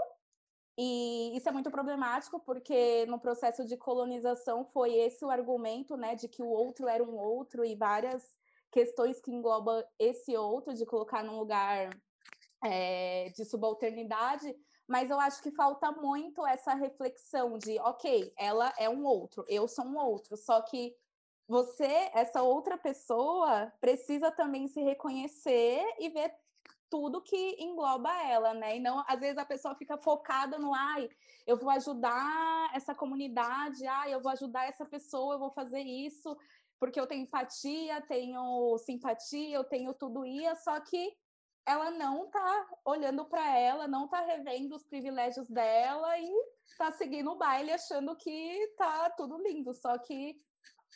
E 0.78 1.36
isso 1.36 1.48
é 1.50 1.52
muito 1.52 1.70
problemático, 1.70 2.40
porque 2.40 3.06
no 3.08 3.20
processo 3.20 3.66
de 3.66 3.76
colonização 3.76 4.64
foi 4.66 4.96
esse 4.96 5.26
o 5.26 5.30
argumento, 5.30 5.98
né, 5.98 6.16
de 6.16 6.28
que 6.30 6.42
o 6.42 6.48
outro 6.48 6.88
era 6.88 7.04
um 7.04 7.18
outro 7.18 7.66
e 7.66 7.76
várias 7.76 8.39
questões 8.72 9.20
que 9.20 9.32
englobam 9.32 9.84
esse 9.98 10.36
outro, 10.36 10.74
de 10.74 10.86
colocar 10.86 11.24
num 11.24 11.40
lugar 11.40 11.90
é, 12.64 13.30
de 13.36 13.46
subalternidade, 13.46 14.56
mas 14.88 15.10
eu 15.10 15.20
acho 15.20 15.42
que 15.42 15.52
falta 15.52 15.92
muito 15.92 16.46
essa 16.46 16.74
reflexão 16.74 17.58
de, 17.58 17.80
ok, 17.80 18.34
ela 18.38 18.74
é 18.78 18.90
um 18.90 19.06
outro, 19.06 19.46
eu 19.48 19.68
sou 19.68 19.86
um 19.86 19.98
outro, 19.98 20.36
só 20.36 20.62
que 20.62 20.96
você, 21.48 22.12
essa 22.14 22.44
outra 22.44 22.78
pessoa, 22.78 23.74
precisa 23.82 24.30
também 24.30 24.68
se 24.68 24.82
reconhecer 24.82 25.84
e 26.00 26.10
ver 26.10 26.32
tudo 26.90 27.22
que 27.22 27.56
engloba 27.60 28.12
ela, 28.24 28.54
né? 28.54 28.78
E 28.78 28.80
não, 28.80 29.04
às 29.08 29.20
vezes 29.20 29.38
a 29.38 29.46
pessoa 29.46 29.76
fica 29.76 29.98
focada 29.98 30.58
no, 30.58 30.74
ai, 30.74 31.10
eu 31.46 31.58
vou 31.58 31.70
ajudar 31.70 32.72
essa 32.74 32.94
comunidade, 32.94 33.86
ai, 33.86 34.14
eu 34.14 34.22
vou 34.22 34.32
ajudar 34.32 34.68
essa 34.68 34.86
pessoa, 34.86 35.36
eu 35.36 35.40
vou 35.40 35.52
fazer 35.52 35.82
isso, 35.82 36.36
porque 36.80 37.00
eu 37.00 37.08
tenho 37.08 37.24
empatia, 37.24 38.02
tenho 38.02 38.78
simpatia, 38.80 39.56
eu 39.56 39.64
tenho 39.64 39.94
tudo 39.94 40.26
isso, 40.26 40.64
só 40.64 40.80
que 40.80 41.14
ela 41.66 41.92
não 41.92 42.30
tá 42.30 42.68
olhando 42.86 43.26
para 43.26 43.58
ela, 43.58 43.88
não 43.88 44.08
tá 44.08 44.22
revendo 44.22 44.76
os 44.76 44.84
privilégios 44.84 45.48
dela 45.48 46.18
e 46.18 46.30
tá 46.78 46.92
seguindo 46.92 47.32
o 47.32 47.38
baile 47.38 47.72
achando 47.72 48.16
que 48.16 48.74
tá 48.78 49.10
tudo 49.12 49.38
lindo, 49.38 49.74
só 49.74 49.98
que 50.00 50.42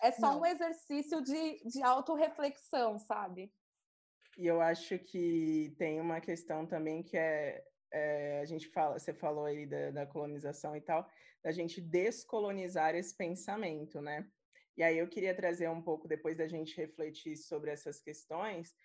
é 0.01 0.11
só 0.11 0.31
Não. 0.31 0.41
um 0.41 0.45
exercício 0.45 1.21
de, 1.21 1.63
de 1.65 1.83
autorreflexão, 1.83 2.97
sabe? 2.97 3.53
E 4.37 4.47
eu 4.47 4.61
acho 4.61 4.97
que 4.97 5.75
tem 5.77 6.01
uma 6.01 6.19
questão 6.19 6.65
também 6.65 7.03
que 7.03 7.15
é, 7.15 7.63
é 7.91 8.39
a 8.39 8.45
gente 8.45 8.67
fala, 8.69 8.97
você 8.97 9.13
falou 9.13 9.45
aí 9.45 9.67
da, 9.67 9.91
da, 9.91 10.07
colonização 10.07 10.75
e 10.75 10.81
tal, 10.81 11.07
da 11.43 11.51
gente 11.51 11.79
descolonizar 11.79 12.95
esse 12.95 13.15
pensamento, 13.15 14.01
né? 14.01 14.27
E 14.75 14.83
aí 14.83 14.97
eu 14.97 15.07
queria 15.07 15.35
trazer 15.35 15.69
um 15.69 15.81
pouco, 15.81 16.07
depois 16.07 16.37
da 16.37 16.47
gente 16.47 16.75
refletir 16.77 17.37
sobre 17.37 17.71
essas 17.71 17.99
questões, 17.99 18.75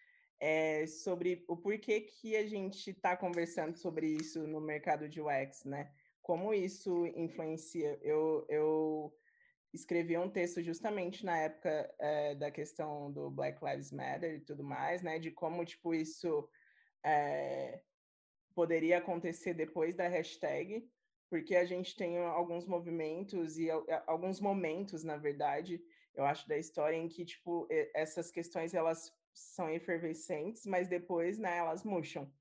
é, 0.40 0.86
sobre 0.86 1.44
o 1.48 1.56
porquê 1.56 2.00
que 2.00 2.36
a 2.36 2.46
gente 2.46 2.90
está 2.90 3.16
conversando 3.16 3.76
sobre 3.76 4.06
isso 4.06 4.46
no 4.46 4.60
mercado 4.60 5.08
de 5.08 5.20
UX, 5.20 5.64
né? 5.64 5.92
Como 6.22 6.52
isso 6.52 7.06
influencia. 7.06 7.98
Eu, 8.02 8.46
eu 8.48 9.12
escrevi 9.72 10.16
um 10.16 10.30
texto 10.30 10.62
justamente 10.62 11.24
na 11.24 11.36
época 11.38 11.94
é, 11.98 12.34
da 12.34 12.50
questão 12.50 13.10
do 13.10 13.30
Black 13.30 13.64
Lives 13.64 13.90
Matter 13.90 14.34
e 14.34 14.40
tudo 14.40 14.62
mais, 14.62 15.02
né? 15.02 15.18
De 15.18 15.30
como, 15.30 15.64
tipo, 15.64 15.94
isso 15.94 16.48
é, 17.04 17.80
poderia 18.54 18.98
acontecer 18.98 19.54
depois 19.54 19.96
da 19.96 20.06
hashtag, 20.06 20.88
porque 21.28 21.54
a 21.56 21.64
gente 21.64 21.96
tem 21.96 22.18
alguns 22.18 22.66
movimentos 22.66 23.58
e 23.58 23.68
alguns 24.06 24.40
momentos, 24.40 25.04
na 25.04 25.16
verdade, 25.16 25.82
eu 26.14 26.24
acho, 26.24 26.48
da 26.48 26.58
história 26.58 26.96
em 26.96 27.08
que, 27.08 27.24
tipo, 27.24 27.66
essas 27.94 28.30
questões, 28.30 28.74
elas 28.74 29.12
são 29.32 29.70
efervescentes, 29.70 30.66
mas 30.66 30.88
depois, 30.88 31.38
né, 31.38 31.58
elas 31.58 31.84
murcham, 31.84 32.32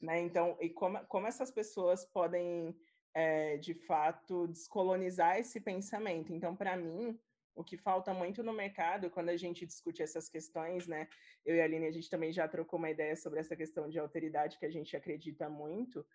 né? 0.00 0.20
Então, 0.20 0.56
e 0.60 0.70
como, 0.70 1.04
como 1.06 1.26
essas 1.26 1.50
pessoas 1.50 2.04
podem 2.04 2.74
é, 3.14 3.56
de 3.56 3.74
fato, 3.74 4.46
descolonizar 4.48 5.38
esse 5.38 5.60
pensamento. 5.60 6.32
Então, 6.32 6.54
para 6.54 6.76
mim, 6.76 7.18
o 7.54 7.64
que 7.64 7.76
falta 7.76 8.14
muito 8.14 8.42
no 8.42 8.52
mercado, 8.52 9.10
quando 9.10 9.28
a 9.30 9.36
gente 9.36 9.66
discute 9.66 10.02
essas 10.02 10.28
questões, 10.28 10.86
né? 10.86 11.08
Eu 11.44 11.56
e 11.56 11.60
a 11.60 11.64
Aline, 11.64 11.86
a 11.86 11.90
gente 11.90 12.08
também 12.08 12.32
já 12.32 12.46
trocou 12.48 12.78
uma 12.78 12.90
ideia 12.90 13.16
sobre 13.16 13.40
essa 13.40 13.56
questão 13.56 13.88
de 13.88 13.98
alteridade 13.98 14.58
que 14.58 14.66
a 14.66 14.70
gente 14.70 14.96
acredita 14.96 15.48
muito, 15.48 16.06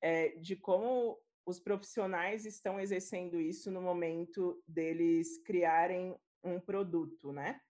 é, 0.00 0.30
de 0.30 0.56
como 0.56 1.18
os 1.46 1.58
profissionais 1.58 2.44
estão 2.44 2.78
exercendo 2.78 3.40
isso 3.40 3.70
no 3.70 3.80
momento 3.80 4.62
deles 4.66 5.38
criarem 5.44 6.16
um 6.42 6.60
produto, 6.60 7.32
né? 7.32 7.60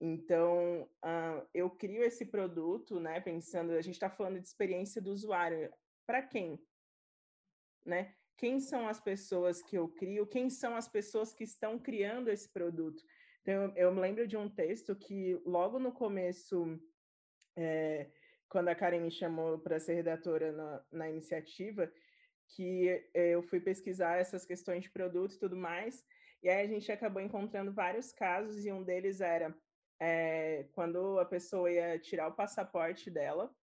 Então, 0.00 0.82
uh, 1.04 1.48
eu 1.54 1.70
crio 1.70 2.02
esse 2.02 2.26
produto, 2.26 3.00
né? 3.00 3.20
Pensando, 3.20 3.72
a 3.72 3.82
gente 3.82 3.94
está 3.94 4.10
falando 4.10 4.40
de 4.40 4.46
experiência 4.46 5.00
do 5.00 5.10
usuário. 5.10 5.72
Para 6.06 6.22
quem? 6.22 6.60
Né? 7.84 8.14
quem 8.36 8.60
são 8.60 8.86
as 8.86 9.00
pessoas 9.00 9.62
que 9.62 9.76
eu 9.76 9.88
crio, 9.88 10.26
quem 10.26 10.50
são 10.50 10.76
as 10.76 10.88
pessoas 10.88 11.32
que 11.32 11.44
estão 11.44 11.78
criando 11.78 12.28
esse 12.28 12.48
produto. 12.52 13.02
Então, 13.42 13.72
eu, 13.76 13.92
me 13.92 14.00
lembro 14.00 14.26
de 14.26 14.36
um 14.36 14.48
texto 14.48 14.94
que, 14.94 15.40
logo 15.44 15.78
no 15.78 15.92
começo, 15.92 16.78
é, 17.56 18.10
quando 18.48 18.68
a 18.68 18.74
Karen 18.74 19.00
me 19.00 19.10
chamou 19.10 19.58
para 19.58 19.80
ser 19.80 19.94
redatora 19.94 20.52
na, 20.52 20.84
na 20.92 21.10
iniciativa, 21.10 21.90
que 22.48 23.08
eu 23.14 23.42
fui 23.42 23.60
pesquisar 23.60 24.16
essas 24.16 24.44
questões 24.44 24.82
de 24.82 24.90
produto 24.90 25.34
e 25.34 25.38
tudo 25.38 25.56
mais, 25.56 26.04
e 26.42 26.48
aí 26.48 26.64
a 26.64 26.68
gente 26.68 26.90
acabou 26.92 27.20
encontrando 27.20 27.72
vários 27.72 28.12
casos, 28.12 28.64
e 28.64 28.72
um 28.72 28.82
deles 28.82 29.20
era 29.20 29.56
é, 30.00 30.68
quando 30.72 31.18
a 31.18 31.24
pessoa 31.24 31.70
ia 31.70 31.98
tirar 31.98 32.28
o 32.28 32.36
passaporte 32.36 33.10
dela, 33.10 33.54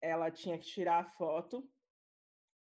ela 0.00 0.30
tinha 0.30 0.58
que 0.58 0.66
tirar 0.66 0.98
a 0.98 1.04
foto 1.04 1.68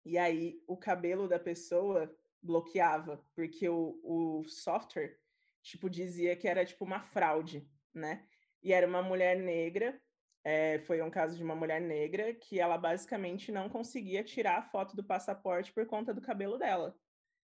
e 0.06 0.18
aí 0.18 0.62
o 0.68 0.76
cabelo 0.76 1.28
da 1.28 1.40
pessoa 1.40 2.14
bloqueava, 2.42 3.26
porque 3.34 3.70
o, 3.70 4.00
o 4.04 4.44
software, 4.48 5.18
tipo, 5.62 5.90
dizia 5.90 6.36
que 6.36 6.48
era 6.48 6.66
tipo 6.66 6.84
uma 6.84 7.00
fraude, 7.00 7.66
né? 7.94 8.28
E 8.62 8.74
era 8.74 8.86
uma 8.86 9.02
mulher 9.02 9.38
negra, 9.38 10.00
é, 10.44 10.80
foi 10.80 11.02
um 11.02 11.10
caso 11.10 11.38
de 11.38 11.44
uma 11.44 11.56
mulher 11.56 11.80
negra 11.80 12.34
que 12.34 12.60
ela 12.60 12.78
basicamente 12.78 13.52
não 13.52 13.70
conseguia 13.70 14.24
tirar 14.24 14.58
a 14.58 14.62
foto 14.62 14.96
do 14.96 15.04
passaporte 15.04 15.72
por 15.72 15.86
conta 15.86 16.14
do 16.14 16.22
cabelo 16.22 16.58
dela, 16.58 16.96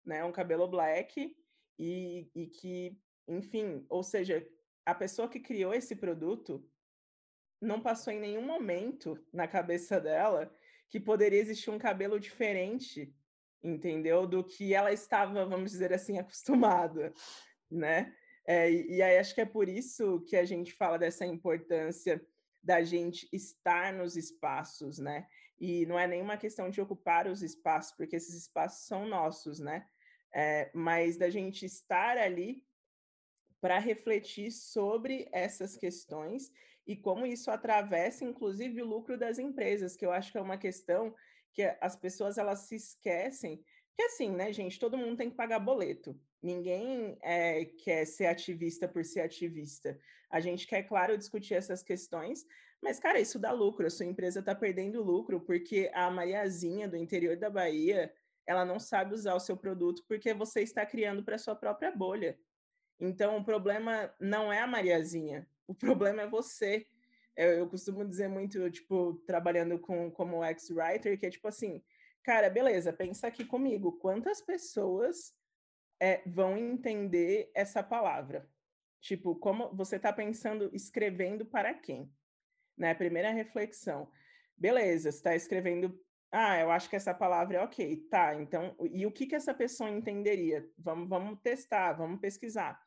né? 0.04 0.24
Um 0.24 0.32
cabelo 0.32 0.68
black 0.68 1.36
e, 1.78 2.30
e 2.34 2.48
que, 2.48 3.00
enfim, 3.28 3.86
ou 3.88 4.02
seja, 4.02 4.48
a 4.86 4.96
pessoa 4.96 5.30
que 5.30 5.40
criou 5.40 5.74
esse 5.74 5.96
produto 5.96 6.68
não 7.62 7.80
passou 7.80 8.12
em 8.12 8.20
nenhum 8.20 8.42
momento 8.42 9.18
na 9.32 9.48
cabeça 9.48 10.00
dela 10.00 10.52
que 10.90 11.00
poderia 11.00 11.40
existir 11.40 11.70
um 11.70 11.78
cabelo 11.78 12.20
diferente, 12.20 13.14
entendeu? 13.62 14.26
Do 14.26 14.44
que 14.44 14.74
ela 14.74 14.92
estava, 14.92 15.46
vamos 15.46 15.72
dizer 15.72 15.94
assim, 15.94 16.18
acostumada, 16.20 17.14
né? 17.70 18.16
É, 18.46 18.72
e 18.72 19.02
aí 19.02 19.18
acho 19.18 19.36
que 19.36 19.42
é 19.42 19.46
por 19.46 19.68
isso 19.68 20.22
que 20.22 20.36
a 20.36 20.46
gente 20.46 20.74
fala 20.74 20.98
dessa 20.98 21.26
importância 21.26 22.26
da 22.68 22.84
gente 22.84 23.30
estar 23.32 23.94
nos 23.94 24.18
espaços, 24.18 25.00
né? 25.00 25.26
E 25.58 25.86
não 25.86 25.98
é 25.98 26.06
nenhuma 26.06 26.36
questão 26.36 26.70
de 26.70 26.82
ocupar 26.82 27.26
os 27.26 27.42
espaços, 27.42 27.94
porque 27.96 28.18
esses 28.18 28.36
espaços 28.36 28.86
são 28.86 29.08
nossos, 29.08 29.58
né? 29.58 29.88
É, 30.36 30.70
mas 30.74 31.16
da 31.18 31.30
gente 31.30 31.66
estar 31.66 32.18
ali 32.18 32.62
para 33.62 33.80
refletir 33.80 34.52
sobre 34.52 35.30
essas 35.32 35.78
questões 35.78 36.52
e 36.86 36.94
como 36.94 37.26
isso 37.26 37.50
atravessa, 37.50 38.26
inclusive, 38.26 38.82
o 38.82 38.86
lucro 38.86 39.18
das 39.18 39.40
empresas, 39.40 39.96
que 39.96 40.06
eu 40.06 40.12
acho 40.12 40.34
que 40.34 40.38
é 40.38 40.42
uma 40.42 40.58
questão 40.58 41.16
que 41.54 41.64
as 41.80 41.96
pessoas 41.96 42.38
elas 42.38 42.60
se 42.68 42.76
esquecem. 42.76 43.64
Que 43.96 44.04
assim, 44.04 44.30
né, 44.30 44.52
gente, 44.52 44.78
todo 44.78 44.98
mundo 44.98 45.16
tem 45.16 45.30
que 45.30 45.38
pagar 45.38 45.60
boleto. 45.60 46.20
Ninguém 46.42 47.18
é, 47.22 47.66
quer 47.66 48.06
ser 48.06 48.28
ativista 48.28 48.88
por 48.88 49.04
ser 49.04 49.22
ativista. 49.22 50.00
A 50.30 50.40
gente 50.40 50.68
quer, 50.68 50.84
claro, 50.84 51.18
discutir 51.18 51.56
essas 51.56 51.82
questões, 51.82 52.46
mas, 52.82 53.00
cara, 53.00 53.20
isso 53.20 53.40
dá 53.40 53.52
lucro. 53.52 53.88
A 53.88 53.90
sua 53.90 54.06
empresa 54.06 54.40
está 54.40 54.54
perdendo 54.54 55.02
lucro 55.02 55.42
porque 55.42 55.90
a 55.94 56.10
Mariazinha 56.12 56.88
do 56.88 56.96
interior 56.96 57.36
da 57.36 57.50
Bahia 57.50 58.14
ela 58.46 58.64
não 58.64 58.80
sabe 58.80 59.14
usar 59.14 59.36
o 59.36 59.40
seu 59.40 59.58
produto 59.58 60.04
porque 60.08 60.34
você 60.34 60.62
está 60.62 60.86
criando 60.86 61.24
para 61.24 61.38
sua 61.38 61.56
própria 61.56 61.92
bolha. 61.92 62.40
Então, 63.00 63.38
o 63.38 63.44
problema 63.44 64.14
não 64.20 64.52
é 64.52 64.60
a 64.60 64.68
Mariazinha, 64.68 65.48
o 65.68 65.76
problema 65.76 66.24
é 66.24 66.30
você. 66.30 66.88
Eu, 67.36 67.50
eu 67.50 67.70
costumo 67.70 68.06
dizer 68.06 68.28
muito, 68.28 68.72
tipo, 68.72 69.16
trabalhando 69.28 69.78
com 69.78 70.10
como 70.10 70.44
ex-writer, 70.44 71.20
que 71.20 71.26
é 71.26 71.30
tipo 71.30 71.48
assim, 71.48 71.84
cara, 72.24 72.50
beleza, 72.50 72.92
pensa 72.92 73.28
aqui 73.28 73.46
comigo, 73.46 74.00
quantas 74.00 74.42
pessoas 74.42 75.36
é, 76.00 76.22
vão 76.26 76.58
entender 76.58 77.52
essa 77.54 77.84
palavra? 77.84 78.50
Tipo, 79.02 79.36
como 79.36 79.74
você 79.76 79.98
está 79.98 80.12
pensando, 80.12 80.70
escrevendo 80.74 81.46
para 81.46 81.74
quem? 81.74 82.12
Né? 82.78 82.94
Primeira 82.94 83.32
reflexão. 83.32 84.12
Beleza, 84.58 85.10
está 85.10 85.36
escrevendo 85.36 86.00
ah, 86.32 86.60
eu 86.60 86.70
acho 86.72 86.90
que 86.90 86.96
essa 86.96 87.14
palavra 87.14 87.58
é 87.58 87.62
ok, 87.62 87.96
tá, 88.10 88.36
então, 88.36 88.76
e 88.92 89.06
o 89.06 89.12
que 89.12 89.26
que 89.26 89.36
essa 89.36 89.54
pessoa 89.54 89.90
entenderia? 89.90 90.70
Vamos, 90.78 91.08
vamos 91.08 91.40
testar, 91.42 91.94
vamos 91.94 92.20
pesquisar. 92.20 92.80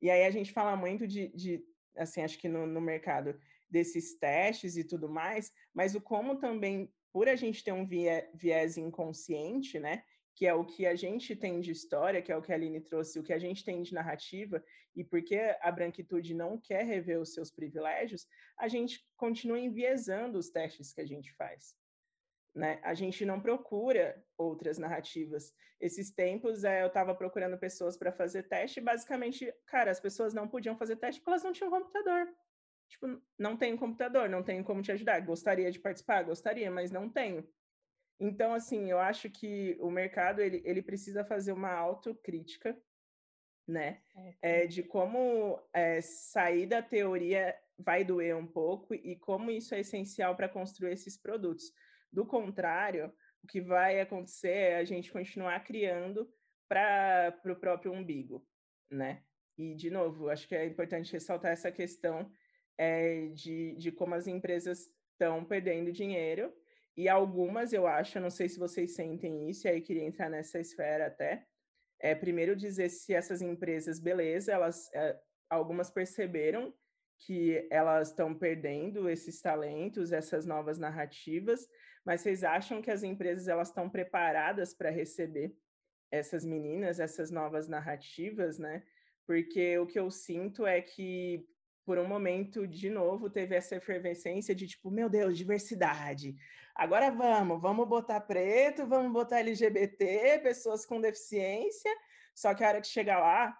E 0.00 0.08
aí 0.08 0.24
a 0.24 0.30
gente 0.30 0.52
fala 0.52 0.76
muito 0.76 1.06
de, 1.06 1.28
de 1.28 1.64
assim, 1.96 2.22
acho 2.22 2.38
que 2.38 2.48
no, 2.48 2.66
no 2.66 2.80
mercado, 2.80 3.38
desses 3.68 4.16
testes 4.16 4.76
e 4.76 4.84
tudo 4.84 5.08
mais, 5.08 5.52
mas 5.72 5.96
o 5.96 6.00
como 6.00 6.36
também, 6.36 6.92
por 7.12 7.28
a 7.28 7.34
gente 7.34 7.64
ter 7.64 7.72
um 7.72 7.86
viés 7.86 8.76
inconsciente, 8.76 9.80
né, 9.80 10.04
que 10.34 10.46
é 10.46 10.52
o 10.54 10.64
que 10.64 10.84
a 10.84 10.96
gente 10.96 11.36
tem 11.36 11.60
de 11.60 11.70
história, 11.70 12.20
que 12.20 12.32
é 12.32 12.36
o 12.36 12.42
que 12.42 12.52
a 12.52 12.56
Aline 12.56 12.80
trouxe, 12.80 13.18
o 13.18 13.22
que 13.22 13.32
a 13.32 13.38
gente 13.38 13.64
tem 13.64 13.82
de 13.82 13.94
narrativa, 13.94 14.62
e 14.94 15.04
porque 15.04 15.38
a 15.60 15.70
branquitude 15.70 16.34
não 16.34 16.58
quer 16.58 16.84
rever 16.84 17.20
os 17.20 17.32
seus 17.32 17.50
privilégios, 17.50 18.26
a 18.58 18.66
gente 18.66 19.06
continua 19.16 19.58
enviesando 19.58 20.38
os 20.38 20.50
testes 20.50 20.92
que 20.92 21.00
a 21.00 21.06
gente 21.06 21.32
faz. 21.34 21.76
Né? 22.54 22.80
A 22.82 22.94
gente 22.94 23.24
não 23.24 23.40
procura 23.40 24.22
outras 24.36 24.78
narrativas. 24.78 25.52
Esses 25.80 26.10
tempos, 26.10 26.64
é, 26.64 26.82
eu 26.82 26.88
estava 26.88 27.14
procurando 27.14 27.58
pessoas 27.58 27.96
para 27.96 28.12
fazer 28.12 28.44
teste, 28.44 28.80
e 28.80 28.82
basicamente, 28.82 29.52
cara, 29.66 29.90
as 29.90 30.00
pessoas 30.00 30.34
não 30.34 30.48
podiam 30.48 30.76
fazer 30.76 30.96
teste 30.96 31.20
porque 31.20 31.30
elas 31.30 31.44
não 31.44 31.52
tinham 31.52 31.70
computador. 31.70 32.28
Tipo, 32.88 33.20
não 33.38 33.56
tenho 33.56 33.78
computador, 33.78 34.28
não 34.28 34.42
tenho 34.42 34.62
como 34.64 34.82
te 34.82 34.92
ajudar. 34.92 35.20
Gostaria 35.20 35.70
de 35.70 35.80
participar? 35.80 36.22
Gostaria, 36.22 36.70
mas 36.70 36.90
não 36.90 37.08
tenho. 37.08 37.46
Então, 38.18 38.54
assim, 38.54 38.90
eu 38.90 38.98
acho 38.98 39.28
que 39.28 39.76
o 39.80 39.90
mercado, 39.90 40.40
ele, 40.40 40.62
ele 40.64 40.82
precisa 40.82 41.24
fazer 41.24 41.52
uma 41.52 41.72
autocrítica, 41.72 42.76
né? 43.66 44.02
É, 44.40 44.66
de 44.66 44.82
como 44.82 45.60
é, 45.72 46.00
sair 46.00 46.66
da 46.66 46.82
teoria 46.82 47.56
vai 47.78 48.04
doer 48.04 48.36
um 48.36 48.46
pouco 48.46 48.94
e 48.94 49.16
como 49.16 49.50
isso 49.50 49.74
é 49.74 49.80
essencial 49.80 50.36
para 50.36 50.48
construir 50.48 50.92
esses 50.92 51.16
produtos. 51.16 51.72
Do 52.12 52.24
contrário, 52.24 53.12
o 53.42 53.46
que 53.46 53.60
vai 53.60 54.00
acontecer 54.00 54.48
é 54.48 54.76
a 54.76 54.84
gente 54.84 55.10
continuar 55.10 55.58
criando 55.64 56.32
para 56.68 57.36
o 57.44 57.56
próprio 57.56 57.92
umbigo, 57.92 58.46
né? 58.90 59.22
E, 59.56 59.74
de 59.74 59.90
novo, 59.90 60.28
acho 60.28 60.48
que 60.48 60.54
é 60.54 60.66
importante 60.66 61.12
ressaltar 61.12 61.52
essa 61.52 61.70
questão 61.70 62.30
é, 62.76 63.28
de, 63.28 63.74
de 63.76 63.92
como 63.92 64.14
as 64.14 64.26
empresas 64.26 64.90
estão 65.12 65.44
perdendo 65.44 65.92
dinheiro, 65.92 66.52
e 66.96 67.08
algumas, 67.08 67.72
eu 67.72 67.86
acho, 67.86 68.20
não 68.20 68.30
sei 68.30 68.48
se 68.48 68.58
vocês 68.58 68.94
sentem 68.94 69.48
isso, 69.48 69.66
e 69.66 69.70
aí 69.70 69.80
queria 69.80 70.04
entrar 70.04 70.30
nessa 70.30 70.60
esfera 70.60 71.06
até, 71.06 71.44
é, 72.00 72.14
primeiro 72.14 72.54
dizer 72.54 72.88
se 72.88 73.14
essas 73.14 73.40
empresas, 73.42 73.98
beleza, 73.98 74.52
elas, 74.52 74.92
é, 74.94 75.18
algumas 75.48 75.90
perceberam 75.90 76.74
que 77.18 77.66
elas 77.70 78.08
estão 78.08 78.34
perdendo 78.34 79.08
esses 79.08 79.40
talentos, 79.40 80.12
essas 80.12 80.44
novas 80.44 80.78
narrativas, 80.78 81.66
mas 82.04 82.20
vocês 82.20 82.44
acham 82.44 82.82
que 82.82 82.90
as 82.90 83.02
empresas 83.02 83.48
elas 83.48 83.68
estão 83.68 83.88
preparadas 83.88 84.74
para 84.74 84.90
receber 84.90 85.56
essas 86.10 86.44
meninas, 86.44 87.00
essas 87.00 87.30
novas 87.30 87.66
narrativas, 87.66 88.58
né? 88.58 88.84
Porque 89.26 89.78
o 89.78 89.86
que 89.86 89.98
eu 89.98 90.10
sinto 90.10 90.66
é 90.66 90.82
que 90.82 91.46
por 91.84 91.98
um 91.98 92.06
momento, 92.06 92.66
de 92.66 92.88
novo, 92.88 93.28
teve 93.28 93.54
essa 93.54 93.76
efervescência 93.76 94.54
de 94.54 94.66
tipo, 94.66 94.90
meu 94.90 95.08
Deus, 95.08 95.36
diversidade. 95.36 96.34
Agora 96.74 97.10
vamos, 97.10 97.60
vamos 97.60 97.86
botar 97.86 98.20
preto, 98.20 98.86
vamos 98.86 99.12
botar 99.12 99.40
LGBT, 99.40 100.40
pessoas 100.42 100.86
com 100.86 101.00
deficiência. 101.00 101.90
Só 102.34 102.54
que 102.54 102.64
a 102.64 102.68
hora 102.68 102.80
que 102.80 102.86
chega 102.86 103.18
lá, 103.18 103.56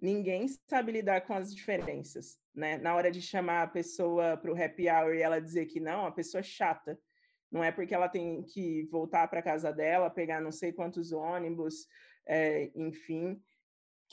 ninguém 0.00 0.46
sabe 0.68 0.92
lidar 0.92 1.22
com 1.22 1.34
as 1.34 1.54
diferenças, 1.54 2.38
né? 2.54 2.78
Na 2.78 2.94
hora 2.94 3.10
de 3.10 3.20
chamar 3.20 3.62
a 3.62 3.68
pessoa 3.68 4.36
para 4.36 4.52
o 4.52 4.62
happy 4.62 4.88
hour 4.88 5.14
e 5.14 5.22
ela 5.22 5.40
dizer 5.40 5.66
que 5.66 5.80
não, 5.80 6.06
a 6.06 6.12
pessoa 6.12 6.40
é 6.40 6.44
chata. 6.44 6.98
Não 7.50 7.62
é 7.62 7.70
porque 7.70 7.94
ela 7.94 8.08
tem 8.08 8.42
que 8.42 8.88
voltar 8.90 9.28
para 9.28 9.42
casa 9.42 9.72
dela, 9.72 10.10
pegar 10.10 10.40
não 10.40 10.50
sei 10.50 10.72
quantos 10.72 11.12
ônibus, 11.12 11.86
é, 12.26 12.70
enfim, 12.74 13.40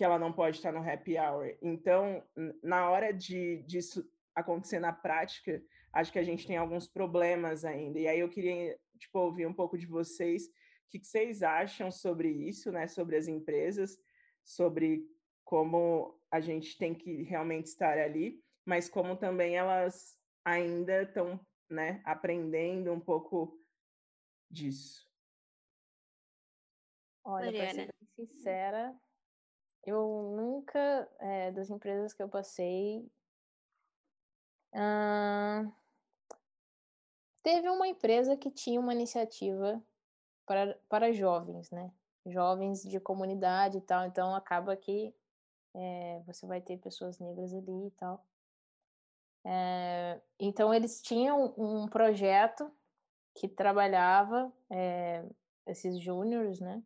que 0.02 0.06
ela 0.06 0.18
não 0.18 0.34
pode 0.34 0.58
estar 0.58 0.72
no 0.72 0.82
happy 0.82 1.16
hour. 1.16 1.56
Então, 1.62 2.28
na 2.64 2.90
hora 2.90 3.14
de 3.14 3.62
disso 3.68 4.04
acontecer 4.34 4.80
na 4.80 4.92
prática, 4.92 5.64
acho 5.94 6.12
que 6.12 6.18
a 6.18 6.24
gente 6.24 6.48
tem 6.48 6.58
alguns 6.58 6.88
problemas 6.88 7.64
ainda. 7.64 8.00
E 8.00 8.08
aí 8.08 8.20
eu 8.20 8.28
queria 8.28 8.76
tipo 8.98 9.20
ouvir 9.20 9.46
um 9.46 9.54
pouco 9.54 9.78
de 9.78 9.86
vocês, 9.86 10.48
o 10.48 10.90
que, 10.90 10.98
que 10.98 11.06
vocês 11.06 11.44
acham 11.44 11.92
sobre 11.92 12.32
isso, 12.32 12.72
né? 12.72 12.88
Sobre 12.88 13.16
as 13.16 13.28
empresas, 13.28 13.96
sobre 14.44 15.08
como 15.44 16.20
a 16.32 16.40
gente 16.40 16.80
tem 16.80 16.96
que 16.96 17.22
realmente 17.22 17.68
estar 17.68 18.00
ali, 18.00 18.44
mas 18.66 18.90
como 18.90 19.16
também 19.16 19.56
elas 19.56 20.18
ainda 20.44 21.04
estão 21.04 21.40
né, 21.70 22.02
aprendendo 22.04 22.92
um 22.92 23.00
pouco 23.00 23.56
disso. 24.50 25.08
Olha, 27.24 27.52
para 27.54 27.70
ser 27.70 27.86
bem 27.86 28.26
sincera, 28.26 29.00
eu 29.84 30.34
nunca, 30.36 31.10
é, 31.20 31.52
das 31.52 31.70
empresas 31.70 32.14
que 32.14 32.22
eu 32.22 32.30
passei, 32.30 33.00
uh, 34.74 35.72
teve 37.42 37.68
uma 37.70 37.88
empresa 37.88 38.38
que 38.38 38.52
tinha 38.52 38.80
uma 38.80 38.94
iniciativa 38.94 39.82
para, 40.46 40.78
para 40.88 41.12
jovens, 41.12 41.72
né? 41.72 41.92
Jovens 42.26 42.84
de 42.84 43.00
comunidade 43.00 43.78
e 43.80 43.82
tal, 43.82 44.06
então 44.06 44.36
acaba 44.36 44.76
que 44.76 45.14
é, 45.74 46.22
você 46.26 46.46
vai 46.46 46.62
ter 46.62 46.78
pessoas 46.78 47.18
negras 47.20 47.54
ali 47.54 47.88
e 47.88 47.92
tal. 47.92 48.24
É, 49.44 50.22
então, 50.40 50.72
eles 50.72 51.02
tinham 51.02 51.54
um 51.58 51.88
projeto 51.88 52.72
que 53.34 53.48
trabalhava 53.48 54.52
esses 55.66 56.00
júniores, 56.00 56.60
né? 56.60 56.84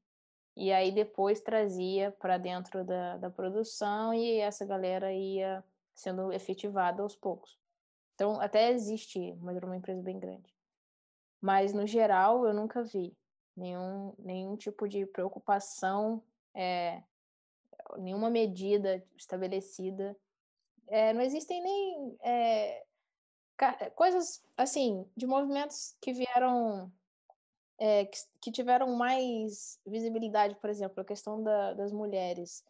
E 0.56 0.72
aí 0.72 0.92
depois 0.92 1.42
trazia 1.42 2.12
para 2.12 2.38
dentro 2.38 2.84
da, 2.84 3.18
da 3.18 3.30
produção 3.30 4.14
e 4.14 4.38
essa 4.40 4.66
galera 4.66 5.12
ia 5.14 5.64
sendo 5.94 6.32
efetivada 6.32 7.02
aos 7.02 7.16
poucos. 7.16 7.60
Então, 8.14 8.40
até 8.40 8.72
existe, 8.72 9.36
mas 9.42 9.58
era 9.58 9.66
uma 9.66 9.76
empresa 9.76 10.02
bem 10.02 10.18
grande. 10.18 10.56
Mas, 11.42 11.74
no 11.74 11.86
geral, 11.86 12.46
eu 12.46 12.54
nunca 12.54 12.84
vi 12.84 13.14
nenhum, 13.56 14.14
nenhum 14.18 14.56
tipo 14.56 14.88
de 14.88 15.06
preocupação, 15.06 16.24
é, 16.54 17.04
nenhuma 17.98 18.30
medida 18.30 19.04
estabelecida 19.18 20.16
é, 20.88 21.14
não 21.14 21.22
existem 21.22 21.62
nem 21.62 22.18
é, 22.22 22.86
coisas 23.96 24.44
assim 24.58 25.06
de 25.16 25.26
movimentos 25.26 25.96
que 26.02 26.14
vieram 26.14 26.92
é, 27.78 28.06
que, 28.06 28.18
que, 28.42 28.52
tiveram 28.52 28.96
mais 28.96 29.80
visibilidade, 29.86 30.56
por 30.56 30.70
exemplo, 30.70 31.02
a 31.02 31.06
questão 31.06 31.44
da, 31.44 31.74
das 31.74 31.92
mulheres, 31.92 32.64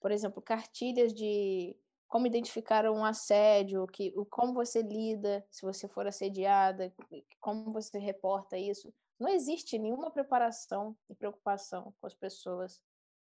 por 0.00 0.10
exemplo, 0.10 0.42
cartilhas 0.42 1.12
de 1.12 1.76
como 2.06 2.26
identificar 2.26 2.88
um 2.90 3.04
assédio, 3.04 3.86
que, 3.86 4.12
como 4.30 4.52
você 4.52 4.82
lida 4.82 5.44
se 5.50 5.62
você 5.62 5.88
for 5.88 6.06
assediada, 6.06 6.94
como 7.40 7.72
você 7.72 7.98
reporta 7.98 8.56
isso. 8.56 8.92
Não 9.18 9.28
existe 9.28 9.78
nenhuma 9.78 10.10
preparação 10.10 10.96
e 11.08 11.14
preocupação 11.14 11.94
com 12.00 12.06
as 12.06 12.14
pessoas 12.14 12.82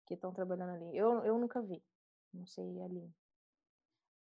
que 0.05 0.15
estão 0.15 0.33
trabalhando 0.33 0.71
ali. 0.71 0.97
Eu, 0.97 1.23
eu 1.23 1.37
nunca 1.37 1.61
vi. 1.61 1.81
Não 2.33 2.45
sei 2.45 2.81
ali. 2.81 3.09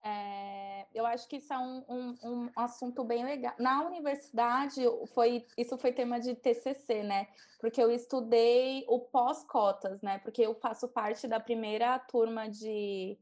É, 0.05 0.87
eu 0.93 1.07
acho 1.07 1.29
que 1.29 1.37
isso 1.37 1.53
é 1.53 1.59
um, 1.59 1.85
um, 1.89 2.15
um, 2.25 2.51
assunto 2.57 3.05
bem 3.05 3.25
legal. 3.25 3.55
Na 3.59 3.87
universidade, 3.87 4.83
foi 5.15 5.47
isso 5.57 5.79
foi 5.79 5.93
tema 5.93 6.19
de 6.19 6.35
TCC, 6.35 7.05
né? 7.05 7.29
Porque 7.61 7.81
eu 7.81 7.91
estudei 7.91 8.85
o 8.89 8.99
pós-cotas, 8.99 10.03
né? 10.03 10.19
Porque 10.19 10.43
eu 10.43 10.55
faço 10.57 10.89
parte 10.89 11.29
da 11.29 11.39
primeira 11.39 11.99
turma 12.01 12.49
de, 12.51 13.17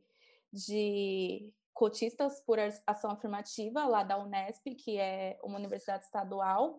de 0.50 1.52
cotistas 1.74 2.40
por 2.40 2.58
ação 2.86 3.10
afirmativa 3.10 3.84
lá 3.84 4.02
da 4.02 4.18
Unesp, 4.18 4.74
que 4.74 4.98
é 4.98 5.38
uma 5.42 5.58
universidade 5.58 6.04
estadual. 6.04 6.78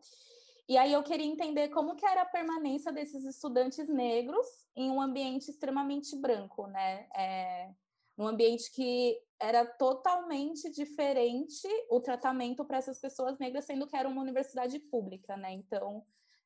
E 0.67 0.77
aí 0.77 0.93
eu 0.93 1.03
queria 1.03 1.25
entender 1.25 1.69
como 1.69 1.95
que 1.95 2.05
era 2.05 2.21
a 2.21 2.25
permanência 2.25 2.91
desses 2.91 3.23
estudantes 3.23 3.87
negros 3.87 4.47
em 4.75 4.89
um 4.89 5.01
ambiente 5.01 5.51
extremamente 5.51 6.15
branco, 6.15 6.65
né? 6.67 7.07
É, 7.15 7.69
um 8.17 8.27
ambiente 8.27 8.71
que 8.71 9.17
era 9.39 9.65
totalmente 9.65 10.69
diferente 10.69 11.67
o 11.89 11.99
tratamento 11.99 12.63
para 12.63 12.77
essas 12.77 12.99
pessoas 12.99 13.39
negras, 13.39 13.65
sendo 13.65 13.87
que 13.87 13.95
era 13.95 14.07
uma 14.07 14.21
universidade 14.21 14.77
pública, 14.79 15.35
né? 15.35 15.51
Então, 15.53 16.05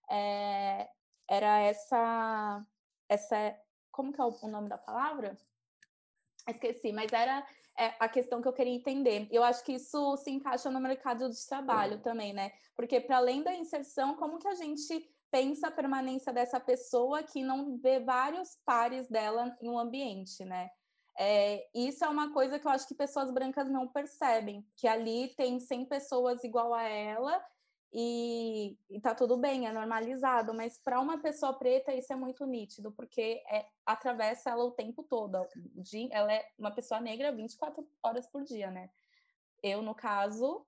é, 0.10 0.90
era 1.30 1.60
essa, 1.60 2.66
essa, 3.10 3.58
como 3.92 4.14
que 4.14 4.22
é 4.22 4.24
o 4.24 4.48
nome 4.48 4.70
da 4.70 4.78
palavra? 4.78 5.38
Esqueci, 6.48 6.94
mas 6.94 7.12
era 7.12 7.46
é, 7.78 7.94
a 8.00 8.08
questão 8.08 8.42
que 8.42 8.48
eu 8.48 8.54
queria 8.54 8.74
entender. 8.74 9.28
Eu 9.32 9.44
acho 9.44 9.64
que 9.64 9.74
isso 9.74 10.16
se 10.18 10.32
encaixa 10.32 10.70
no 10.70 10.80
mercado 10.80 11.30
de 11.30 11.48
trabalho 11.48 12.00
também, 12.02 12.34
né? 12.34 12.52
Porque 12.76 13.02
para 13.02 13.18
além 13.18 13.44
da 13.44 13.54
inserção, 13.54 14.16
como 14.16 14.40
que 14.40 14.48
a 14.48 14.56
gente 14.56 15.12
pensa 15.32 15.68
a 15.68 15.72
permanência 15.72 16.32
dessa 16.32 16.60
pessoa 16.60 17.24
que 17.24 17.44
não 17.44 17.78
vê 17.78 18.00
vários 18.00 18.58
pares 18.66 19.08
dela 19.10 19.58
em 19.62 19.70
um 19.70 19.78
ambiente, 19.78 20.46
né? 20.46 20.70
É, 21.18 21.66
isso 21.74 22.04
é 22.04 22.10
uma 22.10 22.34
coisa 22.34 22.60
que 22.60 22.68
eu 22.68 22.72
acho 22.72 22.88
que 22.88 22.94
pessoas 22.94 23.32
brancas 23.32 23.70
não 23.70 23.88
percebem, 23.88 24.66
que 24.76 24.88
ali 24.88 25.34
tem 25.36 25.60
100 25.60 25.86
pessoas 25.86 26.44
igual 26.44 26.74
a 26.74 26.84
ela 26.84 27.42
e, 27.98 28.78
e 28.90 29.00
tá 29.00 29.16
tudo 29.16 29.38
bem, 29.38 29.68
é 29.68 29.72
normalizado, 29.72 30.54
mas 30.54 30.78
para 30.78 31.00
uma 31.00 31.18
pessoa 31.18 31.54
preta 31.54 31.94
isso 31.94 32.12
é 32.12 32.16
muito 32.18 32.46
nítido, 32.46 32.92
porque 32.92 33.42
é, 33.50 33.66
atravessa 33.86 34.50
ela 34.50 34.66
o 34.66 34.72
tempo 34.72 35.02
todo. 35.04 35.48
Ela 36.12 36.34
é 36.34 36.46
uma 36.60 36.72
pessoa 36.72 37.00
negra 37.00 37.32
24 37.32 37.88
horas 38.04 38.28
por 38.28 38.44
dia, 38.44 38.70
né? 38.70 38.90
Eu, 39.64 39.82
no 39.82 39.96
caso, 39.96 40.66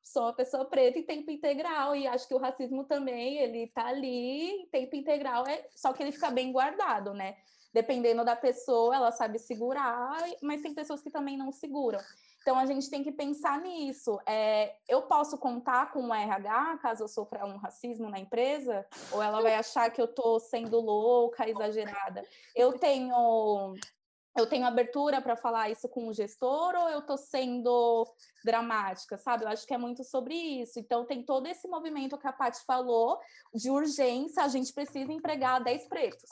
sou 0.00 0.22
uma 0.22 0.32
pessoa 0.32 0.64
preta 0.64 1.00
em 1.00 1.02
tempo 1.02 1.32
integral 1.32 1.96
e 1.96 2.06
acho 2.06 2.28
que 2.28 2.34
o 2.34 2.38
racismo 2.38 2.84
também, 2.84 3.38
ele 3.38 3.66
tá 3.66 3.86
ali 3.86 4.62
em 4.62 4.66
tempo 4.68 4.94
integral, 4.94 5.44
é 5.48 5.66
só 5.74 5.92
que 5.92 6.04
ele 6.04 6.12
fica 6.12 6.30
bem 6.30 6.52
guardado, 6.52 7.12
né? 7.12 7.36
Dependendo 7.72 8.24
da 8.24 8.34
pessoa, 8.34 8.96
ela 8.96 9.12
sabe 9.12 9.38
segurar, 9.38 10.18
mas 10.42 10.60
tem 10.60 10.74
pessoas 10.74 11.02
que 11.02 11.10
também 11.10 11.36
não 11.36 11.52
seguram. 11.52 12.00
Então 12.42 12.58
a 12.58 12.66
gente 12.66 12.88
tem 12.88 13.04
que 13.04 13.12
pensar 13.12 13.60
nisso. 13.60 14.18
É, 14.26 14.74
eu 14.88 15.02
posso 15.02 15.36
contar 15.38 15.92
com 15.92 16.08
o 16.08 16.14
RH 16.14 16.78
caso 16.78 17.04
eu 17.04 17.08
sofra 17.08 17.44
um 17.44 17.58
racismo 17.58 18.08
na 18.08 18.18
empresa? 18.18 18.86
Ou 19.12 19.22
ela 19.22 19.42
vai 19.42 19.54
achar 19.54 19.90
que 19.90 20.00
eu 20.00 20.06
estou 20.06 20.40
sendo 20.40 20.80
louca, 20.80 21.48
exagerada? 21.48 22.24
Eu 22.56 22.78
tenho 22.78 23.74
eu 24.36 24.46
tenho 24.46 24.64
abertura 24.64 25.20
para 25.20 25.36
falar 25.36 25.70
isso 25.70 25.88
com 25.88 26.06
o 26.06 26.12
gestor 26.12 26.74
ou 26.76 26.88
eu 26.88 27.00
estou 27.00 27.18
sendo 27.18 28.06
dramática, 28.44 29.18
sabe? 29.18 29.44
Eu 29.44 29.48
acho 29.48 29.66
que 29.66 29.74
é 29.74 29.78
muito 29.78 30.04
sobre 30.04 30.34
isso. 30.34 30.78
Então, 30.78 31.04
tem 31.04 31.22
todo 31.22 31.46
esse 31.46 31.66
movimento 31.66 32.16
que 32.16 32.28
a 32.28 32.32
Paty 32.32 32.64
falou 32.64 33.18
de 33.52 33.70
urgência, 33.70 34.42
a 34.42 34.48
gente 34.48 34.72
precisa 34.72 35.12
empregar 35.12 35.62
10 35.62 35.88
pretos. 35.88 36.30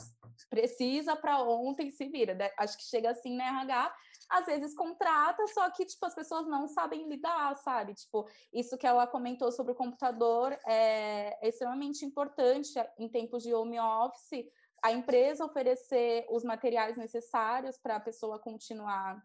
Precisa 0.48 1.16
para 1.16 1.42
ontem 1.42 1.90
se 1.90 2.06
vira. 2.08 2.36
Acho 2.58 2.76
que 2.76 2.84
chega 2.84 3.10
assim 3.10 3.36
na 3.36 3.44
RH, 3.44 3.94
às 4.30 4.46
vezes 4.46 4.74
contrata, 4.74 5.46
só 5.48 5.70
que 5.70 5.84
tipo 5.84 6.04
as 6.04 6.14
pessoas 6.14 6.46
não 6.46 6.68
sabem 6.68 7.08
lidar, 7.08 7.56
sabe? 7.56 7.94
Tipo, 7.94 8.28
isso 8.52 8.76
que 8.76 8.86
ela 8.86 9.06
comentou 9.06 9.50
sobre 9.50 9.72
o 9.72 9.76
computador 9.76 10.52
é, 10.66 11.38
é 11.40 11.48
extremamente 11.48 12.04
importante 12.04 12.70
em 12.98 13.08
tempos 13.08 13.42
de 13.42 13.54
home 13.54 13.80
office, 13.80 14.46
a 14.82 14.92
empresa 14.92 15.44
oferecer 15.44 16.26
os 16.30 16.44
materiais 16.44 16.96
necessários 16.96 17.78
para 17.78 17.96
a 17.96 18.00
pessoa 18.00 18.38
continuar 18.38 19.20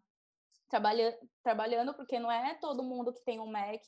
trabalha, 0.69 1.17
trabalhando, 1.43 1.93
porque 1.93 2.19
não 2.19 2.31
é 2.31 2.55
todo 2.55 2.83
mundo 2.83 3.13
que 3.13 3.23
tem 3.23 3.39
um 3.39 3.45
Mac 3.45 3.87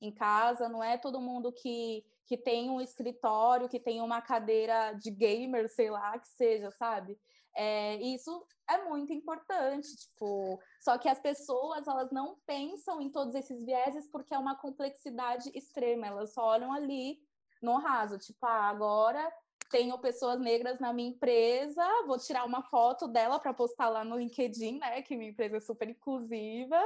em 0.00 0.12
casa, 0.12 0.68
não 0.68 0.84
é 0.84 0.98
todo 0.98 1.20
mundo 1.20 1.50
que, 1.52 2.04
que 2.26 2.36
tem 2.36 2.68
um 2.68 2.80
escritório, 2.80 3.68
que 3.68 3.78
tem 3.78 4.00
uma 4.00 4.20
cadeira 4.20 4.92
de 4.92 5.10
gamer, 5.10 5.68
sei 5.68 5.90
lá, 5.90 6.18
que 6.18 6.28
seja, 6.28 6.70
sabe? 6.72 7.18
É, 7.54 7.96
isso 8.02 8.46
é 8.68 8.84
muito 8.84 9.12
importante, 9.12 9.96
tipo, 9.96 10.60
só 10.80 10.98
que 10.98 11.08
as 11.08 11.18
pessoas 11.18 11.86
elas 11.86 12.10
não 12.10 12.36
pensam 12.44 13.00
em 13.00 13.10
todos 13.10 13.34
esses 13.34 13.64
vieses 13.64 14.06
porque 14.10 14.34
é 14.34 14.38
uma 14.38 14.56
complexidade 14.56 15.50
extrema, 15.54 16.06
elas 16.06 16.34
só 16.34 16.44
olham 16.44 16.72
ali 16.72 17.18
no 17.62 17.78
raso, 17.78 18.18
tipo, 18.18 18.44
ah, 18.44 18.68
agora 18.68 19.32
tenho 19.70 19.98
pessoas 19.98 20.38
negras 20.38 20.78
na 20.78 20.92
minha 20.92 21.08
empresa, 21.08 21.82
vou 22.06 22.18
tirar 22.18 22.44
uma 22.44 22.62
foto 22.62 23.08
dela 23.08 23.38
para 23.38 23.54
postar 23.54 23.88
lá 23.88 24.04
no 24.04 24.18
LinkedIn, 24.18 24.78
né, 24.78 25.00
que 25.00 25.16
minha 25.16 25.30
empresa 25.30 25.56
é 25.56 25.60
super 25.60 25.88
inclusiva, 25.88 26.80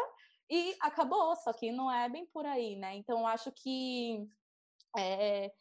e 0.49 0.77
acabou, 0.81 1.35
só 1.37 1.53
que 1.53 1.71
não 1.73 1.91
é 1.91 2.09
bem 2.09 2.27
por 2.27 2.45
aí, 2.45 2.75
né? 2.75 2.97
Então, 2.97 3.21
eu 3.21 3.27
acho 3.27 3.53
que 3.53 4.29
é, 4.97 5.53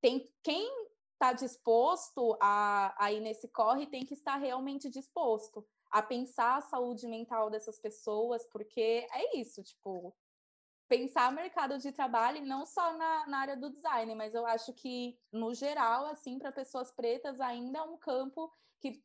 tem 0.00 0.32
quem 0.42 0.88
está 1.12 1.32
disposto 1.32 2.36
a, 2.40 2.94
a 3.04 3.12
ir 3.12 3.20
nesse 3.20 3.48
corre 3.48 3.86
tem 3.86 4.04
que 4.04 4.14
estar 4.14 4.36
realmente 4.36 4.88
disposto 4.88 5.66
a 5.90 6.00
pensar 6.00 6.56
a 6.56 6.60
saúde 6.60 7.06
mental 7.06 7.50
dessas 7.50 7.78
pessoas, 7.80 8.46
porque 8.46 9.06
é 9.10 9.36
isso, 9.36 9.62
tipo, 9.62 10.14
pensar 10.86 11.32
mercado 11.32 11.78
de 11.78 11.90
trabalho 11.92 12.44
não 12.44 12.64
só 12.64 12.96
na, 12.96 13.26
na 13.26 13.38
área 13.38 13.56
do 13.56 13.70
design, 13.70 14.14
mas 14.14 14.34
eu 14.34 14.46
acho 14.46 14.72
que, 14.72 15.18
no 15.32 15.52
geral, 15.54 16.06
assim, 16.06 16.38
para 16.38 16.52
pessoas 16.52 16.90
pretas, 16.92 17.40
ainda 17.40 17.78
é 17.78 17.82
um 17.82 17.96
campo 17.96 18.52
que 18.80 19.02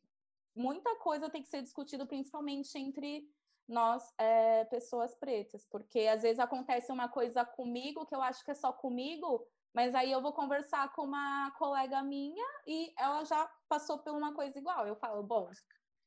muita 0.54 0.94
coisa 0.96 1.28
tem 1.28 1.42
que 1.42 1.48
ser 1.48 1.62
discutido, 1.62 2.06
principalmente 2.06 2.76
entre 2.78 3.28
nós, 3.66 4.12
é, 4.18 4.64
pessoas 4.66 5.14
pretas, 5.14 5.66
porque 5.66 6.00
às 6.00 6.22
vezes 6.22 6.38
acontece 6.38 6.92
uma 6.92 7.08
coisa 7.08 7.44
comigo 7.44 8.04
que 8.06 8.14
eu 8.14 8.20
acho 8.20 8.44
que 8.44 8.50
é 8.50 8.54
só 8.54 8.72
comigo, 8.72 9.46
mas 9.74 9.94
aí 9.94 10.12
eu 10.12 10.22
vou 10.22 10.32
conversar 10.32 10.92
com 10.92 11.02
uma 11.02 11.50
colega 11.58 12.00
minha 12.02 12.46
e 12.64 12.94
ela 12.96 13.24
já 13.24 13.50
passou 13.68 13.98
por 13.98 14.12
uma 14.12 14.32
coisa 14.32 14.56
igual. 14.56 14.86
Eu 14.86 14.94
falo, 14.94 15.20
bom, 15.22 15.50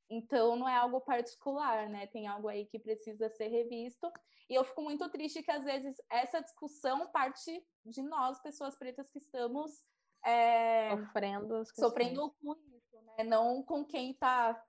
então 0.09 0.55
não 0.55 0.69
é 0.69 0.75
algo 0.75 1.01
particular, 1.01 1.89
né? 1.89 2.07
Tem 2.07 2.27
algo 2.27 2.47
aí 2.47 2.65
que 2.65 2.79
precisa 2.79 3.29
ser 3.29 3.49
revisto. 3.49 4.09
E 4.49 4.55
eu 4.55 4.63
fico 4.63 4.81
muito 4.81 5.09
triste 5.09 5.43
que 5.43 5.51
às 5.51 5.65
vezes 5.65 5.97
essa 6.09 6.39
discussão 6.41 7.11
parte 7.11 7.61
de 7.85 8.01
nós, 8.01 8.41
pessoas 8.41 8.77
pretas, 8.77 9.09
que 9.09 9.19
estamos 9.19 9.83
é, 10.25 10.95
sofrendo, 10.95 11.65
sofrendo 11.75 12.35
com 12.41 12.53
isso, 12.53 13.01
né? 13.17 13.25
Não 13.25 13.61
com 13.63 13.83
quem 13.83 14.11
está 14.11 14.63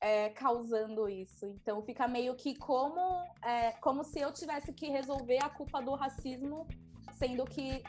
é, 0.00 0.30
causando 0.30 1.08
isso. 1.08 1.46
Então 1.48 1.82
fica 1.82 2.06
meio 2.06 2.36
que 2.36 2.56
como, 2.56 3.00
é, 3.42 3.72
como 3.80 4.04
se 4.04 4.20
eu 4.20 4.32
tivesse 4.32 4.72
que 4.72 4.88
resolver 4.88 5.42
a 5.42 5.50
culpa 5.50 5.82
do 5.82 5.96
racismo, 5.96 6.64
sendo 7.18 7.44
que 7.44 7.82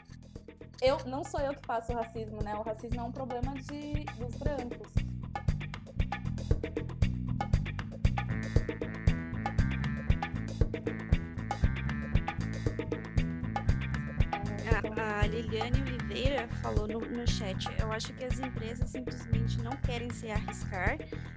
eu 0.80 0.98
não 1.06 1.24
sou 1.24 1.40
eu 1.40 1.54
que 1.54 1.66
faço 1.66 1.92
o 1.92 1.96
racismo, 1.96 2.42
né? 2.42 2.54
O 2.54 2.62
racismo 2.62 3.00
é 3.00 3.02
um 3.02 3.12
problema 3.12 3.52
de, 3.54 4.04
dos 4.16 4.34
brancos. 4.36 4.88
A, 14.96 15.26
Liliane 15.26 15.80
Oliveira 15.82 16.48
falou 16.62 16.86
no, 16.86 17.00
no 17.00 17.26
chat: 17.26 17.68
eu 17.80 17.90
acho 17.90 18.12
que 18.14 18.24
as 18.24 18.38
empresas 18.38 18.88
simplesmente 18.90 19.60
não 19.60 19.72
querem 19.78 20.10
se 20.10 20.30
arriscar 20.30 20.96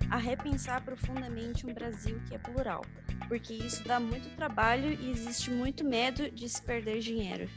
a 0.10 0.18
repensar 0.18 0.84
profundamente 0.84 1.66
um 1.66 1.74
Brasil 1.74 2.22
que 2.28 2.36
é 2.36 2.38
plural, 2.38 2.84
porque 3.28 3.54
isso 3.54 3.84
dá 3.88 4.00
muito 4.00 4.36
trabalho 4.36 4.92
e 4.92 5.10
existe 5.10 5.50
muito 5.50 5.84
medo 5.84 6.30
de 6.30 6.48
se 6.48 6.62
perder 6.62 7.00
dinheiro. 7.00 7.50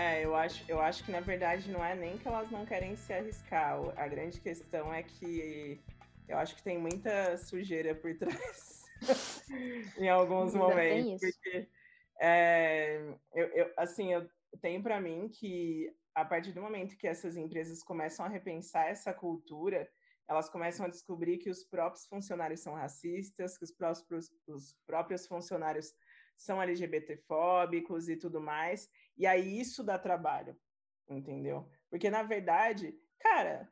É, 0.00 0.24
eu 0.24 0.34
acho, 0.34 0.64
eu 0.66 0.80
acho 0.80 1.04
que 1.04 1.12
na 1.12 1.20
verdade 1.20 1.70
não 1.70 1.84
é 1.84 1.94
nem 1.94 2.16
que 2.16 2.26
elas 2.26 2.50
não 2.50 2.64
querem 2.64 2.96
se 2.96 3.12
arriscar. 3.12 3.78
A 3.98 4.08
grande 4.08 4.40
questão 4.40 4.94
é 4.94 5.02
que 5.02 5.78
eu 6.26 6.38
acho 6.38 6.56
que 6.56 6.62
tem 6.62 6.78
muita 6.78 7.36
sujeira 7.36 7.94
por 7.94 8.16
trás 8.16 8.86
em 9.98 10.08
alguns 10.08 10.54
momentos. 10.54 11.20
Porque 11.20 11.68
é, 12.18 13.14
eu, 13.34 13.46
eu, 13.48 13.72
assim, 13.76 14.10
eu 14.10 14.26
tenho 14.62 14.82
para 14.82 14.98
mim 15.02 15.28
que 15.28 15.94
a 16.14 16.24
partir 16.24 16.52
do 16.52 16.62
momento 16.62 16.96
que 16.96 17.06
essas 17.06 17.36
empresas 17.36 17.82
começam 17.82 18.24
a 18.24 18.28
repensar 18.28 18.88
essa 18.88 19.12
cultura, 19.12 19.86
elas 20.26 20.48
começam 20.48 20.86
a 20.86 20.88
descobrir 20.88 21.36
que 21.36 21.50
os 21.50 21.62
próprios 21.62 22.06
funcionários 22.06 22.60
são 22.60 22.72
racistas, 22.72 23.58
que 23.58 23.64
os 23.64 23.70
próprios, 23.70 24.32
os 24.46 24.74
próprios 24.86 25.26
funcionários 25.26 25.92
são 26.40 26.60
LGBTfóbicos 26.60 28.08
e 28.08 28.16
tudo 28.16 28.40
mais. 28.40 28.88
E 29.16 29.26
aí 29.26 29.60
isso 29.60 29.84
dá 29.84 29.98
trabalho, 29.98 30.56
entendeu? 31.06 31.68
Porque, 31.90 32.08
na 32.08 32.22
verdade, 32.22 32.98
cara, 33.18 33.70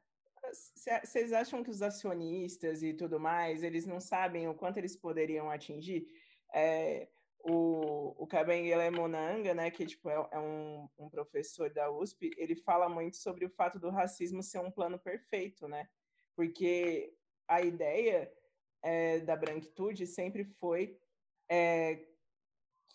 vocês 1.02 1.32
acham 1.32 1.64
que 1.64 1.70
os 1.70 1.80
acionistas 1.80 2.82
e 2.82 2.92
tudo 2.92 3.18
mais, 3.18 3.62
eles 3.62 3.86
não 3.86 4.00
sabem 4.00 4.46
o 4.48 4.54
quanto 4.54 4.76
eles 4.76 4.94
poderiam 4.94 5.50
atingir? 5.50 6.06
É, 6.54 7.08
o, 7.40 8.14
o 8.22 8.26
Kabengele 8.26 8.90
Monanga, 8.90 9.54
né, 9.54 9.70
que 9.70 9.86
tipo, 9.86 10.10
é, 10.10 10.28
é 10.32 10.38
um, 10.38 10.86
um, 10.98 11.08
professor 11.08 11.70
da 11.70 11.90
USP, 11.90 12.30
ele 12.36 12.54
fala 12.54 12.86
muito 12.86 13.16
sobre 13.16 13.46
o 13.46 13.50
fato 13.50 13.78
do 13.78 13.88
racismo 13.88 14.42
ser 14.42 14.58
um 14.58 14.70
plano 14.70 14.98
perfeito, 14.98 15.66
né? 15.66 15.88
Porque 16.36 17.14
a 17.46 17.62
ideia 17.62 18.30
é, 18.82 19.20
da 19.20 19.34
branquitude 19.34 20.06
sempre 20.06 20.44
foi 20.44 20.98
é, 21.48 22.07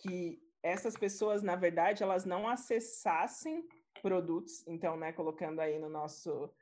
que 0.04 0.42
essas 0.62 0.96
pessoas, 0.96 1.42
na 1.42 1.56
verdade, 1.56 2.04
elas 2.04 2.26
não 2.26 2.48
acessassem 2.48 3.66
produtos, 4.02 4.66
então, 4.68 4.98
né, 4.98 5.14
colocando 5.14 5.60
aí 5.62 5.80
no 5.80 5.90
nosso, 5.90 6.54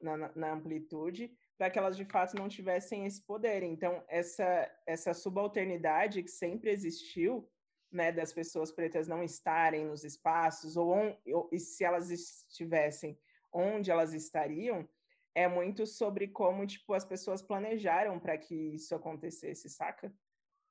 na, 0.00 0.30
na 0.34 0.52
amplitude, 0.52 1.34
para 1.56 1.70
que 1.70 1.78
elas 1.78 1.96
de 1.96 2.04
fato 2.04 2.36
não 2.36 2.48
tivessem 2.48 3.06
esse 3.06 3.22
poder. 3.22 3.62
Então, 3.62 4.04
essa, 4.08 4.70
essa 4.86 5.14
subalternidade 5.14 6.22
que 6.22 6.30
sempre 6.30 6.70
existiu, 6.70 7.48
né, 7.90 8.12
das 8.12 8.32
pessoas 8.32 8.70
pretas 8.70 9.08
não 9.08 9.22
estarem 9.22 9.86
nos 9.86 10.04
espaços, 10.04 10.76
ou, 10.76 10.90
on, 10.90 11.16
ou 11.26 11.48
e 11.50 11.58
se 11.58 11.84
elas 11.84 12.10
estivessem, 12.10 13.18
onde 13.52 13.90
elas 13.90 14.12
estariam, 14.12 14.88
é 15.34 15.48
muito 15.48 15.86
sobre 15.86 16.28
como, 16.28 16.66
tipo, 16.66 16.92
as 16.92 17.04
pessoas 17.04 17.42
planejaram 17.42 18.18
para 18.18 18.36
que 18.36 18.54
isso 18.54 18.94
acontecesse, 18.94 19.68
saca? 19.68 20.12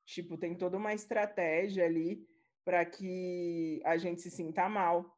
Tipo, 0.06 0.38
tem 0.38 0.56
toda 0.56 0.78
uma 0.78 0.94
estratégia 0.94 1.86
ali 1.86 2.28
para 2.64 2.86
que 2.86 3.82
a 3.86 3.98
gente 3.98 4.22
se 4.22 4.30
sinta 4.30 4.68
mal, 4.70 5.16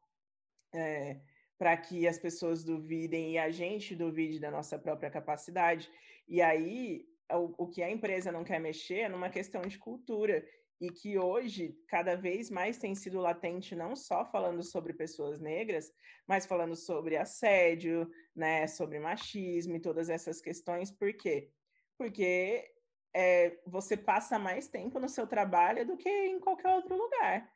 é, 0.74 1.20
para 1.58 1.76
que 1.76 2.06
as 2.06 2.18
pessoas 2.18 2.64
duvidem 2.64 3.32
e 3.32 3.38
a 3.38 3.50
gente 3.50 3.94
duvide 3.94 4.40
da 4.40 4.50
nossa 4.50 4.78
própria 4.78 5.10
capacidade. 5.10 5.90
E 6.26 6.40
aí, 6.42 7.06
o, 7.32 7.64
o 7.64 7.68
que 7.68 7.82
a 7.82 7.90
empresa 7.90 8.32
não 8.32 8.44
quer 8.44 8.60
mexer 8.60 9.00
é 9.00 9.08
numa 9.08 9.30
questão 9.30 9.62
de 9.62 9.78
cultura. 9.78 10.44
e 10.80 10.90
que 10.90 11.18
hoje 11.18 11.78
cada 11.88 12.16
vez 12.16 12.50
mais 12.50 12.78
tem 12.78 12.94
sido 12.94 13.20
latente 13.20 13.76
não 13.76 13.94
só 13.94 14.24
falando 14.26 14.62
sobre 14.62 14.92
pessoas 14.92 15.40
negras, 15.40 15.90
mas 16.26 16.46
falando 16.46 16.76
sobre 16.76 17.16
assédio, 17.16 18.10
né, 18.34 18.66
sobre 18.66 18.98
machismo 18.98 19.76
e 19.76 19.80
todas 19.80 20.08
essas 20.08 20.40
questões. 20.40 20.90
Por 20.90 21.12
quê? 21.14 21.50
Porque 21.96 22.73
é, 23.14 23.58
você 23.64 23.96
passa 23.96 24.38
mais 24.38 24.66
tempo 24.66 24.98
no 24.98 25.08
seu 25.08 25.26
trabalho 25.26 25.86
do 25.86 25.96
que 25.96 26.08
em 26.08 26.40
qualquer 26.40 26.74
outro 26.74 26.96
lugar. 26.96 27.48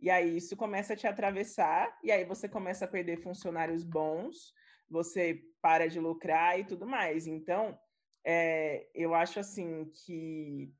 E 0.00 0.10
aí 0.10 0.36
isso 0.36 0.56
começa 0.56 0.94
a 0.94 0.96
te 0.96 1.06
atravessar, 1.06 1.96
e 2.02 2.10
aí 2.10 2.24
você 2.24 2.48
começa 2.48 2.84
a 2.84 2.88
perder 2.88 3.22
funcionários 3.22 3.84
bons, 3.84 4.52
você 4.90 5.40
para 5.62 5.88
de 5.88 6.00
lucrar 6.00 6.58
e 6.58 6.64
tudo 6.64 6.86
mais. 6.86 7.26
Então, 7.26 7.78
é, 8.24 8.88
eu 8.94 9.14
acho 9.14 9.38
assim 9.38 9.90
que 10.04 10.72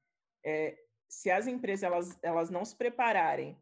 é, 0.44 0.76
se 1.08 1.30
as 1.30 1.46
empresas 1.46 1.84
elas, 1.84 2.18
elas 2.22 2.50
não 2.50 2.64
se 2.64 2.76
prepararem 2.76 3.56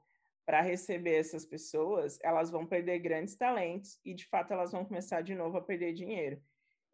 para 0.44 0.60
receber 0.60 1.16
essas 1.16 1.44
pessoas, 1.46 2.18
elas 2.22 2.50
vão 2.50 2.66
perder 2.66 2.98
grandes 2.98 3.36
talentos 3.36 4.00
e, 4.04 4.14
de 4.14 4.26
fato, 4.26 4.52
elas 4.52 4.72
vão 4.72 4.84
começar 4.84 5.20
de 5.20 5.34
novo 5.34 5.58
a 5.58 5.62
perder 5.62 5.92
dinheiro. 5.92 6.42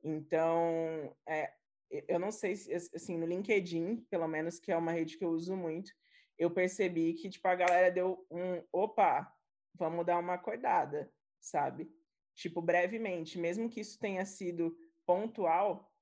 Então, 0.03 1.17
é, 1.27 1.53
eu 1.91 2.19
não 2.19 2.31
sei 2.31 2.55
se, 2.57 2.73
assim, 2.73 3.17
no 3.17 3.27
LinkedIn, 3.27 4.07
pelo 4.11 4.29
menos, 4.29 4.59
que 4.59 4.71
é 4.71 4.77
uma 4.77 4.93
rede 4.93 5.17
que 5.17 5.25
eu 5.25 5.31
uso 5.31 5.57
muito, 5.57 5.91
eu 6.39 6.51
percebi 6.51 7.15
que, 7.15 7.29
tipo, 7.29 7.47
a 7.49 7.55
galera 7.55 7.91
deu 7.91 8.27
um, 8.31 8.63
opa, 8.73 9.33
vamos 9.75 10.07
dar 10.07 10.19
uma 10.19 10.35
acordada, 10.35 11.13
sabe? 11.41 11.91
Tipo, 12.35 12.63
brevemente, 12.63 13.39
mesmo 13.39 13.69
que 13.69 13.81
isso 13.81 13.99
tenha 13.99 14.25
sido 14.25 14.77
pontual, 15.05 15.93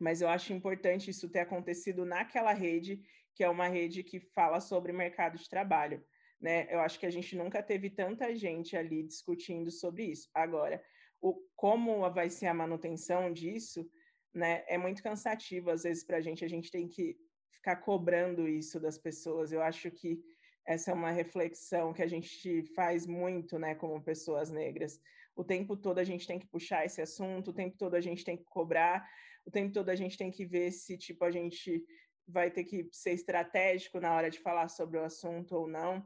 mas 0.00 0.20
eu 0.20 0.28
acho 0.28 0.52
importante 0.52 1.10
isso 1.10 1.28
ter 1.30 1.40
acontecido 1.40 2.04
naquela 2.04 2.52
rede, 2.52 3.02
que 3.34 3.44
é 3.44 3.48
uma 3.48 3.68
rede 3.68 4.02
que 4.02 4.20
fala 4.20 4.60
sobre 4.60 4.92
mercado 4.92 5.36
de 5.36 5.48
trabalho, 5.48 6.02
né? 6.40 6.66
Eu 6.72 6.80
acho 6.80 6.98
que 6.98 7.06
a 7.06 7.10
gente 7.10 7.36
nunca 7.36 7.62
teve 7.62 7.90
tanta 7.90 8.34
gente 8.34 8.76
ali 8.76 9.02
discutindo 9.02 9.70
sobre 9.70 10.04
isso. 10.04 10.30
Agora, 10.34 10.82
o, 11.20 11.34
como 11.54 12.10
vai 12.10 12.30
ser 12.30 12.46
a 12.46 12.54
manutenção 12.54 13.32
disso, 13.32 13.90
né? 14.36 14.64
É 14.68 14.76
muito 14.76 15.02
cansativo, 15.02 15.70
às 15.70 15.82
vezes, 15.82 16.04
para 16.04 16.18
a 16.18 16.20
gente, 16.20 16.44
a 16.44 16.48
gente 16.48 16.70
tem 16.70 16.86
que 16.86 17.16
ficar 17.50 17.76
cobrando 17.76 18.46
isso 18.46 18.78
das 18.78 18.98
pessoas. 18.98 19.50
Eu 19.50 19.62
acho 19.62 19.90
que 19.90 20.22
essa 20.66 20.90
é 20.90 20.94
uma 20.94 21.10
reflexão 21.10 21.92
que 21.92 22.02
a 22.02 22.06
gente 22.06 22.62
faz 22.74 23.06
muito, 23.06 23.58
né, 23.58 23.74
como 23.74 24.02
pessoas 24.02 24.50
negras. 24.50 25.00
O 25.34 25.42
tempo 25.42 25.76
todo 25.76 25.98
a 25.98 26.04
gente 26.04 26.26
tem 26.26 26.38
que 26.38 26.46
puxar 26.46 26.84
esse 26.84 27.00
assunto, 27.00 27.50
o 27.50 27.54
tempo 27.54 27.76
todo 27.78 27.94
a 27.94 28.00
gente 28.00 28.24
tem 28.24 28.36
que 28.36 28.44
cobrar, 28.44 29.08
o 29.46 29.50
tempo 29.50 29.72
todo 29.72 29.88
a 29.88 29.94
gente 29.94 30.18
tem 30.18 30.30
que 30.30 30.44
ver 30.44 30.70
se, 30.70 30.98
tipo, 30.98 31.24
a 31.24 31.30
gente 31.30 31.84
vai 32.28 32.50
ter 32.50 32.64
que 32.64 32.88
ser 32.92 33.12
estratégico 33.12 34.00
na 34.00 34.14
hora 34.14 34.28
de 34.28 34.40
falar 34.40 34.68
sobre 34.68 34.98
o 34.98 35.04
assunto 35.04 35.52
ou 35.56 35.66
não. 35.66 36.04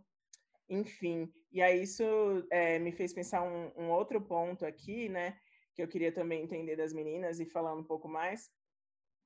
Enfim, 0.68 1.32
e 1.50 1.60
aí 1.60 1.82
isso 1.82 2.04
é, 2.50 2.78
me 2.78 2.92
fez 2.92 3.12
pensar 3.12 3.42
um, 3.42 3.72
um 3.76 3.90
outro 3.90 4.20
ponto 4.20 4.64
aqui, 4.64 5.08
né, 5.08 5.36
que 5.74 5.82
eu 5.82 5.88
queria 5.88 6.12
também 6.12 6.42
entender 6.42 6.76
das 6.76 6.92
meninas 6.92 7.40
e 7.40 7.46
falar 7.46 7.74
um 7.74 7.84
pouco 7.84 8.08
mais 8.08 8.50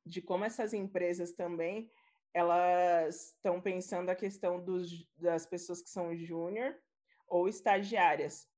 de 0.07 0.21
como 0.21 0.45
essas 0.45 0.73
empresas 0.75 1.33
também 1.33 1.91
elas 2.35 3.29
estão 3.29 3.61
pensando 3.61 4.11
a 4.11 4.15
questão 4.15 4.63
dos, 4.63 5.09
das 5.17 5.47
pessoas 5.47 5.81
que 5.81 5.89
são 5.89 6.17
júnior 6.17 6.77
ou 7.29 7.49
estagiárias, 7.49 8.49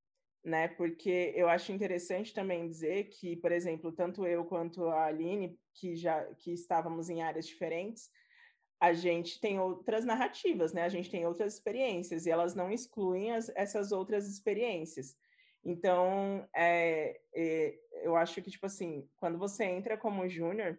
né? 0.43 0.69
Porque 0.69 1.35
eu 1.37 1.47
acho 1.47 1.73
interessante 1.73 2.33
também 2.33 2.67
dizer 2.67 3.11
que, 3.11 3.37
por 3.37 3.53
exemplo, 3.53 3.93
tanto 3.93 4.27
eu 4.27 4.47
quanto 4.47 4.87
a 4.87 5.05
Aline, 5.05 5.61
que 5.75 5.95
já 5.95 6.25
que 6.37 6.53
estávamos 6.53 7.11
em 7.11 7.21
áreas 7.23 7.47
diferentes, 7.47 8.11
a 8.81 8.95
gente 8.95 9.39
tem 9.41 9.61
outras 9.61 10.07
narrativas, 10.07 10.73
né? 10.73 10.83
A 10.83 10.89
gente 10.89 11.11
tem 11.11 11.27
outras 11.27 11.55
experiências 11.55 12.25
e 12.25 12.31
elas 12.31 12.55
não 12.55 12.71
excluem 12.71 13.33
as, 13.33 13.51
essas 13.55 13.93
outras 13.93 14.27
experiências. 14.27 15.17
Então, 15.69 16.49
é, 16.55 17.21
é, 17.35 17.77
eu 18.05 18.15
acho 18.15 18.41
que, 18.41 18.53
tipo 18.53 18.67
assim, 18.67 19.11
quando 19.17 19.37
você 19.37 19.65
entra 19.65 19.99
como 19.99 20.29
júnior, 20.29 20.79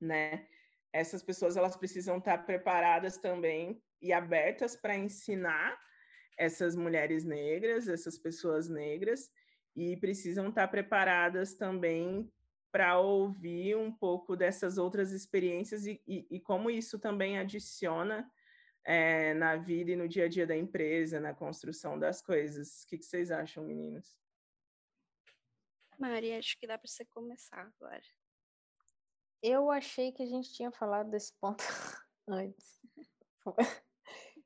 né? 0.00 0.46
essas 0.92 1.22
pessoas 1.22 1.56
elas 1.56 1.76
precisam 1.76 2.16
estar 2.16 2.38
preparadas 2.46 3.18
também 3.18 3.82
e 4.00 4.10
abertas 4.10 4.74
para 4.74 4.96
ensinar 4.96 5.78
essas 6.38 6.74
mulheres 6.74 7.22
negras, 7.22 7.86
essas 7.86 8.18
pessoas 8.18 8.66
negras, 8.66 9.30
e 9.76 9.94
precisam 9.98 10.48
estar 10.48 10.68
preparadas 10.68 11.54
também 11.54 12.32
para 12.70 12.98
ouvir 12.98 13.76
um 13.76 13.92
pouco 13.92 14.34
dessas 14.34 14.78
outras 14.78 15.12
experiências 15.12 15.86
e, 15.86 16.00
e, 16.08 16.26
e 16.30 16.40
como 16.40 16.70
isso 16.70 16.98
também 16.98 17.38
adiciona 17.38 18.26
é, 18.84 19.34
na 19.34 19.56
vida 19.56 19.92
e 19.92 19.96
no 19.96 20.08
dia 20.08 20.24
a 20.24 20.28
dia 20.28 20.46
da 20.46 20.56
empresa, 20.56 21.20
na 21.20 21.34
construção 21.34 21.98
das 21.98 22.20
coisas. 22.20 22.82
O 22.82 22.86
que, 22.88 22.98
que 22.98 23.04
vocês 23.04 23.30
acham, 23.30 23.64
meninos? 23.64 24.16
Maria, 25.98 26.38
acho 26.38 26.58
que 26.58 26.66
dá 26.66 26.76
para 26.76 26.88
você 26.88 27.04
começar 27.04 27.60
agora. 27.60 28.02
Eu 29.42 29.70
achei 29.70 30.12
que 30.12 30.22
a 30.22 30.26
gente 30.26 30.52
tinha 30.52 30.70
falado 30.70 31.10
desse 31.10 31.32
ponto 31.34 31.62
antes. 32.26 32.80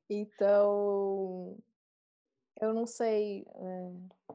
então, 0.09 1.59
eu 2.61 2.75
não 2.75 2.87
sei. 2.87 3.47
É... 3.49 4.35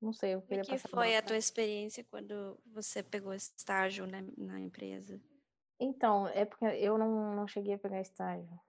Não 0.00 0.12
sei, 0.12 0.34
eu 0.34 0.42
queria 0.42 0.62
O 0.62 0.66
que 0.66 0.78
foi 0.78 1.16
a 1.16 1.22
tua 1.22 1.38
experiência 1.38 2.04
quando 2.04 2.60
você 2.66 3.02
pegou 3.02 3.32
estágio 3.32 4.06
na, 4.06 4.22
na 4.36 4.60
empresa? 4.60 5.20
Então, 5.80 6.28
é 6.28 6.44
porque 6.44 6.64
eu 6.64 6.98
não, 6.98 7.34
não 7.34 7.48
cheguei 7.48 7.74
a 7.74 7.78
pegar 7.78 8.00
estágio. 8.00 8.60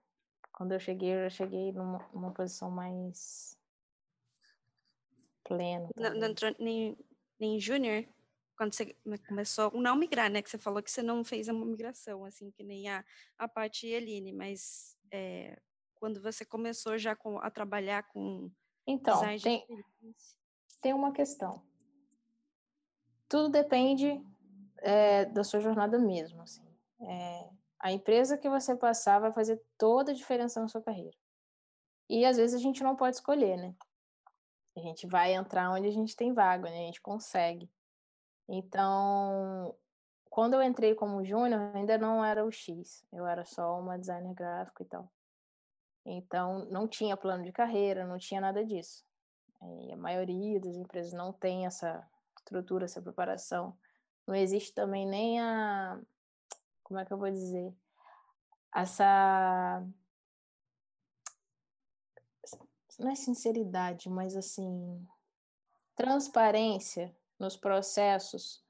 Quando 0.58 0.72
eu 0.72 0.80
cheguei, 0.80 1.14
eu 1.14 1.22
já 1.22 1.30
cheguei 1.30 1.72
numa, 1.72 2.06
numa 2.12 2.32
posição 2.32 2.70
mais 2.70 3.56
plena. 5.44 5.88
Não, 5.96 6.14
não 6.14 6.28
entrou 6.28 6.54
nem, 6.58 6.98
nem 7.38 7.58
júnior? 7.58 8.04
quando 8.58 8.74
você 8.74 8.92
começou, 9.28 9.70
não 9.74 9.94
migrar, 9.94 10.28
né? 10.28 10.42
Que 10.42 10.50
você 10.50 10.58
falou 10.58 10.82
que 10.82 10.90
você 10.90 11.00
não 11.00 11.22
fez 11.22 11.46
uma 11.46 11.64
migração, 11.64 12.24
assim, 12.24 12.50
que 12.50 12.64
nem 12.64 12.88
a, 12.88 13.04
a 13.38 13.46
parte 13.46 13.86
Eline, 13.86 14.32
mas 14.32 14.98
é, 15.12 15.56
quando 15.94 16.20
você 16.20 16.44
começou 16.44 16.98
já 16.98 17.14
com, 17.14 17.38
a 17.38 17.50
trabalhar 17.50 18.02
com 18.08 18.50
então, 18.84 19.14
design 19.14 19.40
tem, 19.40 19.64
tem 20.80 20.92
uma 20.92 21.12
questão. 21.12 21.62
Tudo 23.28 23.48
depende 23.48 24.20
é, 24.78 25.24
da 25.26 25.44
sua 25.44 25.60
jornada 25.60 25.96
mesmo, 25.96 26.42
assim. 26.42 26.66
É, 27.00 27.48
a 27.80 27.92
empresa 27.92 28.38
que 28.38 28.48
você 28.48 28.76
passar 28.76 29.20
vai 29.20 29.32
fazer 29.32 29.62
toda 29.76 30.12
a 30.12 30.14
diferença 30.14 30.60
na 30.60 30.68
sua 30.68 30.82
carreira. 30.82 31.16
E 32.08 32.24
às 32.24 32.36
vezes 32.36 32.58
a 32.58 32.62
gente 32.62 32.82
não 32.82 32.96
pode 32.96 33.16
escolher, 33.16 33.56
né? 33.56 33.74
A 34.76 34.80
gente 34.80 35.06
vai 35.06 35.34
entrar 35.34 35.70
onde 35.70 35.86
a 35.88 35.92
gente 35.92 36.16
tem 36.16 36.32
vaga, 36.32 36.70
né? 36.70 36.82
A 36.82 36.86
gente 36.86 37.00
consegue. 37.00 37.70
Então, 38.48 39.74
quando 40.30 40.54
eu 40.54 40.62
entrei 40.62 40.94
como 40.94 41.24
júnior, 41.24 41.74
ainda 41.74 41.98
não 41.98 42.24
era 42.24 42.44
o 42.44 42.50
X, 42.50 43.04
eu 43.12 43.26
era 43.26 43.44
só 43.44 43.78
uma 43.78 43.98
designer 43.98 44.34
gráfico 44.34 44.82
e 44.82 44.86
tal. 44.86 45.12
Então, 46.06 46.64
não 46.70 46.88
tinha 46.88 47.16
plano 47.16 47.44
de 47.44 47.52
carreira, 47.52 48.06
não 48.06 48.18
tinha 48.18 48.40
nada 48.40 48.64
disso. 48.64 49.04
E 49.60 49.92
a 49.92 49.96
maioria 49.96 50.60
das 50.60 50.76
empresas 50.76 51.12
não 51.12 51.32
tem 51.32 51.66
essa 51.66 52.08
estrutura, 52.38 52.84
essa 52.84 53.02
preparação. 53.02 53.76
Não 54.26 54.34
existe 54.34 54.72
também 54.72 55.06
nem 55.06 55.40
a. 55.40 56.00
Como 56.88 56.98
é 56.98 57.04
que 57.04 57.12
eu 57.12 57.18
vou 57.18 57.30
dizer? 57.30 57.70
Essa. 58.74 59.86
Não 62.98 63.10
é 63.10 63.14
sinceridade, 63.14 64.08
mas 64.08 64.34
assim. 64.34 65.06
Transparência 65.94 67.14
nos 67.38 67.58
processos. 67.58 68.64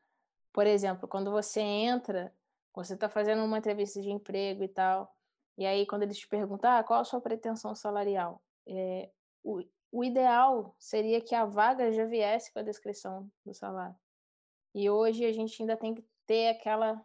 Por 0.52 0.66
exemplo, 0.66 1.06
quando 1.06 1.30
você 1.30 1.60
entra, 1.60 2.34
você 2.74 2.94
está 2.94 3.08
fazendo 3.08 3.44
uma 3.44 3.58
entrevista 3.58 4.02
de 4.02 4.10
emprego 4.10 4.64
e 4.64 4.68
tal, 4.68 5.14
e 5.56 5.64
aí 5.64 5.86
quando 5.86 6.02
eles 6.02 6.18
te 6.18 6.26
perguntam 6.26 6.70
ah, 6.70 6.82
qual 6.82 7.00
a 7.00 7.04
sua 7.04 7.20
pretensão 7.20 7.74
salarial, 7.74 8.42
é, 8.66 9.10
o, 9.44 9.62
o 9.92 10.02
ideal 10.02 10.74
seria 10.78 11.20
que 11.20 11.34
a 11.34 11.44
vaga 11.44 11.92
já 11.92 12.04
viesse 12.04 12.52
com 12.52 12.58
a 12.58 12.62
descrição 12.62 13.30
do 13.44 13.54
salário. 13.54 13.96
E 14.74 14.90
hoje 14.90 15.24
a 15.24 15.32
gente 15.32 15.62
ainda 15.62 15.76
tem 15.76 15.94
que 15.94 16.04
ter 16.26 16.48
aquela 16.48 17.04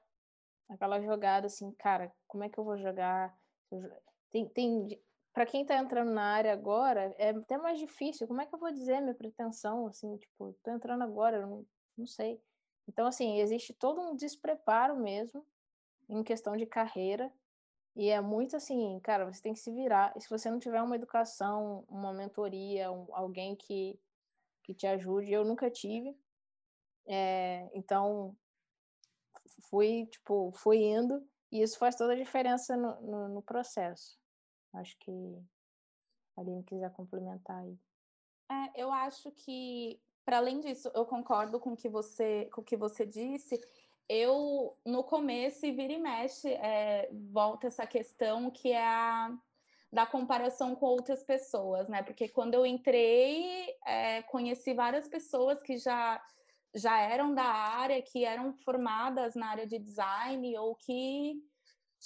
aquela 0.70 1.02
jogada 1.02 1.48
assim, 1.48 1.72
cara, 1.74 2.12
como 2.28 2.44
é 2.44 2.50
que 2.50 2.58
eu 2.60 2.64
vou 2.64 2.78
jogar? 2.78 3.36
Tem, 4.32 4.48
tem 4.50 5.02
para 5.34 5.48
quem 5.48 5.64
está 5.64 5.78
entrando 5.78 6.12
na 6.12 6.24
área 6.24 6.54
agora, 6.54 7.14
é 7.18 7.30
até 7.30 7.58
mais 7.58 7.80
difícil. 7.80 8.28
Como 8.28 8.40
é 8.42 8.46
que 8.46 8.54
eu 8.54 8.60
vou 8.60 8.72
dizer 8.72 9.02
minha 9.02 9.16
pretensão? 9.16 9.88
Assim, 9.88 10.16
tipo, 10.18 10.54
tô 10.64 10.72
entrando 10.72 11.04
agora, 11.04 11.46
não, 11.46 11.66
não 11.98 12.06
sei. 12.06 12.40
Então, 12.88 13.08
assim, 13.08 13.40
existe 13.40 13.74
todo 13.74 14.00
um 14.00 14.16
despreparo 14.16 14.96
mesmo 14.96 15.46
em 16.08 16.24
questão 16.24 16.56
de 16.56 16.68
carreira. 16.68 17.34
E 17.96 18.10
é 18.10 18.22
muito 18.22 18.56
assim, 18.56 19.00
cara, 19.02 19.32
você 19.32 19.42
tem 19.42 19.54
que 19.54 19.60
se 19.60 19.72
virar. 19.72 20.14
E 20.16 20.22
se 20.22 20.30
você 20.30 20.50
não 20.52 20.60
tiver 20.60 20.82
uma 20.82 20.96
educação, 20.96 21.84
uma 21.88 22.14
mentoria, 22.14 22.92
um, 22.92 23.08
alguém 23.12 23.56
que, 23.56 24.00
que 24.64 24.74
te 24.74 24.86
ajude, 24.86 25.32
eu 25.32 25.44
nunca 25.44 25.70
tive. 25.70 26.16
É, 27.08 27.70
então, 27.74 28.36
fui, 29.70 30.08
tipo, 30.08 30.52
fui 30.52 30.78
indo. 30.84 31.26
E 31.52 31.62
isso 31.62 31.78
faz 31.78 31.96
toda 31.96 32.14
a 32.14 32.18
diferença 32.18 32.76
no, 32.76 33.02
no, 33.02 33.30
no 33.30 33.42
processo. 33.42 34.18
Acho 34.74 34.98
que 35.00 35.12
a 36.36 36.42
Aline 36.42 36.64
quiser 36.64 36.92
complementar 36.92 37.62
aí. 37.62 37.78
É, 38.52 38.82
eu 38.82 38.92
acho 38.92 39.32
que, 39.32 40.02
para 40.26 40.38
além 40.38 40.60
disso, 40.60 40.90
eu 40.94 41.06
concordo 41.06 41.60
com 41.60 41.74
o 41.74 41.78
que 41.78 41.90
você, 41.90 42.50
com 42.54 42.62
o 42.62 42.64
que 42.64 42.76
você 42.76 43.06
disse. 43.06 43.62
Eu, 44.10 44.76
no 44.86 45.04
começo, 45.04 45.62
vira 45.62 45.94
e 45.94 46.00
mexe, 46.00 46.50
é, 46.54 47.10
volta 47.12 47.68
essa 47.68 47.86
questão 47.86 48.50
que 48.50 48.72
é 48.72 48.86
a 48.86 49.36
da 49.92 50.08
comparação 50.08 50.76
com 50.76 50.88
outras 50.88 51.24
pessoas, 51.24 51.88
né? 51.88 52.02
Porque 52.02 52.28
quando 52.28 52.56
eu 52.56 52.66
entrei, 52.66 53.78
é, 53.86 54.24
conheci 54.24 54.74
várias 54.74 55.08
pessoas 55.08 55.62
que 55.62 55.78
já 55.78 56.20
já 56.76 57.00
eram 57.00 57.34
da 57.34 57.44
área, 57.44 58.02
que 58.02 58.26
eram 58.26 58.54
formadas 58.54 59.36
na 59.36 59.48
área 59.48 59.68
de 59.68 59.78
design 59.80 60.58
ou 60.58 60.76
que 60.76 61.36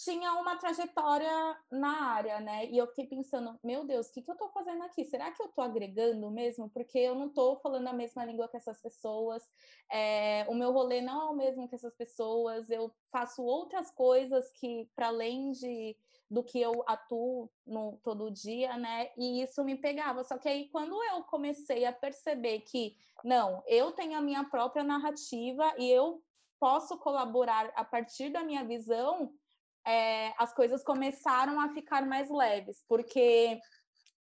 tinha 0.04 0.34
uma 0.34 0.56
trajetória 0.58 1.58
na 1.72 2.12
área, 2.12 2.39
né? 2.39 2.68
E 2.68 2.78
eu 2.78 2.86
fiquei 2.88 3.08
pensando, 3.08 3.60
meu 3.64 3.84
Deus, 3.84 4.08
o 4.08 4.14
que, 4.14 4.22
que 4.22 4.30
eu 4.30 4.36
estou 4.36 4.50
fazendo 4.50 4.84
aqui? 4.84 5.04
Será 5.04 5.32
que 5.32 5.41
eu 5.41 5.48
estou 5.48 5.64
agregando 5.64 6.30
mesmo? 6.30 6.70
Porque 6.70 7.00
eu 7.00 7.16
não 7.16 7.28
estou 7.28 7.56
falando 7.58 7.88
a 7.88 7.93
mesma 7.93 8.24
língua 8.24 8.48
que 8.48 8.58
essas 8.58 8.80
pessoas, 8.80 9.43
é, 9.91 10.45
o 10.50 10.54
meu 10.54 10.72
rolê 10.72 11.02
não 11.02 11.22
é 11.22 11.30
o 11.32 11.36
mesmo 11.36 11.68
que 11.68 11.74
essas 11.74 11.95
pessoas, 11.95 12.70
eu 12.70 12.93
faço 13.12 13.41
outras 13.41 13.89
coisas 13.89 14.52
que, 14.52 14.88
para 14.95 15.08
além 15.08 15.52
de 15.52 15.98
do 16.30 16.43
que 16.43 16.60
eu 16.60 16.84
atuo 16.86 17.50
no 17.66 17.98
todo 18.04 18.30
dia, 18.30 18.76
né? 18.78 19.10
E 19.18 19.41
isso 19.41 19.64
me 19.64 19.78
pegava. 19.78 20.26
Só 20.26 20.38
que 20.38 20.50
aí, 20.50 20.68
quando 20.70 21.02
eu 21.06 21.24
comecei 21.24 21.86
a 21.86 21.93
perceber 21.93 22.60
que, 22.60 22.95
não, 23.24 23.64
eu 23.66 23.93
tenho 23.93 24.18
a 24.18 24.22
minha 24.22 24.43
própria 24.43 24.84
narrativa 24.84 25.74
e 25.78 25.89
eu 25.89 26.22
posso 26.60 26.98
colaborar 26.98 27.72
a 27.76 27.84
partir 27.86 28.30
da 28.30 28.43
minha 28.43 28.66
visão, 28.66 29.34
é, 29.88 30.33
as 30.38 30.53
coisas 30.53 30.83
começaram 30.83 31.59
a 31.61 31.69
ficar 31.69 32.05
mais 32.05 32.29
leves, 32.29 32.83
porque 32.89 33.57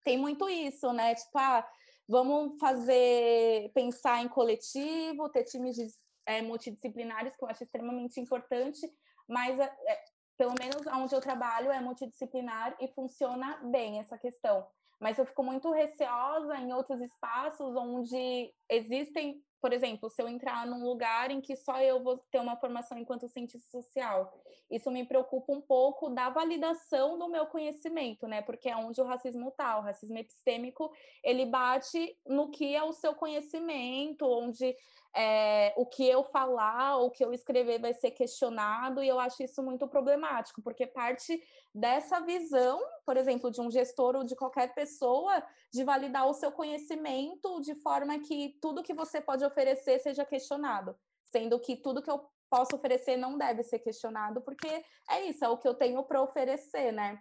tem 0.04 0.16
muito 0.16 0.48
isso, 0.48 0.92
né? 0.92 1.16
Tipo, 1.16 1.38
ah, 1.38 1.68
vamos 2.08 2.56
fazer, 2.60 3.72
pensar 3.74 4.22
em 4.22 4.28
coletivo, 4.28 5.28
ter 5.28 5.42
times 5.42 5.76
é, 6.24 6.40
multidisciplinares, 6.40 7.36
que 7.36 7.44
eu 7.44 7.48
acho 7.48 7.64
extremamente 7.64 8.20
importante, 8.20 8.80
mas 9.28 9.58
é, 9.58 10.04
pelo 10.38 10.54
menos 10.58 10.86
onde 10.86 11.14
eu 11.14 11.20
trabalho 11.20 11.72
é 11.72 11.80
multidisciplinar 11.80 12.76
e 12.80 12.86
funciona 12.94 13.56
bem 13.64 13.98
essa 13.98 14.16
questão. 14.16 14.64
Mas 15.00 15.18
eu 15.18 15.26
fico 15.26 15.42
muito 15.42 15.70
receosa 15.72 16.56
em 16.58 16.72
outros 16.72 17.00
espaços 17.00 17.74
onde 17.74 18.52
existem 18.70 19.42
por 19.60 19.72
exemplo, 19.72 20.10
se 20.10 20.22
eu 20.22 20.28
entrar 20.28 20.66
num 20.66 20.84
lugar 20.84 21.30
em 21.30 21.40
que 21.40 21.56
só 21.56 21.80
eu 21.80 22.02
vou 22.02 22.18
ter 22.30 22.38
uma 22.38 22.56
formação 22.56 22.98
enquanto 22.98 23.28
cientista 23.28 23.70
social, 23.70 24.32
isso 24.70 24.90
me 24.90 25.04
preocupa 25.04 25.52
um 25.52 25.60
pouco 25.60 26.10
da 26.10 26.28
validação 26.28 27.18
do 27.18 27.28
meu 27.28 27.46
conhecimento, 27.46 28.26
né? 28.26 28.42
Porque 28.42 28.68
é 28.68 28.76
onde 28.76 29.00
o 29.00 29.04
racismo 29.04 29.48
está. 29.48 29.78
O 29.78 29.82
racismo 29.82 30.18
epistêmico 30.18 30.92
ele 31.22 31.46
bate 31.46 32.16
no 32.26 32.50
que 32.50 32.74
é 32.74 32.82
o 32.82 32.92
seu 32.92 33.14
conhecimento, 33.14 34.26
onde 34.26 34.74
é, 35.14 35.72
o 35.76 35.86
que 35.86 36.06
eu 36.06 36.24
falar, 36.24 36.98
o 36.98 37.10
que 37.10 37.24
eu 37.24 37.32
escrever 37.32 37.80
vai 37.80 37.94
ser 37.94 38.10
questionado, 38.10 39.02
e 39.02 39.08
eu 39.08 39.18
acho 39.18 39.42
isso 39.42 39.62
muito 39.62 39.88
problemático, 39.88 40.60
porque 40.60 40.86
parte 40.86 41.42
dessa 41.76 42.20
visão, 42.20 42.80
por 43.04 43.18
exemplo, 43.18 43.50
de 43.50 43.60
um 43.60 43.70
gestor 43.70 44.16
ou 44.16 44.24
de 44.24 44.34
qualquer 44.34 44.74
pessoa, 44.74 45.42
de 45.70 45.84
validar 45.84 46.26
o 46.26 46.32
seu 46.32 46.50
conhecimento 46.50 47.60
de 47.60 47.74
forma 47.74 48.18
que 48.18 48.58
tudo 48.62 48.82
que 48.82 48.94
você 48.94 49.20
pode 49.20 49.44
oferecer 49.44 49.98
seja 49.98 50.24
questionado, 50.24 50.96
sendo 51.30 51.60
que 51.60 51.76
tudo 51.76 52.00
que 52.00 52.10
eu 52.10 52.26
posso 52.48 52.74
oferecer 52.74 53.18
não 53.18 53.36
deve 53.36 53.62
ser 53.62 53.80
questionado, 53.80 54.40
porque 54.40 54.66
é 55.10 55.26
isso, 55.26 55.44
é 55.44 55.48
o 55.50 55.58
que 55.58 55.68
eu 55.68 55.74
tenho 55.74 56.02
para 56.02 56.22
oferecer, 56.22 56.92
né? 56.92 57.20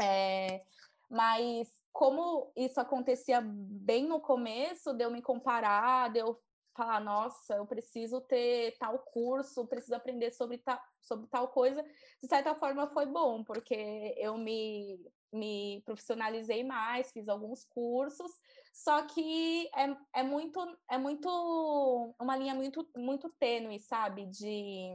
É, 0.00 0.62
mas 1.10 1.68
como 1.92 2.52
isso 2.56 2.80
acontecia 2.80 3.40
bem 3.42 4.06
no 4.06 4.20
começo, 4.20 4.92
de 4.92 5.02
eu 5.02 5.10
me 5.10 5.20
comparar, 5.20 6.12
de 6.12 6.20
eu 6.20 6.40
falar, 6.80 7.00
nossa, 7.00 7.56
eu 7.56 7.66
preciso 7.66 8.22
ter 8.22 8.74
tal 8.78 8.98
curso, 8.98 9.66
preciso 9.66 9.94
aprender 9.94 10.32
sobre, 10.32 10.56
ta, 10.56 10.82
sobre 11.02 11.26
tal 11.26 11.48
coisa, 11.48 11.84
de 12.22 12.26
certa 12.26 12.54
forma 12.54 12.88
foi 12.88 13.04
bom, 13.04 13.44
porque 13.44 14.14
eu 14.16 14.38
me, 14.38 14.98
me 15.30 15.82
profissionalizei 15.84 16.64
mais, 16.64 17.12
fiz 17.12 17.28
alguns 17.28 17.64
cursos, 17.64 18.32
só 18.72 19.02
que 19.02 19.68
é, 19.76 20.20
é 20.20 20.22
muito, 20.22 20.58
é 20.90 20.96
muito, 20.96 22.14
uma 22.18 22.34
linha 22.34 22.54
muito, 22.54 22.88
muito 22.96 23.28
tênue, 23.38 23.78
sabe, 23.78 24.24
de, 24.24 24.88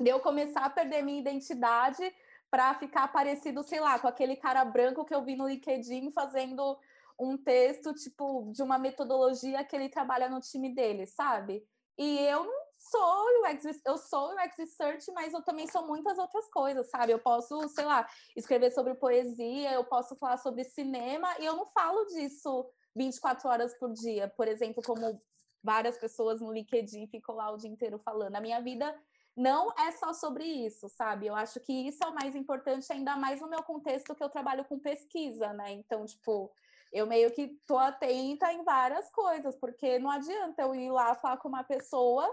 de 0.00 0.08
eu 0.10 0.20
começar 0.20 0.66
a 0.66 0.70
perder 0.70 1.02
minha 1.02 1.20
identidade 1.20 2.14
para 2.50 2.74
ficar 2.74 3.08
parecido, 3.08 3.62
sei 3.62 3.80
lá, 3.80 3.98
com 3.98 4.06
aquele 4.06 4.36
cara 4.36 4.62
branco 4.66 5.04
que 5.06 5.14
eu 5.14 5.24
vi 5.24 5.34
no 5.34 5.48
LinkedIn 5.48 6.12
fazendo 6.12 6.78
um 7.18 7.36
texto, 7.36 7.94
tipo, 7.94 8.50
de 8.52 8.62
uma 8.62 8.78
metodologia 8.78 9.64
que 9.64 9.74
ele 9.76 9.88
trabalha 9.88 10.28
no 10.28 10.40
time 10.40 10.74
dele, 10.74 11.06
sabe? 11.06 11.64
E 11.96 12.18
eu 12.20 12.44
não 12.44 12.64
sou 12.76 13.24
UX, 13.42 13.80
eu 13.86 13.96
sou 13.96 14.34
UX 14.34 14.56
Research, 14.58 15.12
mas 15.12 15.32
eu 15.32 15.42
também 15.42 15.66
sou 15.68 15.86
muitas 15.86 16.18
outras 16.18 16.48
coisas, 16.50 16.90
sabe? 16.90 17.12
Eu 17.12 17.20
posso, 17.20 17.68
sei 17.68 17.84
lá, 17.84 18.06
escrever 18.36 18.72
sobre 18.72 18.94
poesia, 18.94 19.72
eu 19.72 19.84
posso 19.84 20.16
falar 20.16 20.38
sobre 20.38 20.64
cinema, 20.64 21.28
e 21.38 21.44
eu 21.44 21.56
não 21.56 21.66
falo 21.66 22.04
disso 22.06 22.68
24 22.96 23.48
horas 23.48 23.78
por 23.78 23.92
dia, 23.92 24.28
por 24.36 24.48
exemplo, 24.48 24.82
como 24.84 25.18
várias 25.62 25.96
pessoas 25.96 26.40
no 26.40 26.52
LinkedIn 26.52 27.06
ficam 27.06 27.34
lá 27.34 27.50
o 27.50 27.56
dia 27.56 27.70
inteiro 27.70 27.98
falando. 27.98 28.36
A 28.36 28.40
minha 28.40 28.60
vida 28.60 28.94
não 29.36 29.72
é 29.78 29.90
só 29.92 30.12
sobre 30.12 30.44
isso, 30.44 30.88
sabe? 30.88 31.26
Eu 31.26 31.34
acho 31.34 31.58
que 31.60 31.72
isso 31.72 32.04
é 32.04 32.06
o 32.06 32.14
mais 32.14 32.36
importante, 32.36 32.92
ainda 32.92 33.16
mais 33.16 33.40
no 33.40 33.48
meu 33.48 33.62
contexto 33.62 34.14
que 34.14 34.22
eu 34.22 34.28
trabalho 34.28 34.64
com 34.64 34.78
pesquisa, 34.78 35.52
né? 35.52 35.72
Então, 35.72 36.04
tipo, 36.04 36.52
eu 36.94 37.08
meio 37.08 37.32
que 37.32 37.48
tô 37.66 37.76
atenta 37.76 38.52
em 38.52 38.62
várias 38.62 39.10
coisas, 39.10 39.56
porque 39.56 39.98
não 39.98 40.08
adianta 40.08 40.62
eu 40.62 40.74
ir 40.74 40.92
lá 40.92 41.12
falar 41.16 41.38
com 41.38 41.48
uma 41.48 41.64
pessoa 41.64 42.24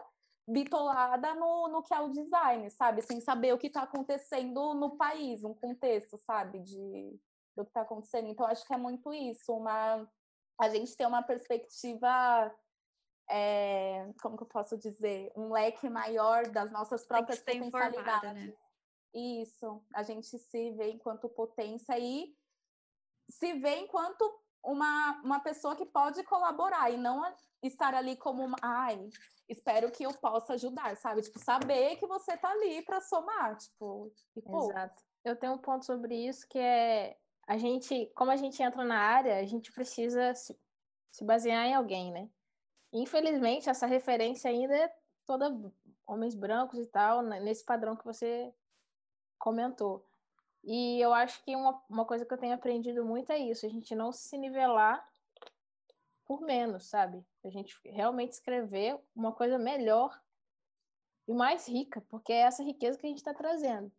bitolada 0.48 1.34
no, 1.34 1.68
no 1.68 1.82
que 1.82 1.94
é 1.94 2.00
o 2.00 2.10
design, 2.10 2.70
sabe? 2.70 3.02
Sem 3.02 3.20
saber 3.20 3.54
o 3.54 3.58
que 3.58 3.68
está 3.68 3.82
acontecendo 3.82 4.76
no 4.76 4.96
país, 4.98 5.44
um 5.44 5.54
contexto, 5.54 6.16
sabe? 6.20 6.60
De, 6.60 7.20
do 7.56 7.64
que 7.64 7.72
está 7.72 7.82
acontecendo. 7.82 8.28
Então, 8.28 8.46
acho 8.46 8.64
que 8.66 8.74
é 8.74 8.78
muito 8.78 9.12
isso, 9.12 9.52
uma 9.52 10.08
a 10.60 10.70
gente 10.70 10.96
ter 10.96 11.08
uma 11.08 11.24
perspectiva 11.24 12.56
é, 13.28 14.14
como 14.22 14.38
que 14.38 14.44
eu 14.44 14.48
posso 14.48 14.78
dizer, 14.78 15.32
um 15.36 15.52
leque 15.52 15.90
maior 15.90 16.48
das 16.50 16.72
nossas 16.72 17.04
próprias 17.04 17.40
potencialidades. 17.40 18.48
Né? 18.48 18.54
Isso, 19.14 19.84
a 19.94 20.04
gente 20.04 20.38
se 20.38 20.72
vê 20.72 20.92
enquanto 20.92 21.28
potência 21.30 21.98
e 21.98 22.36
se 23.30 23.54
vê 23.54 23.78
enquanto 23.78 24.41
uma, 24.64 25.22
uma 25.24 25.40
pessoa 25.40 25.76
que 25.76 25.86
pode 25.86 26.24
colaborar 26.24 26.92
e 26.92 26.98
não 26.98 27.24
estar 27.64 27.94
ali 27.94 28.16
como 28.16 28.44
uma, 28.44 28.58
ai, 28.62 29.10
espero 29.48 29.92
que 29.92 30.04
eu 30.04 30.14
possa 30.14 30.54
ajudar, 30.54 30.96
sabe? 30.98 31.22
Tipo, 31.22 31.40
saber 31.40 31.98
que 31.98 32.08
você 32.08 32.38
tá 32.38 32.50
ali 32.52 32.82
para 32.84 33.02
somar, 33.02 33.58
tipo, 33.58 34.12
Exato. 34.36 35.04
Eu 35.24 35.36
tenho 35.36 35.54
um 35.54 35.58
ponto 35.58 35.86
sobre 35.86 36.16
isso 36.16 36.48
que 36.48 36.58
é 36.58 37.16
a 37.48 37.58
gente, 37.58 38.12
como 38.16 38.32
a 38.32 38.36
gente 38.36 38.62
entra 38.62 38.84
na 38.84 38.98
área, 38.98 39.38
a 39.38 39.46
gente 39.46 39.72
precisa 39.72 40.34
se, 40.34 40.58
se 41.12 41.24
basear 41.24 41.66
em 41.66 41.76
alguém, 41.76 42.12
né? 42.12 42.30
Infelizmente, 42.94 43.70
essa 43.70 43.86
referência 43.86 44.50
ainda 44.50 44.76
é 44.76 44.94
toda 45.28 45.52
homens 46.08 46.36
brancos 46.36 46.80
e 46.80 46.88
tal, 46.88 47.22
né? 47.22 47.40
nesse 47.40 47.64
padrão 47.64 47.96
que 47.96 48.06
você 48.06 48.54
comentou. 49.40 50.08
E 50.64 51.00
eu 51.00 51.14
acho 51.14 51.44
que 51.44 51.56
uma, 51.56 51.82
uma 51.90 52.06
coisa 52.06 52.26
que 52.26 52.34
eu 52.34 52.38
tenho 52.38 52.54
aprendido 52.54 53.04
muito 53.04 53.32
é 53.32 53.38
isso, 53.38 53.66
a 53.66 53.70
gente 53.70 53.96
não 53.96 54.12
se 54.12 54.38
nivelar 54.38 55.08
por 56.26 56.42
menos, 56.42 56.86
sabe? 56.86 57.26
A 57.44 57.50
gente 57.50 57.78
realmente 57.84 58.34
escrever 58.34 58.98
uma 59.16 59.32
coisa 59.32 59.58
melhor 59.58 60.18
e 61.28 61.34
mais 61.34 61.68
rica, 61.68 62.02
porque 62.08 62.32
é 62.32 62.42
essa 62.42 62.64
riqueza 62.64 62.98
que 62.98 63.06
a 63.06 63.10
gente 63.10 63.18
está 63.18 63.34
trazendo. 63.34 63.92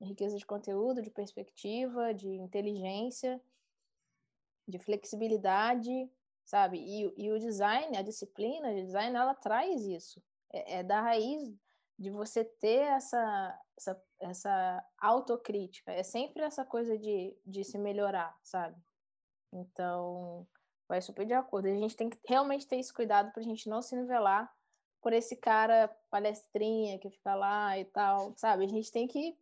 Riqueza 0.00 0.36
de 0.36 0.44
conteúdo, 0.44 1.00
de 1.00 1.10
perspectiva, 1.10 2.12
de 2.12 2.28
inteligência, 2.28 3.40
de 4.66 4.78
flexibilidade, 4.78 6.10
sabe? 6.44 6.78
E, 6.78 7.12
e 7.16 7.30
o 7.32 7.38
design, 7.38 7.96
a 7.96 8.02
disciplina 8.02 8.74
de 8.74 8.84
design, 8.84 9.16
ela 9.16 9.34
traz 9.34 9.84
isso. 9.86 10.22
É, 10.52 10.78
é 10.78 10.82
da 10.82 11.00
raiz 11.00 11.54
de 11.98 12.10
você 12.10 12.44
ter 12.44 12.80
essa, 12.80 13.60
essa, 13.76 14.02
essa 14.20 14.84
autocrítica. 14.98 15.92
É 15.92 16.02
sempre 16.02 16.42
essa 16.42 16.64
coisa 16.64 16.98
de, 16.98 17.36
de 17.46 17.64
se 17.64 17.78
melhorar, 17.78 18.36
sabe? 18.42 18.76
Então, 19.52 20.46
vai 20.88 21.00
super 21.00 21.26
de 21.26 21.34
acordo. 21.34 21.68
A 21.68 21.74
gente 21.74 21.96
tem 21.96 22.10
que 22.10 22.18
realmente 22.26 22.66
ter 22.66 22.76
esse 22.76 22.92
cuidado 22.92 23.32
para 23.32 23.40
a 23.40 23.44
gente 23.44 23.68
não 23.68 23.82
se 23.82 23.94
nivelar 23.94 24.52
por 25.00 25.12
esse 25.12 25.36
cara 25.36 25.88
palestrinha 26.10 26.98
que 26.98 27.10
fica 27.10 27.34
lá 27.34 27.78
e 27.78 27.84
tal, 27.86 28.34
sabe? 28.36 28.64
A 28.64 28.68
gente 28.68 28.90
tem 28.90 29.06
que 29.06 29.36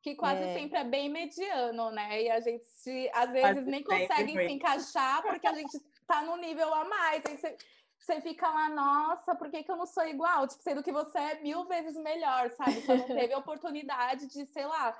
que 0.00 0.14
quase 0.14 0.42
é. 0.42 0.54
sempre 0.54 0.78
é 0.78 0.84
bem 0.84 1.10
mediano, 1.10 1.90
né? 1.90 2.22
E 2.22 2.30
a 2.30 2.40
gente 2.40 2.64
às 3.12 3.30
vezes 3.32 3.66
nem 3.66 3.82
consegue 3.82 4.32
se 4.32 4.52
encaixar 4.52 5.22
porque 5.22 5.46
a 5.46 5.54
gente 5.54 5.78
tá 6.06 6.22
no 6.22 6.36
nível 6.36 6.72
a 6.72 6.84
mais. 6.84 7.26
Aí 7.26 7.36
você, 7.36 7.56
você 7.98 8.20
fica 8.20 8.48
lá, 8.48 8.68
nossa, 8.68 9.34
por 9.34 9.50
que, 9.50 9.62
que 9.62 9.70
eu 9.70 9.76
não 9.76 9.86
sou 9.86 10.06
igual? 10.06 10.46
Tipo, 10.46 10.62
sendo 10.62 10.82
que 10.82 10.92
você 10.92 11.18
é 11.18 11.40
mil 11.40 11.64
vezes 11.66 11.96
melhor, 11.96 12.50
sabe? 12.50 12.80
Você 12.80 12.96
não 12.96 13.06
teve 13.06 13.32
a 13.32 13.38
oportunidade 13.38 14.26
de, 14.28 14.46
sei 14.46 14.66
lá, 14.66 14.96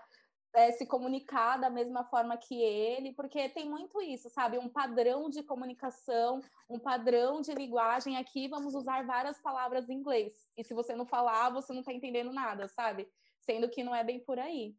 é, 0.53 0.73
se 0.73 0.87
comunicar 0.87 1.57
da 1.59 1.71
mesma 1.71 2.05
forma 2.05 2.37
que 2.37 2.61
ele, 2.61 3.13
porque 3.13 3.49
tem 3.49 3.69
muito 3.69 4.01
isso, 4.03 4.29
sabe? 4.29 4.59
Um 4.59 4.69
padrão 4.69 5.31
de 5.31 5.43
comunicação, 5.43 6.41
um 6.69 6.79
padrão 6.79 7.41
de 7.41 7.55
linguagem. 7.55 8.17
Aqui 8.17 8.49
vamos 8.49 8.75
usar 8.75 9.07
várias 9.07 9.41
palavras 9.41 9.89
em 9.89 9.95
inglês. 9.95 10.49
E 10.57 10.65
se 10.65 10.75
você 10.75 10.95
não 10.95 11.07
falar, 11.07 11.51
você 11.51 11.73
não 11.73 11.81
está 11.81 11.93
entendendo 11.93 12.33
nada, 12.33 12.67
sabe? 12.69 13.09
Sendo 13.41 13.69
que 13.69 13.85
não 13.85 13.95
é 13.95 14.03
bem 14.03 14.21
por 14.21 14.39
aí. 14.39 14.75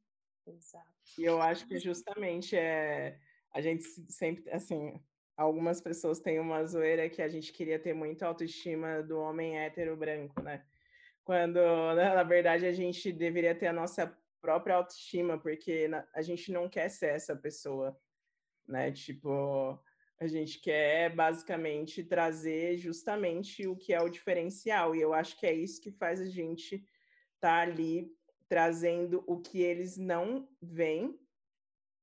Exato. 0.46 0.88
E 1.18 1.24
eu 1.24 1.42
acho 1.42 1.66
que 1.68 1.78
justamente 1.78 2.56
é 2.56 3.18
a 3.52 3.62
gente 3.62 3.84
sempre, 4.12 4.50
assim, 4.52 5.02
algumas 5.40 5.80
pessoas 5.80 6.20
têm 6.20 6.38
uma 6.38 6.66
zoeira 6.66 7.10
que 7.10 7.22
a 7.22 7.28
gente 7.30 7.54
queria 7.54 7.80
ter 7.80 7.94
muito 7.94 8.24
autoestima 8.24 9.02
do 9.02 9.18
homem 9.18 9.58
hétero 9.58 9.96
branco, 9.96 10.42
né? 10.42 10.66
Quando, 11.24 11.56
na 11.96 12.24
verdade, 12.24 12.66
a 12.66 12.74
gente 12.74 13.10
deveria 13.12 13.56
ter 13.56 13.68
a 13.68 13.74
nossa 13.74 14.14
própria 14.42 14.76
autoestima, 14.76 15.38
porque 15.38 15.90
a 16.14 16.22
gente 16.22 16.52
não 16.52 16.68
quer 16.68 16.90
ser 16.90 17.12
essa 17.12 17.38
pessoa, 17.38 17.98
né? 18.68 18.92
Tipo, 18.92 19.82
a 20.20 20.28
gente 20.28 20.60
quer 20.60 21.16
basicamente 21.16 22.04
trazer 22.04 22.76
justamente 22.76 23.66
o 23.66 23.78
que 23.78 23.94
é 23.94 24.02
o 24.02 24.10
diferencial, 24.10 24.94
e 24.94 25.00
eu 25.00 25.14
acho 25.14 25.40
que 25.40 25.46
é 25.46 25.54
isso 25.54 25.82
que 25.82 25.92
faz 25.92 26.20
a 26.20 26.26
gente 26.26 26.76
estar 26.76 26.86
tá 27.40 27.62
ali 27.62 28.12
trazendo 28.50 29.24
o 29.26 29.40
que 29.40 29.62
eles 29.62 29.96
não 29.96 30.50
veem 30.62 31.18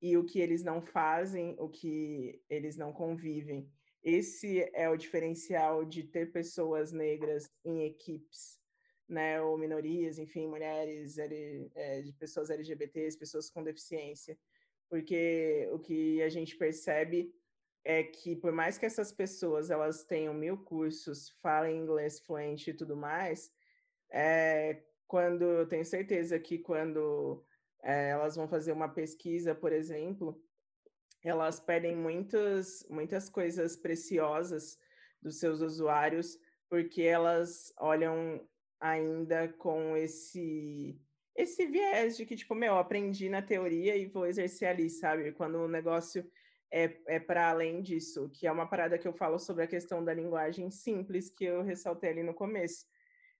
e 0.06 0.16
o 0.16 0.24
que 0.24 0.40
eles 0.40 0.62
não 0.62 0.80
fazem, 0.80 1.56
o 1.58 1.68
que 1.68 2.40
eles 2.48 2.76
não 2.76 2.92
convivem. 2.92 3.68
Esse 4.02 4.70
é 4.72 4.88
o 4.88 4.96
diferencial 4.96 5.84
de 5.84 6.04
ter 6.04 6.30
pessoas 6.30 6.92
negras 6.92 7.50
em 7.64 7.84
equipes, 7.86 8.60
né, 9.08 9.40
ou 9.40 9.58
minorias, 9.58 10.18
enfim, 10.18 10.46
mulheres, 10.46 11.18
é, 11.18 12.02
de 12.02 12.12
pessoas 12.12 12.50
LGBTs, 12.50 13.18
pessoas 13.18 13.50
com 13.50 13.64
deficiência, 13.64 14.38
porque 14.88 15.68
o 15.72 15.78
que 15.80 16.22
a 16.22 16.28
gente 16.28 16.56
percebe 16.56 17.34
é 17.84 18.02
que 18.02 18.36
por 18.36 18.52
mais 18.52 18.78
que 18.78 18.86
essas 18.86 19.12
pessoas 19.12 19.70
elas 19.70 20.04
tenham 20.04 20.34
mil 20.34 20.58
cursos, 20.58 21.30
falem 21.42 21.78
inglês 21.78 22.20
fluente 22.20 22.70
e 22.70 22.74
tudo 22.74 22.96
mais, 22.96 23.50
é, 24.10 24.82
quando 25.06 25.42
eu 25.44 25.68
tenho 25.68 25.84
certeza 25.84 26.38
que 26.38 26.58
quando 26.58 27.44
é, 27.86 28.10
elas 28.10 28.34
vão 28.34 28.48
fazer 28.48 28.72
uma 28.72 28.88
pesquisa, 28.88 29.54
por 29.54 29.72
exemplo, 29.72 30.42
elas 31.22 31.60
pedem 31.60 31.94
muitas, 31.96 32.84
muitas 32.90 33.28
coisas 33.28 33.76
preciosas 33.76 34.76
dos 35.22 35.38
seus 35.38 35.60
usuários, 35.60 36.36
porque 36.68 37.02
elas 37.02 37.72
olham 37.78 38.44
ainda 38.80 39.48
com 39.52 39.96
esse 39.96 41.00
esse 41.36 41.66
viés 41.66 42.16
de 42.16 42.24
que, 42.24 42.34
tipo, 42.34 42.54
meu, 42.54 42.78
aprendi 42.78 43.28
na 43.28 43.42
teoria 43.42 43.94
e 43.94 44.06
vou 44.06 44.26
exercer 44.26 44.68
ali, 44.68 44.88
sabe? 44.88 45.32
Quando 45.32 45.56
o 45.56 45.68
negócio 45.68 46.26
é, 46.72 46.96
é 47.06 47.20
para 47.20 47.50
além 47.50 47.82
disso, 47.82 48.30
que 48.30 48.46
é 48.46 48.50
uma 48.50 48.66
parada 48.66 48.98
que 48.98 49.06
eu 49.06 49.12
falo 49.12 49.38
sobre 49.38 49.62
a 49.62 49.66
questão 49.66 50.02
da 50.02 50.14
linguagem 50.14 50.70
simples, 50.70 51.28
que 51.28 51.44
eu 51.44 51.62
ressaltei 51.62 52.10
ali 52.10 52.22
no 52.22 52.32
começo. 52.32 52.86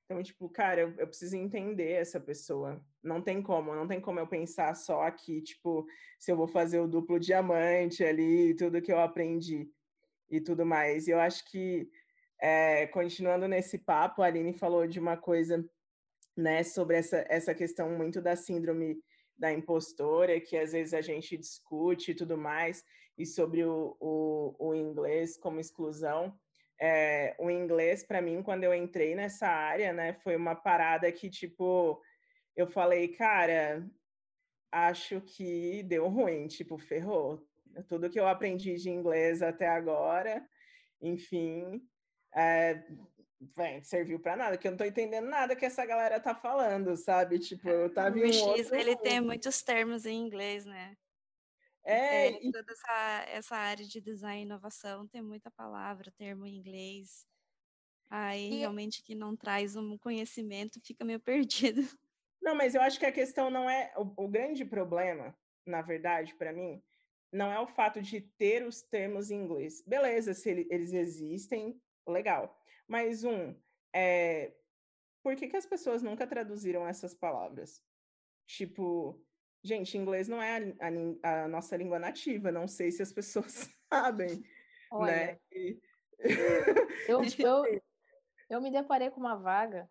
Então, 0.07 0.23
tipo, 0.23 0.49
cara, 0.49 0.83
eu, 0.83 0.95
eu, 0.99 1.07
preciso 1.09 1.37
entender 1.37 1.91
essa 1.91 2.21
pessoa. 2.21 2.81
Não 3.03 3.21
tem 3.21 3.43
como, 3.43 3.75
não 3.75 3.89
tem 3.89 4.01
como 4.01 4.21
eu 4.21 4.27
pensar 4.27 4.75
só 4.77 5.03
aqui, 5.03 5.43
tipo, 5.43 5.85
se 6.17 6.31
eu 6.31 6.37
vou 6.37 6.47
fazer 6.47 6.79
o 6.79 6.87
duplo 6.87 7.19
diamante 7.19 8.05
ali, 8.05 8.55
tudo 8.55 8.81
que 8.81 8.93
eu 8.93 9.01
aprendi 9.01 9.69
e 10.31 10.41
tudo 10.41 10.65
mais. 10.65 11.09
E 11.09 11.11
eu 11.11 11.19
acho 11.19 11.45
que 11.51 11.91
é, 12.41 12.87
continuando 12.87 13.49
nesse 13.49 13.79
papo, 13.79 14.23
a 14.23 14.27
Aline 14.27 14.53
falou 14.53 14.87
de 14.87 15.01
uma 15.01 15.17
coisa, 15.17 15.69
né, 16.37 16.63
sobre 16.63 16.97
essa, 16.97 17.25
essa 17.29 17.53
questão 17.53 17.91
muito 17.91 18.23
da 18.23 18.37
síndrome 18.37 19.03
da 19.37 19.53
impostora, 19.53 20.41
que 20.41 20.57
às 20.57 20.73
vezes 20.73 20.95
a 20.95 21.01
gente 21.01 21.37
discute 21.37 22.13
e 22.13 22.15
tudo 22.15 22.39
mais, 22.39 22.85
e 23.19 23.27
sobre 23.27 23.65
o, 23.65 23.97
o, 23.99 24.55
o 24.59 24.75
inglês 24.75 25.37
como 25.37 25.59
exclusão. 25.59 26.39
É, 26.79 27.35
o 27.39 27.51
inglês, 27.51 28.05
para 28.05 28.21
mim, 28.21 28.43
quando 28.43 28.65
eu 28.65 28.75
entrei 28.75 29.15
nessa 29.15 29.49
área, 29.49 29.93
né, 29.93 30.13
foi 30.13 30.37
uma 30.37 30.55
parada 30.55 31.11
que, 31.11 31.31
tipo, 31.31 32.01
eu 32.55 32.67
falei, 32.67 33.09
cara, 33.09 33.87
acho 34.71 35.21
que 35.21 35.83
deu 35.85 36.09
ruim, 36.09 36.47
tipo, 36.47 36.77
ferrou. 36.77 37.43
Tudo 37.89 38.11
que 38.11 38.21
eu 38.21 38.27
aprendi 38.27 38.77
de 38.77 38.91
inglês 38.91 39.43
até 39.43 39.69
agora, 39.69 40.47
enfim, 41.01 41.83
é, 42.35 42.83
serviu 43.83 44.19
para 44.19 44.37
nada, 44.37 44.57
que 44.57 44.67
eu 44.67 44.71
não 44.71 44.79
tô 44.79 44.85
entendendo 44.85 45.29
nada 45.29 45.57
que 45.57 45.65
essa 45.65 45.85
galera 45.85 46.19
tá 46.19 46.35
falando, 46.35 46.97
sabe? 46.97 47.39
Tipo, 47.39 47.69
eu 47.69 47.93
tava 47.93 48.19
em 48.19 48.31
um 48.31 48.45
outro... 48.45 48.75
ele 48.75 48.97
tem 48.97 49.21
muitos 49.21 49.63
termos 49.63 50.07
em 50.07 50.19
inglês, 50.19 50.65
né? 50.65 50.97
É, 51.87 52.29
é 52.29 52.51
toda 52.51 52.73
essa, 52.73 53.25
essa 53.29 53.57
área 53.57 53.87
de 53.87 54.01
design 54.01 54.41
e 54.41 54.45
inovação 54.45 55.07
tem 55.07 55.23
muita 55.23 55.51
palavra, 55.51 56.13
termo 56.19 56.45
em 56.45 56.57
inglês. 56.57 57.25
Aí 58.11 58.55
e... 58.55 58.59
realmente 58.59 59.03
que 59.03 59.15
não 59.15 59.37
traz 59.37 59.77
um 59.77 59.97
conhecimento 59.97 60.81
fica 60.81 61.05
meio 61.05 61.21
perdido. 61.21 61.83
Não, 62.43 62.55
mas 62.55 62.75
eu 62.75 62.83
acho 62.83 62.99
que 62.99 63.07
a 63.07 63.13
questão 63.13 63.51
não 63.51 63.71
é 63.71 63.93
o, 63.97 64.25
o 64.25 64.29
grande 64.29 64.65
problema, 64.65 65.37
na 65.65 65.81
verdade, 65.81 66.35
para 66.35 66.53
mim, 66.53 66.83
não 67.33 67.53
é 67.53 67.59
o 67.61 67.67
fato 67.67 68.03
de 68.03 68.21
ter 68.21 68.65
os 68.65 68.83
termos 68.83 69.31
em 69.31 69.37
inglês. 69.37 69.83
Beleza, 69.87 70.35
se 70.35 70.51
ele, 70.51 70.67
eles 70.71 70.93
existem, 70.93 71.81
legal. 72.07 72.61
Mas 72.87 73.25
um, 73.25 73.55
é, 73.93 74.53
por 75.23 75.35
que, 75.37 75.49
que 75.49 75.57
as 75.57 75.67
pessoas 75.67 76.03
nunca 76.03 76.27
traduziram 76.27 76.87
essas 76.87 77.15
palavras? 77.15 77.83
Tipo, 78.47 79.21
gente, 79.67 79.99
inglês 79.99 80.29
não 80.29 80.41
é 80.41 80.59
a, 80.81 81.29
a, 81.29 81.45
a 81.45 81.49
nossa 81.49 81.77
língua 81.77 81.99
nativa, 81.99 82.53
não 82.53 82.67
sei 82.69 82.91
se 82.91 83.03
as 83.03 83.13
pessoas 83.13 83.69
sabem, 83.93 84.37
né? 84.37 84.49
Olha, 84.91 85.13
né? 85.13 85.41
E... 85.53 85.81
eu, 87.09 87.21
eu, 87.39 87.83
eu 88.49 88.61
me 88.61 88.71
deparei 88.71 89.11
com 89.11 89.21
uma 89.21 89.37
vaga, 89.37 89.89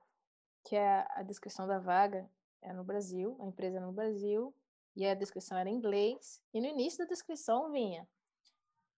que 0.64 0.76
é 0.76 1.06
a 1.12 1.24
descrição 1.24 1.68
da 1.68 1.80
vaga 1.80 2.28
é 2.62 2.74
no 2.74 2.84
Brasil, 2.84 3.38
a 3.42 3.46
empresa 3.46 3.78
é 3.78 3.82
no 3.82 3.92
Brasil, 3.92 4.56
e 4.96 5.06
a 5.06 5.14
descrição 5.14 5.58
era 5.58 5.70
em 5.70 5.76
inglês, 5.76 6.42
e 6.54 6.60
no 6.60 6.68
início 6.68 7.00
da 7.00 7.06
descrição 7.06 7.72
vinha 7.72 8.08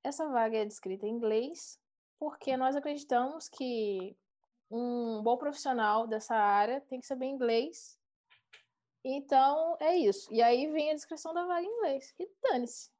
essa 0.07 0.27
vaga 0.29 0.57
é 0.57 0.65
descrita 0.65 1.05
em 1.05 1.11
inglês, 1.11 1.79
porque 2.17 2.55
nós 2.55 2.75
acreditamos 2.75 3.49
que 3.49 4.15
um 4.69 5.21
bom 5.21 5.37
profissional 5.37 6.07
dessa 6.07 6.35
área 6.35 6.81
tem 6.81 6.99
que 6.99 7.05
saber 7.05 7.25
inglês. 7.25 7.96
Então, 9.09 9.77
é 9.79 9.95
isso. 9.95 10.27
E 10.33 10.41
aí 10.41 10.67
vem 10.67 10.91
a 10.91 10.93
descrição 10.93 11.33
da 11.33 11.45
vaga 11.45 11.65
em 11.65 11.69
inglês. 11.69 12.13
E 12.19 12.29
dane-se. 12.43 12.91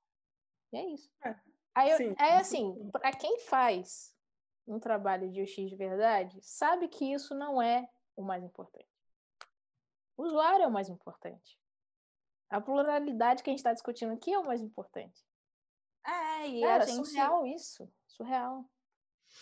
E 0.72 0.78
é 0.78 0.86
isso. 0.94 1.12
É, 1.22 1.36
aí, 1.76 1.90
eu, 1.90 2.16
é 2.18 2.38
assim, 2.38 2.90
para 2.92 3.12
quem 3.12 3.40
faz 3.40 4.16
um 4.66 4.80
trabalho 4.80 5.30
de 5.30 5.42
UX 5.42 5.54
de 5.54 5.76
verdade, 5.76 6.40
sabe 6.42 6.88
que 6.88 7.12
isso 7.12 7.36
não 7.36 7.62
é 7.62 7.90
o 8.16 8.22
mais 8.22 8.42
importante. 8.42 8.88
O 10.16 10.24
usuário 10.24 10.64
é 10.64 10.68
o 10.68 10.72
mais 10.72 10.88
importante. 10.88 11.60
A 12.50 12.62
pluralidade 12.62 13.44
que 13.44 13.50
a 13.50 13.52
gente 13.52 13.60
está 13.60 13.74
discutindo 13.74 14.14
aqui 14.14 14.34
é 14.34 14.40
o 14.40 14.46
mais 14.46 14.62
importante. 14.62 15.28
É, 16.06 16.48
e 16.48 16.62
Cara, 16.62 16.84
a 16.84 16.88
gente... 16.88 17.06
surreal 17.06 17.46
isso. 17.46 17.92
Surreal 18.08 18.66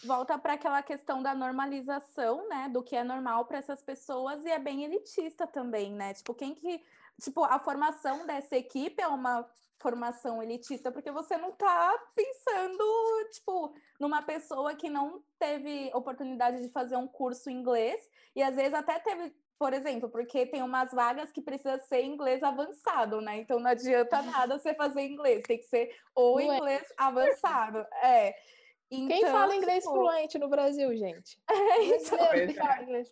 volta 0.04 0.38
para 0.38 0.54
aquela 0.54 0.82
questão 0.82 1.22
da 1.22 1.34
normalização, 1.34 2.48
né, 2.48 2.70
do 2.70 2.84
que 2.84 2.96
é 2.96 3.04
normal 3.04 3.46
para 3.46 3.58
essas 3.58 3.82
pessoas 3.82 4.44
e 4.46 4.50
é 4.50 4.60
bem 4.60 4.84
elitista 4.84 5.48
também, 5.48 5.92
né? 5.92 6.14
Tipo, 6.14 6.34
quem 6.34 6.54
que, 6.54 6.84
tipo, 7.22 7.44
a 7.44 7.60
formação 7.60 8.26
dessa 8.26 8.56
equipe 8.56 9.02
é 9.02 9.08
uma 9.08 9.50
formação 9.80 10.42
elitista 10.42 10.92
porque 10.92 11.12
você 11.12 11.38
não 11.38 11.50
está 11.50 11.94
pensando, 12.16 12.84
tipo, 13.32 13.76
numa 14.00 14.22
pessoa 14.22 14.76
que 14.76 14.90
não 14.90 15.24
teve 15.38 15.92
oportunidade 15.94 16.62
de 16.62 16.70
fazer 16.70 16.96
um 16.96 17.08
curso 17.08 17.50
em 17.50 17.60
inglês 17.60 18.02
e 18.36 18.42
às 18.42 18.56
vezes 18.56 18.74
até 18.74 19.00
teve 19.00 19.34
por 19.58 19.74
exemplo, 19.74 20.10
porque 20.10 20.46
tem 20.46 20.62
umas 20.62 20.92
vagas 20.92 21.32
que 21.32 21.42
precisa 21.42 21.80
ser 21.80 22.04
inglês 22.04 22.44
avançado, 22.44 23.22
né? 23.22 23.38
Então 23.38 23.60
não 23.60 23.72
adianta 23.72 24.22
nada 24.22 24.58
você 24.58 24.74
fazer 24.74 25.02
inglês, 25.02 25.44
tem 25.44 25.58
que 25.58 25.66
ser 25.66 25.96
ou 26.14 26.40
é. 26.40 26.44
inglês 26.44 26.94
avançado. 26.98 27.80
É. 28.04 28.36
Então, 28.92 29.08
Quem 29.08 29.26
fala 29.26 29.56
inglês 29.56 29.84
tipo... 29.84 29.96
fluente 29.96 30.38
no 30.38 30.48
Brasil, 30.48 30.96
gente? 30.96 31.40
É, 31.50 31.84
então, 31.84 32.18
fala 32.56 32.84
inglês. 32.84 33.10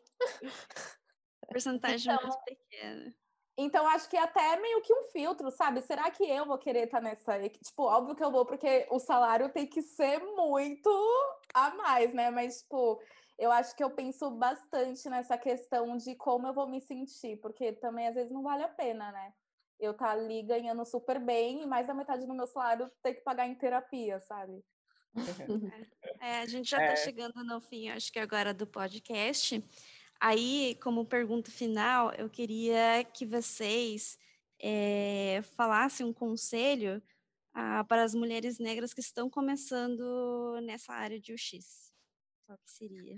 Porcentagem 1.47 2.13
então, 2.13 2.27
muito 2.27 2.43
pequena. 2.43 3.13
Então, 3.57 3.87
acho 3.87 4.09
que 4.09 4.17
é 4.17 4.21
até 4.21 4.59
meio 4.59 4.81
que 4.81 4.93
um 4.93 5.03
filtro, 5.11 5.51
sabe? 5.51 5.81
Será 5.81 6.09
que 6.09 6.23
eu 6.23 6.45
vou 6.45 6.57
querer 6.57 6.85
estar 6.85 7.01
nessa. 7.01 7.37
Tipo, 7.49 7.83
óbvio 7.83 8.15
que 8.15 8.23
eu 8.23 8.31
vou, 8.31 8.45
porque 8.45 8.87
o 8.89 8.99
salário 8.99 9.49
tem 9.49 9.67
que 9.67 9.81
ser 9.81 10.19
muito 10.19 10.89
a 11.53 11.69
mais, 11.75 12.13
né? 12.13 12.31
Mas, 12.31 12.61
tipo, 12.61 12.99
eu 13.37 13.51
acho 13.51 13.75
que 13.75 13.83
eu 13.83 13.91
penso 13.91 14.31
bastante 14.31 15.07
nessa 15.07 15.37
questão 15.37 15.97
de 15.97 16.15
como 16.15 16.47
eu 16.47 16.53
vou 16.53 16.67
me 16.67 16.81
sentir, 16.81 17.37
porque 17.37 17.73
também 17.73 18.07
às 18.07 18.15
vezes 18.15 18.31
não 18.31 18.41
vale 18.41 18.63
a 18.63 18.69
pena, 18.69 19.11
né? 19.11 19.33
Eu 19.79 19.93
tá 19.93 20.11
ali 20.11 20.41
ganhando 20.43 20.85
super 20.85 21.19
bem 21.19 21.61
e 21.61 21.65
mais 21.67 21.85
da 21.85 21.93
metade 21.93 22.25
do 22.25 22.33
meu 22.33 22.47
salário 22.47 22.91
ter 23.03 23.15
que 23.15 23.21
pagar 23.21 23.47
em 23.47 23.55
terapia, 23.55 24.19
sabe? 24.21 24.63
É, 26.19 26.39
a 26.39 26.45
gente 26.45 26.69
já 26.69 26.77
está 26.77 26.93
é. 26.93 26.95
chegando 26.95 27.43
no 27.43 27.59
fim, 27.59 27.89
acho 27.89 28.11
que 28.11 28.19
agora 28.19 28.53
do 28.53 28.65
podcast. 28.65 29.63
Aí, 30.19 30.77
como 30.81 31.05
pergunta 31.05 31.51
final, 31.51 32.13
eu 32.13 32.29
queria 32.29 33.03
que 33.03 33.25
vocês 33.25 34.17
é, 34.59 35.41
falasse 35.55 36.03
um 36.03 36.13
conselho 36.13 37.03
ah, 37.53 37.83
para 37.83 38.03
as 38.03 38.15
mulheres 38.15 38.57
negras 38.57 38.93
que 38.93 39.01
estão 39.01 39.29
começando 39.29 40.59
nessa 40.63 40.93
área 40.93 41.19
de 41.19 41.33
UX. 41.33 41.93
Qual 42.45 42.57
que 42.57 42.71
seria? 42.71 43.15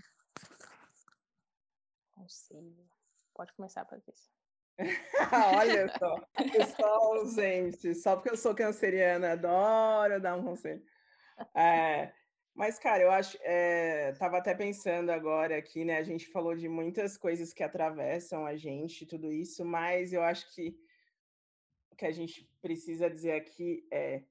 Conselho. 2.15 2.89
Pode 3.33 3.53
começar, 3.53 3.85
Patrícia. 3.85 4.31
Olha 5.57 5.87
só, 5.97 6.19
pessoal, 6.51 7.27
gente, 7.27 7.93
só 7.95 8.15
porque 8.15 8.31
eu 8.31 8.37
sou 8.37 8.53
canceriana, 8.53 9.33
adoro 9.33 10.19
dar 10.19 10.35
um 10.35 10.43
conselho. 10.43 10.83
É, 11.53 12.11
mas, 12.53 12.79
cara, 12.79 13.03
eu 13.03 13.11
acho, 13.11 13.38
é, 13.41 14.13
tava 14.13 14.38
até 14.38 14.53
pensando 14.53 15.09
agora 15.11 15.57
aqui, 15.57 15.83
né? 15.83 15.97
A 15.97 16.03
gente 16.03 16.27
falou 16.27 16.55
de 16.55 16.69
muitas 16.69 17.17
coisas 17.17 17.53
que 17.53 17.63
atravessam 17.63 18.45
a 18.45 18.55
gente, 18.55 19.05
tudo 19.05 19.31
isso, 19.31 19.65
mas 19.65 20.13
eu 20.13 20.23
acho 20.23 20.53
que 20.53 20.77
o 21.91 21.95
que 21.95 22.05
a 22.05 22.11
gente 22.11 22.49
precisa 22.61 23.09
dizer 23.09 23.33
aqui 23.33 23.88
é 23.91 24.23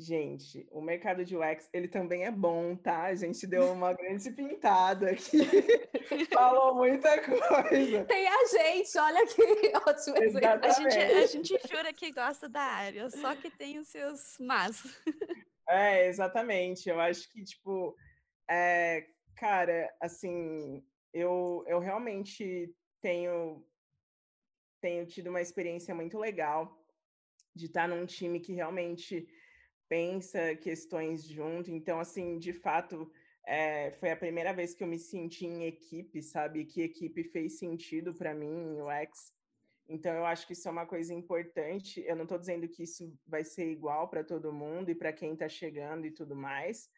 Gente, 0.00 0.64
o 0.70 0.80
mercado 0.80 1.24
de 1.24 1.36
UX, 1.36 1.68
ele 1.72 1.88
também 1.88 2.24
é 2.24 2.30
bom, 2.30 2.76
tá? 2.76 3.02
A 3.02 3.16
gente 3.16 3.44
deu 3.48 3.64
uma 3.72 3.92
grande 3.92 4.30
pintada 4.30 5.10
aqui. 5.10 5.38
Falou 6.32 6.76
muita 6.76 7.20
coisa. 7.20 8.04
Tem 8.04 8.28
a 8.28 8.44
gente, 8.46 8.96
olha 8.96 9.26
que 9.26 9.42
ótimo 9.74 10.16
exemplo. 10.22 10.60
A 10.62 10.70
gente, 10.70 10.96
a 10.96 11.26
gente 11.26 11.58
jura 11.68 11.92
que 11.92 12.12
gosta 12.12 12.48
da 12.48 12.60
área, 12.60 13.10
só 13.10 13.34
que 13.34 13.50
tem 13.50 13.80
os 13.80 13.88
seus 13.88 14.36
mas. 14.38 14.84
É, 15.68 16.06
exatamente. 16.06 16.88
Eu 16.88 17.00
acho 17.00 17.30
que, 17.30 17.44
tipo, 17.44 17.96
é, 18.48 19.06
cara, 19.36 19.94
assim, 20.00 20.84
eu, 21.12 21.64
eu 21.66 21.78
realmente 21.78 22.74
tenho, 23.00 23.66
tenho 24.80 25.06
tido 25.06 25.28
uma 25.30 25.40
experiência 25.40 25.94
muito 25.94 26.18
legal 26.18 26.84
de 27.54 27.66
estar 27.66 27.88
num 27.88 28.06
time 28.06 28.40
que 28.40 28.52
realmente 28.54 29.28
pensa 29.88 30.56
questões 30.56 31.24
junto. 31.28 31.70
Então, 31.70 32.00
assim, 32.00 32.38
de 32.38 32.52
fato, 32.54 33.10
é, 33.46 33.92
foi 33.92 34.10
a 34.10 34.16
primeira 34.18 34.52
vez 34.54 34.74
que 34.74 34.84
eu 34.84 34.88
me 34.88 34.98
senti 34.98 35.46
em 35.46 35.64
equipe, 35.66 36.22
sabe? 36.22 36.66
Que 36.66 36.82
equipe 36.82 37.24
fez 37.24 37.58
sentido 37.58 38.14
para 38.14 38.34
mim 38.34 38.46
em 38.48 38.82
UX. 38.82 39.37
Então, 39.88 40.14
eu 40.14 40.26
acho 40.26 40.46
que 40.46 40.52
isso 40.52 40.68
é 40.68 40.70
uma 40.70 40.86
coisa 40.86 41.14
importante. 41.14 42.04
Eu 42.06 42.14
não 42.14 42.24
estou 42.24 42.38
dizendo 42.38 42.68
que 42.68 42.82
isso 42.82 43.16
vai 43.26 43.42
ser 43.42 43.70
igual 43.70 44.08
para 44.08 44.22
todo 44.22 44.52
mundo 44.52 44.90
e 44.90 44.94
para 44.94 45.12
quem 45.12 45.32
está 45.32 45.48
chegando 45.48 46.06
e 46.06 46.10
tudo 46.10 46.36
mais. 46.36 46.90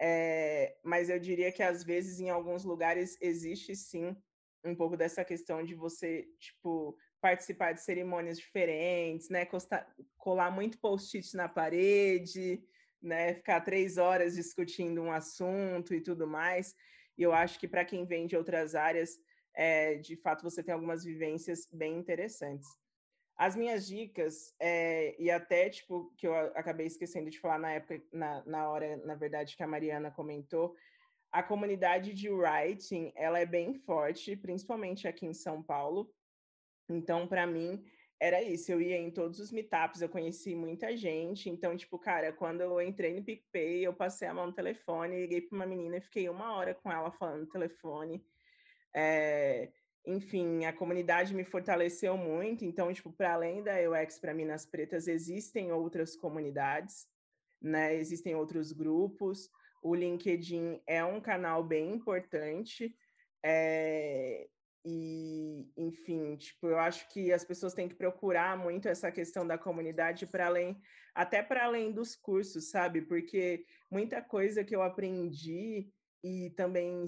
É, 0.00 0.76
mas 0.82 1.10
eu 1.10 1.18
diria 1.20 1.52
que 1.52 1.62
às 1.62 1.84
vezes 1.84 2.18
em 2.18 2.30
alguns 2.30 2.64
lugares 2.64 3.16
existe 3.20 3.76
sim 3.76 4.16
um 4.64 4.74
pouco 4.74 4.96
dessa 4.96 5.24
questão 5.24 5.62
de 5.62 5.74
você, 5.74 6.26
tipo, 6.38 6.96
participar 7.20 7.72
de 7.72 7.82
cerimônias 7.82 8.38
diferentes, 8.38 9.28
né? 9.28 9.46
colar 10.16 10.50
muito 10.50 10.78
post-it 10.78 11.36
na 11.36 11.48
parede, 11.48 12.62
né? 13.00 13.34
Ficar 13.34 13.60
três 13.60 13.98
horas 13.98 14.34
discutindo 14.34 15.02
um 15.02 15.12
assunto 15.12 15.94
e 15.94 16.00
tudo 16.00 16.26
mais. 16.26 16.74
E 17.18 17.22
eu 17.22 17.32
acho 17.32 17.58
que 17.58 17.68
para 17.68 17.84
quem 17.84 18.06
vem 18.06 18.26
de 18.26 18.36
outras 18.36 18.74
áreas, 18.74 19.18
é, 19.54 19.96
de 19.96 20.16
fato, 20.16 20.42
você 20.42 20.62
tem 20.62 20.74
algumas 20.74 21.04
vivências 21.04 21.68
bem 21.72 21.96
interessantes. 21.96 22.68
As 23.36 23.56
minhas 23.56 23.86
dicas, 23.86 24.54
é, 24.60 25.16
e 25.18 25.30
até, 25.30 25.68
tipo, 25.68 26.12
que 26.16 26.26
eu 26.26 26.34
acabei 26.34 26.86
esquecendo 26.86 27.30
de 27.30 27.40
falar 27.40 27.58
na 27.58 27.72
época, 27.72 28.02
na, 28.12 28.44
na 28.44 28.68
hora, 28.68 28.96
na 28.98 29.14
verdade, 29.14 29.56
que 29.56 29.62
a 29.62 29.66
Mariana 29.66 30.10
comentou, 30.10 30.74
a 31.30 31.42
comunidade 31.42 32.12
de 32.12 32.28
writing, 32.28 33.10
ela 33.16 33.40
é 33.40 33.46
bem 33.46 33.74
forte, 33.74 34.36
principalmente 34.36 35.08
aqui 35.08 35.24
em 35.24 35.32
São 35.32 35.62
Paulo. 35.62 36.12
Então, 36.90 37.26
para 37.26 37.46
mim, 37.46 37.82
era 38.20 38.42
isso. 38.42 38.70
Eu 38.70 38.80
ia 38.80 38.98
em 38.98 39.10
todos 39.10 39.40
os 39.40 39.50
meetups, 39.50 40.02
eu 40.02 40.08
conheci 40.08 40.54
muita 40.54 40.94
gente. 40.96 41.48
Então, 41.48 41.76
tipo, 41.76 41.98
cara, 41.98 42.32
quando 42.32 42.60
eu 42.60 42.80
entrei 42.82 43.14
no 43.14 43.24
PicPay, 43.24 43.84
eu 43.84 43.94
passei 43.94 44.28
a 44.28 44.34
mão 44.34 44.46
no 44.46 44.52
telefone, 44.52 45.22
liguei 45.22 45.40
para 45.40 45.56
uma 45.56 45.66
menina 45.66 45.96
e 45.96 46.02
fiquei 46.02 46.28
uma 46.28 46.54
hora 46.54 46.74
com 46.74 46.92
ela 46.92 47.10
falando 47.10 47.40
no 47.40 47.48
telefone. 47.48 48.24
É, 48.94 49.70
enfim, 50.04 50.64
a 50.64 50.72
comunidade 50.72 51.34
me 51.34 51.44
fortaleceu 51.44 52.16
muito. 52.16 52.64
Então, 52.64 52.92
tipo, 52.92 53.12
para 53.12 53.34
além 53.34 53.62
da 53.62 53.74
UX 53.88 54.18
para 54.18 54.34
Minas 54.34 54.66
Pretas, 54.66 55.06
existem 55.06 55.72
outras 55.72 56.16
comunidades, 56.16 57.06
né? 57.60 57.94
Existem 57.94 58.34
outros 58.34 58.72
grupos. 58.72 59.48
O 59.82 59.94
LinkedIn 59.94 60.80
é 60.86 61.04
um 61.04 61.20
canal 61.20 61.62
bem 61.62 61.92
importante. 61.92 62.96
É, 63.44 64.48
e, 64.84 65.70
enfim, 65.76 66.36
tipo, 66.36 66.66
eu 66.66 66.78
acho 66.78 67.08
que 67.08 67.32
as 67.32 67.44
pessoas 67.44 67.72
têm 67.72 67.88
que 67.88 67.94
procurar 67.94 68.56
muito 68.56 68.88
essa 68.88 69.12
questão 69.12 69.46
da 69.46 69.56
comunidade 69.56 70.26
para 70.26 70.46
além, 70.46 70.80
até 71.14 71.42
para 71.42 71.64
além 71.64 71.92
dos 71.92 72.16
cursos, 72.16 72.70
sabe? 72.70 73.02
Porque 73.02 73.64
muita 73.90 74.20
coisa 74.20 74.64
que 74.64 74.74
eu 74.74 74.82
aprendi 74.82 75.88
e 76.22 76.50
também 76.50 77.04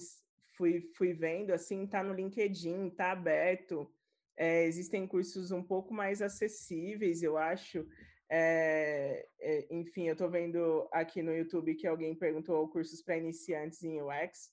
fui, 0.56 0.90
fui 0.96 1.12
vendo, 1.12 1.52
assim, 1.52 1.86
tá 1.86 2.02
no 2.02 2.14
LinkedIn, 2.14 2.90
tá 2.90 3.12
aberto. 3.12 3.90
É, 4.36 4.64
existem 4.64 5.06
cursos 5.06 5.50
um 5.50 5.62
pouco 5.62 5.94
mais 5.94 6.20
acessíveis, 6.20 7.22
eu 7.22 7.36
acho. 7.36 7.86
É, 8.28 9.26
é, 9.38 9.66
enfim, 9.70 10.08
eu 10.08 10.12
estou 10.14 10.30
vendo 10.30 10.88
aqui 10.90 11.22
no 11.22 11.34
YouTube 11.34 11.74
que 11.74 11.86
alguém 11.86 12.14
perguntou 12.14 12.68
cursos 12.68 13.02
para 13.02 13.16
iniciantes 13.16 13.82
em 13.82 14.00
UX, 14.00 14.52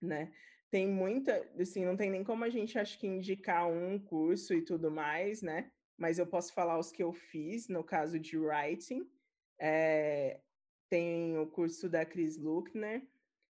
né? 0.00 0.32
tem 0.70 0.86
muita, 0.86 1.48
assim, 1.58 1.84
não 1.84 1.96
tem 1.96 2.10
nem 2.10 2.22
como 2.22 2.44
a 2.44 2.50
gente 2.50 2.78
acho 2.78 2.98
que 2.98 3.06
indicar 3.06 3.68
um 3.68 3.98
curso 3.98 4.52
e 4.54 4.62
tudo 4.62 4.90
mais, 4.90 5.40
né? 5.40 5.70
Mas 5.96 6.18
eu 6.18 6.26
posso 6.26 6.52
falar 6.52 6.78
os 6.78 6.92
que 6.92 7.02
eu 7.02 7.12
fiz, 7.12 7.68
no 7.68 7.82
caso 7.82 8.18
de 8.18 8.38
writing. 8.38 9.08
É, 9.58 10.40
tem 10.88 11.38
o 11.38 11.46
curso 11.46 11.88
da 11.88 12.04
Cris 12.04 12.36
Luckner, 12.36 13.02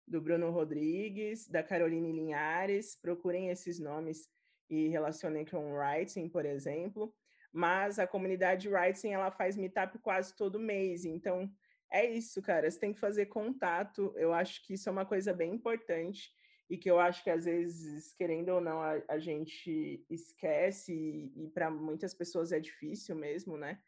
do 0.07 0.21
Bruno 0.21 0.49
Rodrigues, 0.51 1.47
da 1.47 1.61
Caroline 1.61 2.11
Linhares. 2.11 2.95
Procurem 2.95 3.49
esses 3.49 3.79
nomes 3.79 4.29
e 4.69 4.87
relacionem 4.87 5.45
com 5.45 5.73
writing, 5.73 6.29
por 6.29 6.45
exemplo. 6.45 7.13
Mas 7.51 7.99
a 7.99 8.07
comunidade 8.07 8.69
writing 8.69 9.09
ela 9.09 9.31
faz 9.31 9.55
meetup 9.57 9.97
quase 9.99 10.35
todo 10.35 10.59
mês, 10.59 11.05
então 11.05 11.51
é 11.91 12.05
isso, 12.05 12.41
cara. 12.41 12.69
Você 12.69 12.79
tem 12.79 12.93
que 12.93 12.99
fazer 12.99 13.27
contato. 13.27 14.13
Eu 14.15 14.33
acho 14.33 14.65
que 14.65 14.73
isso 14.73 14.89
é 14.89 14.91
uma 14.91 15.05
coisa 15.05 15.33
bem 15.33 15.53
importante 15.53 16.29
e 16.69 16.77
que 16.77 16.89
eu 16.89 16.99
acho 16.99 17.23
que 17.23 17.29
às 17.29 17.45
vezes, 17.45 18.13
querendo 18.13 18.49
ou 18.49 18.61
não, 18.61 18.81
a, 18.81 19.01
a 19.07 19.17
gente 19.17 20.05
esquece 20.09 20.93
e, 20.93 21.45
e 21.45 21.49
para 21.49 21.71
muitas 21.71 22.13
pessoas 22.13 22.51
é 22.51 22.59
difícil 22.59 23.15
mesmo, 23.15 23.57
né? 23.57 23.79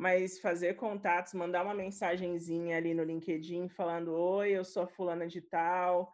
Mas 0.00 0.40
fazer 0.40 0.76
contatos, 0.76 1.34
mandar 1.34 1.62
uma 1.62 1.74
mensagenzinha 1.74 2.74
ali 2.74 2.94
no 2.94 3.04
LinkedIn 3.04 3.68
falando: 3.68 4.14
Oi, 4.14 4.52
eu 4.52 4.64
sou 4.64 4.84
a 4.84 4.88
fulana 4.88 5.28
de 5.28 5.42
tal, 5.42 6.10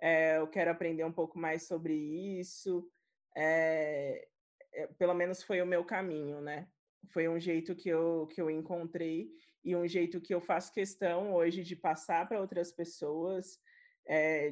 é, 0.00 0.38
eu 0.38 0.48
quero 0.48 0.72
aprender 0.72 1.04
um 1.04 1.12
pouco 1.12 1.38
mais 1.38 1.62
sobre 1.62 1.94
isso. 1.94 2.90
É, 3.36 4.26
é, 4.72 4.88
pelo 4.98 5.14
menos 5.14 5.40
foi 5.40 5.62
o 5.62 5.66
meu 5.66 5.84
caminho, 5.84 6.40
né? 6.40 6.66
Foi 7.12 7.28
um 7.28 7.38
jeito 7.38 7.76
que 7.76 7.88
eu, 7.88 8.26
que 8.26 8.42
eu 8.42 8.50
encontrei 8.50 9.30
e 9.64 9.76
um 9.76 9.86
jeito 9.86 10.20
que 10.20 10.34
eu 10.34 10.40
faço 10.40 10.74
questão 10.74 11.32
hoje 11.32 11.62
de 11.62 11.76
passar 11.76 12.28
para 12.28 12.40
outras 12.40 12.72
pessoas 12.72 13.60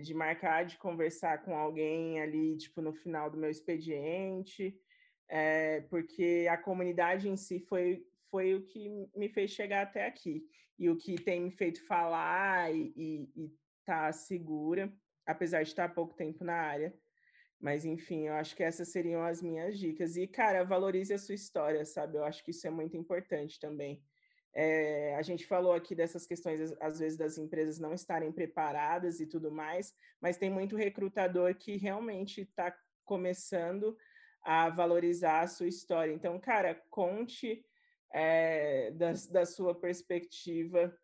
de 0.02 0.12
marcar, 0.12 0.66
de 0.66 0.76
conversar 0.76 1.42
com 1.42 1.56
alguém 1.56 2.20
ali, 2.20 2.58
tipo, 2.58 2.82
no 2.82 2.92
final 2.92 3.30
do 3.30 3.38
meu 3.38 3.48
expediente, 3.48 4.78
é, 5.30 5.80
porque 5.88 6.46
a 6.50 6.58
comunidade 6.58 7.26
em 7.26 7.38
si 7.38 7.58
foi, 7.58 8.06
foi 8.36 8.54
o 8.54 8.60
que 8.66 8.86
me 9.16 9.30
fez 9.30 9.50
chegar 9.50 9.80
até 9.80 10.06
aqui 10.06 10.46
e 10.78 10.90
o 10.90 10.96
que 10.98 11.14
tem 11.14 11.40
me 11.40 11.50
feito 11.50 11.82
falar 11.86 12.70
e 12.70 13.26
estar 13.80 14.06
tá 14.08 14.12
segura, 14.12 14.92
apesar 15.24 15.62
de 15.62 15.70
estar 15.70 15.86
há 15.86 15.88
pouco 15.88 16.14
tempo 16.14 16.44
na 16.44 16.52
área. 16.52 16.92
Mas, 17.58 17.86
enfim, 17.86 18.26
eu 18.26 18.34
acho 18.34 18.54
que 18.54 18.62
essas 18.62 18.88
seriam 18.92 19.24
as 19.24 19.40
minhas 19.40 19.78
dicas. 19.78 20.18
E, 20.18 20.26
cara, 20.26 20.64
valorize 20.64 21.14
a 21.14 21.18
sua 21.18 21.34
história, 21.34 21.82
sabe? 21.86 22.18
Eu 22.18 22.24
acho 22.24 22.44
que 22.44 22.50
isso 22.50 22.66
é 22.66 22.70
muito 22.70 22.94
importante 22.94 23.58
também. 23.58 24.04
É, 24.52 25.14
a 25.16 25.22
gente 25.22 25.46
falou 25.46 25.72
aqui 25.72 25.94
dessas 25.94 26.26
questões, 26.26 26.60
às 26.78 26.98
vezes, 26.98 27.16
das 27.16 27.38
empresas 27.38 27.78
não 27.78 27.94
estarem 27.94 28.30
preparadas 28.30 29.18
e 29.18 29.26
tudo 29.26 29.50
mais, 29.50 29.94
mas 30.20 30.36
tem 30.36 30.50
muito 30.50 30.76
recrutador 30.76 31.54
que 31.54 31.78
realmente 31.78 32.42
está 32.42 32.76
começando 33.02 33.96
a 34.42 34.68
valorizar 34.68 35.40
a 35.40 35.48
sua 35.48 35.68
história. 35.68 36.12
Então, 36.12 36.38
cara, 36.38 36.74
conte 36.90 37.64
é, 38.16 38.90
da, 38.92 39.12
da 39.30 39.44
sua 39.44 39.74
perspectiva 39.78 40.96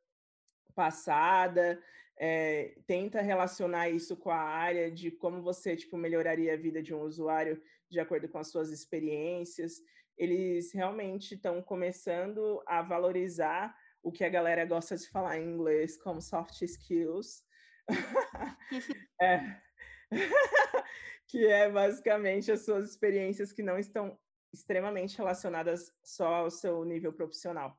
passada, 0.75 1.79
é, 2.19 2.75
tenta 2.87 3.21
relacionar 3.21 3.91
isso 3.91 4.17
com 4.17 4.31
a 4.31 4.41
área 4.41 4.91
de 4.91 5.11
como 5.11 5.43
você 5.43 5.77
tipo 5.77 5.97
melhoraria 5.99 6.55
a 6.55 6.57
vida 6.57 6.83
de 6.83 6.95
um 6.95 7.03
usuário 7.03 7.61
de 7.91 8.01
acordo 8.01 8.29
com 8.29 8.39
as 8.39 8.49
suas 8.49 8.71
experiências 8.71 9.83
eles 10.17 10.73
realmente 10.73 11.35
estão 11.35 11.63
começando 11.63 12.63
a 12.67 12.83
valorizar 12.83 13.75
o 14.03 14.13
que 14.13 14.25
a 14.25 14.29
galera 14.29 14.65
gosta 14.65 14.97
de 14.97 15.09
falar 15.09 15.39
em 15.39 15.55
inglês 15.55 15.97
como 15.97 16.21
soft 16.21 16.61
skills. 16.63 17.43
é. 19.21 19.61
que 21.29 21.47
é 21.47 21.71
basicamente 21.71 22.53
as 22.53 22.65
suas 22.65 22.91
experiências 22.91 23.53
que 23.53 23.63
não 23.63 23.79
estão 23.79 24.19
extremamente 24.53 25.17
relacionadas 25.17 25.93
só 26.03 26.35
ao 26.35 26.51
seu 26.51 26.85
nível 26.85 27.13
profissional. 27.13 27.79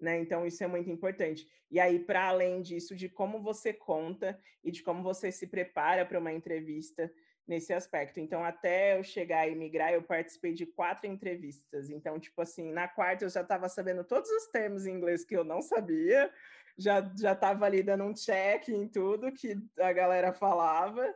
Né? 0.00 0.18
Então, 0.18 0.46
isso 0.46 0.64
é 0.64 0.66
muito 0.66 0.90
importante. 0.90 1.46
E 1.70 1.78
aí, 1.78 1.98
para 1.98 2.28
além 2.28 2.62
disso, 2.62 2.96
de 2.96 3.08
como 3.08 3.40
você 3.40 3.72
conta 3.72 4.38
e 4.64 4.70
de 4.70 4.82
como 4.82 5.02
você 5.02 5.30
se 5.30 5.46
prepara 5.46 6.04
para 6.04 6.18
uma 6.18 6.32
entrevista 6.32 7.12
nesse 7.46 7.72
aspecto. 7.72 8.18
Então, 8.18 8.44
até 8.44 8.96
eu 8.96 9.04
chegar 9.04 9.48
e 9.48 9.54
migrar, 9.54 9.92
eu 9.92 10.02
participei 10.02 10.54
de 10.54 10.66
quatro 10.66 11.06
entrevistas. 11.06 11.90
Então, 11.90 12.18
tipo 12.18 12.40
assim, 12.40 12.72
na 12.72 12.88
quarta 12.88 13.24
eu 13.24 13.28
já 13.28 13.42
estava 13.42 13.68
sabendo 13.68 14.04
todos 14.04 14.30
os 14.30 14.46
termos 14.46 14.86
em 14.86 14.92
inglês 14.92 15.24
que 15.24 15.36
eu 15.36 15.44
não 15.44 15.60
sabia, 15.60 16.32
já 16.78 17.00
estava 17.32 17.66
ali 17.66 17.82
dando 17.82 18.04
um 18.04 18.14
check 18.14 18.68
em 18.68 18.88
tudo 18.88 19.32
que 19.32 19.56
a 19.78 19.92
galera 19.92 20.32
falava. 20.32 21.14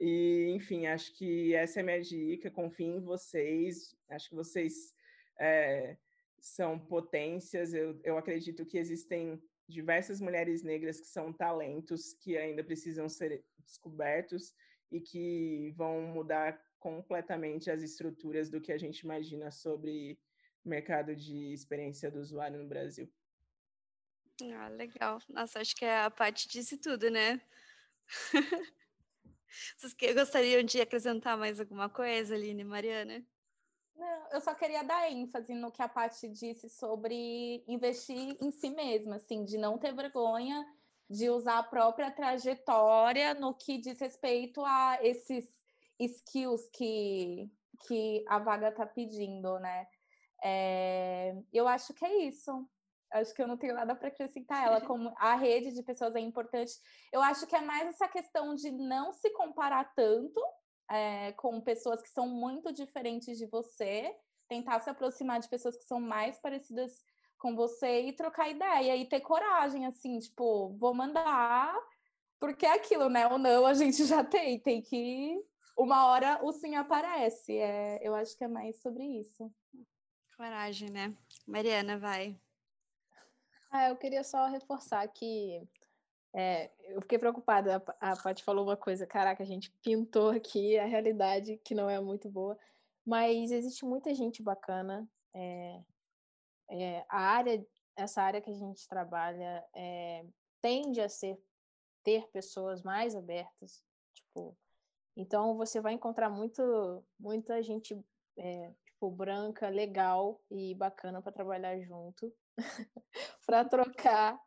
E, 0.00 0.52
enfim, 0.54 0.86
acho 0.86 1.12
que 1.14 1.54
essa 1.54 1.80
é 1.80 1.82
a 1.82 1.84
minha 1.84 2.00
dica. 2.00 2.50
Confio 2.50 2.96
em 2.96 3.00
vocês. 3.00 3.96
Acho 4.08 4.28
que 4.28 4.34
vocês 4.34 4.94
é, 5.38 5.96
são 6.38 6.78
potências. 6.78 7.72
Eu, 7.72 8.00
eu 8.02 8.18
acredito 8.18 8.66
que 8.66 8.78
existem 8.78 9.42
diversas 9.68 10.20
mulheres 10.20 10.62
negras 10.62 11.00
que 11.00 11.06
são 11.06 11.32
talentos 11.32 12.12
que 12.14 12.36
ainda 12.36 12.62
precisam 12.62 13.08
ser 13.08 13.44
descobertos 13.58 14.52
e 14.90 15.00
que 15.00 15.72
vão 15.76 16.02
mudar 16.02 16.62
completamente 16.78 17.70
as 17.70 17.82
estruturas 17.82 18.50
do 18.50 18.60
que 18.60 18.72
a 18.72 18.78
gente 18.78 19.00
imagina 19.00 19.50
sobre 19.50 20.18
mercado 20.64 21.16
de 21.16 21.52
experiência 21.52 22.10
do 22.10 22.20
usuário 22.20 22.58
no 22.58 22.68
Brasil. 22.68 23.10
Ah, 24.42 24.68
legal. 24.68 25.20
Nossa, 25.28 25.60
acho 25.60 25.74
que 25.76 25.84
a 25.84 26.10
parte 26.10 26.48
disse 26.48 26.76
tudo, 26.76 27.10
né? 27.10 27.40
Vocês 29.76 30.14
gostariam 30.14 30.62
de 30.62 30.80
acrescentar 30.80 31.36
mais 31.36 31.60
alguma 31.60 31.88
coisa, 31.88 32.34
Aline 32.34 32.64
Mariana? 32.64 33.24
Não, 33.96 34.28
eu 34.32 34.40
só 34.40 34.54
queria 34.54 34.82
dar 34.82 35.10
ênfase 35.10 35.54
no 35.54 35.70
que 35.70 35.82
a 35.82 35.88
Paty 35.88 36.28
disse 36.28 36.68
sobre 36.68 37.64
investir 37.68 38.36
em 38.40 38.50
si 38.50 38.70
mesma, 38.70 39.16
assim, 39.16 39.44
de 39.44 39.56
não 39.56 39.78
ter 39.78 39.94
vergonha 39.94 40.64
de 41.08 41.28
usar 41.30 41.58
a 41.58 41.62
própria 41.62 42.10
trajetória 42.10 43.34
no 43.34 43.54
que 43.54 43.78
diz 43.78 44.00
respeito 44.00 44.64
a 44.64 44.98
esses 45.02 45.46
skills 45.98 46.68
que, 46.72 47.50
que 47.86 48.24
a 48.28 48.38
vaga 48.38 48.68
está 48.70 48.86
pedindo, 48.86 49.58
né? 49.60 49.86
É, 50.42 51.36
eu 51.52 51.68
acho 51.68 51.94
que 51.94 52.04
é 52.04 52.24
isso. 52.24 52.68
Acho 53.14 53.32
que 53.32 53.40
eu 53.40 53.46
não 53.46 53.56
tenho 53.56 53.74
nada 53.74 53.94
para 53.94 54.08
acrescentar 54.08 54.66
ela. 54.66 54.80
Como 54.86 55.14
a 55.18 55.36
rede 55.36 55.72
de 55.72 55.82
pessoas 55.82 56.16
é 56.16 56.20
importante. 56.20 56.72
Eu 57.12 57.22
acho 57.22 57.46
que 57.46 57.54
é 57.54 57.60
mais 57.60 57.88
essa 57.88 58.08
questão 58.08 58.54
de 58.56 58.72
não 58.72 59.12
se 59.12 59.30
comparar 59.30 59.84
tanto 59.94 60.40
é, 60.90 61.32
com 61.32 61.60
pessoas 61.60 62.02
que 62.02 62.08
são 62.08 62.26
muito 62.26 62.72
diferentes 62.72 63.38
de 63.38 63.46
você, 63.46 64.12
tentar 64.48 64.80
se 64.80 64.90
aproximar 64.90 65.38
de 65.38 65.48
pessoas 65.48 65.76
que 65.76 65.84
são 65.84 66.00
mais 66.00 66.40
parecidas 66.40 67.04
com 67.38 67.54
você 67.54 68.02
e 68.02 68.12
trocar 68.12 68.50
ideia 68.50 68.96
e 68.96 69.08
ter 69.08 69.20
coragem, 69.20 69.86
assim, 69.86 70.18
tipo, 70.18 70.76
vou 70.76 70.92
mandar, 70.92 71.74
porque 72.40 72.66
é 72.66 72.72
aquilo, 72.72 73.08
né? 73.08 73.28
Ou 73.28 73.38
não, 73.38 73.64
a 73.64 73.74
gente 73.74 74.04
já 74.04 74.24
tem, 74.24 74.58
tem 74.58 74.82
que. 74.82 75.40
Uma 75.76 76.06
hora 76.06 76.40
o 76.42 76.52
sim 76.52 76.74
aparece. 76.74 77.56
É, 77.56 78.00
eu 78.02 78.14
acho 78.14 78.36
que 78.36 78.44
é 78.44 78.48
mais 78.48 78.80
sobre 78.80 79.04
isso. 79.04 79.52
Coragem, 80.36 80.90
né? 80.90 81.14
Mariana, 81.46 81.98
vai. 81.98 82.36
Ah, 83.76 83.88
eu 83.88 83.96
queria 83.96 84.22
só 84.22 84.46
reforçar 84.46 85.04
que 85.08 85.60
é, 86.32 86.70
eu 86.84 87.02
fiquei 87.02 87.18
preocupada. 87.18 87.82
A, 88.00 88.12
a 88.12 88.16
Paty 88.16 88.44
falou 88.44 88.64
uma 88.64 88.76
coisa, 88.76 89.04
caraca, 89.04 89.42
a 89.42 89.46
gente 89.46 89.68
pintou 89.82 90.30
aqui 90.30 90.78
a 90.78 90.86
realidade 90.86 91.56
que 91.64 91.74
não 91.74 91.90
é 91.90 92.00
muito 92.00 92.30
boa, 92.30 92.56
mas 93.04 93.50
existe 93.50 93.84
muita 93.84 94.14
gente 94.14 94.40
bacana. 94.44 95.08
É, 95.34 95.82
é, 96.70 97.04
a 97.08 97.18
área, 97.18 97.66
essa 97.96 98.22
área 98.22 98.40
que 98.40 98.48
a 98.48 98.54
gente 98.54 98.86
trabalha 98.86 99.66
é, 99.74 100.24
tende 100.62 101.00
a 101.00 101.08
ser 101.08 101.36
ter 102.04 102.28
pessoas 102.28 102.80
mais 102.80 103.16
abertas, 103.16 103.82
tipo, 104.14 104.56
então 105.16 105.56
você 105.56 105.80
vai 105.80 105.94
encontrar 105.94 106.30
muito, 106.30 107.04
muita 107.18 107.60
gente 107.60 107.98
é, 108.36 108.72
tipo 108.84 109.10
branca, 109.10 109.68
legal 109.68 110.40
e 110.48 110.76
bacana 110.76 111.20
para 111.20 111.32
trabalhar 111.32 111.80
junto, 111.80 112.32
para 113.46 113.64
trocar 113.64 114.38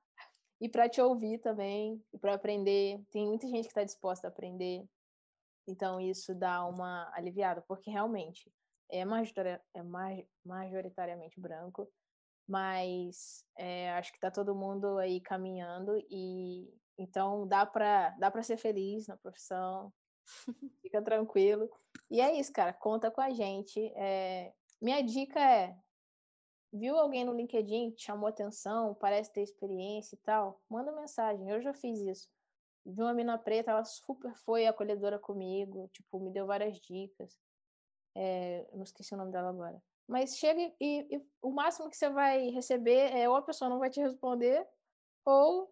e 0.59 0.67
para 0.67 0.89
te 0.89 0.99
ouvir 1.01 1.39
também, 1.39 2.03
e 2.13 2.17
para 2.17 2.33
aprender. 2.33 2.99
Tem 3.11 3.25
muita 3.25 3.47
gente 3.47 3.63
que 3.63 3.67
está 3.67 3.83
disposta 3.83 4.27
a 4.27 4.29
aprender. 4.29 4.83
Então 5.67 5.99
isso 5.99 6.33
dá 6.33 6.65
uma 6.65 7.11
aliviada, 7.13 7.61
porque 7.67 7.91
realmente 7.91 8.51
é, 8.91 9.01
é 9.01 9.83
majoritariamente 10.45 11.39
branco, 11.39 11.89
mas 12.47 13.43
é, 13.57 13.91
acho 13.91 14.11
que 14.11 14.17
está 14.17 14.31
todo 14.31 14.55
mundo 14.55 14.97
aí 14.97 15.19
caminhando 15.19 15.97
e 16.09 16.73
então 16.97 17.45
dá 17.47 17.65
para 17.65 18.11
dá 18.11 18.31
para 18.31 18.41
ser 18.41 18.57
feliz 18.57 19.07
na 19.07 19.17
profissão, 19.17 19.93
fica 20.81 21.01
tranquilo. 21.01 21.69
E 22.09 22.21
é 22.21 22.39
isso, 22.39 22.51
cara, 22.53 22.71
conta 22.71 23.11
com 23.11 23.21
a 23.21 23.29
gente. 23.29 23.79
É, 23.95 24.53
minha 24.81 25.01
dica 25.01 25.39
é 25.39 25.75
viu 26.77 26.97
alguém 26.97 27.25
no 27.25 27.33
LinkedIn 27.33 27.91
que 27.91 28.01
chamou 28.01 28.27
atenção, 28.27 28.95
parece 28.95 29.31
ter 29.31 29.41
experiência 29.41 30.15
e 30.15 30.19
tal, 30.19 30.61
manda 30.69 30.91
mensagem. 30.91 31.49
Eu 31.49 31.61
já 31.61 31.73
fiz 31.73 31.99
isso. 31.99 32.29
Vi 32.85 33.01
uma 33.01 33.13
mina 33.13 33.37
preta, 33.37 33.71
ela 33.71 33.83
super 33.83 34.33
foi 34.37 34.65
acolhedora 34.65 35.19
comigo, 35.19 35.89
tipo, 35.89 36.19
me 36.19 36.31
deu 36.31 36.45
várias 36.45 36.79
dicas. 36.79 37.37
É, 38.15 38.67
não 38.73 38.83
esqueci 38.83 39.13
o 39.13 39.17
nome 39.17 39.31
dela 39.31 39.49
agora. 39.49 39.81
Mas 40.07 40.37
chega 40.37 40.61
e, 40.79 41.07
e, 41.11 41.25
o 41.41 41.51
máximo 41.51 41.89
que 41.89 41.97
você 41.97 42.09
vai 42.09 42.49
receber 42.49 43.13
é 43.13 43.27
ou 43.27 43.35
a 43.35 43.41
pessoa 43.41 43.69
não 43.69 43.79
vai 43.79 43.89
te 43.89 43.99
responder, 43.99 44.65
ou 45.25 45.69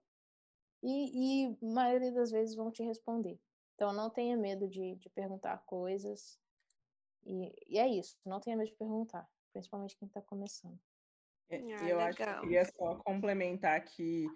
e, 0.84 1.46
e 1.46 1.66
maioria 1.66 2.12
das 2.12 2.32
vezes 2.32 2.56
vão 2.56 2.70
te 2.70 2.84
responder. 2.84 3.40
Então 3.76 3.94
não 3.94 4.10
tenha 4.10 4.36
medo 4.36 4.68
de, 4.68 4.96
de 4.96 5.10
perguntar 5.10 5.64
coisas. 5.66 6.38
E, 7.26 7.54
e 7.68 7.80
é 7.80 7.88
isso, 7.88 8.18
não 8.26 8.40
tenha 8.40 8.58
medo 8.58 8.70
de 8.70 8.76
perguntar 8.76 9.28
principalmente 9.56 9.96
quem 9.96 10.06
está 10.06 10.22
começando. 10.22 10.78
Ah, 11.52 11.56
eu 11.56 11.98
legal. 11.98 12.00
acho 12.00 12.18
que 12.18 12.24
eu 12.24 12.40
queria 12.42 12.66
só 12.66 12.96
complementar 12.96 13.84
que 13.84 14.28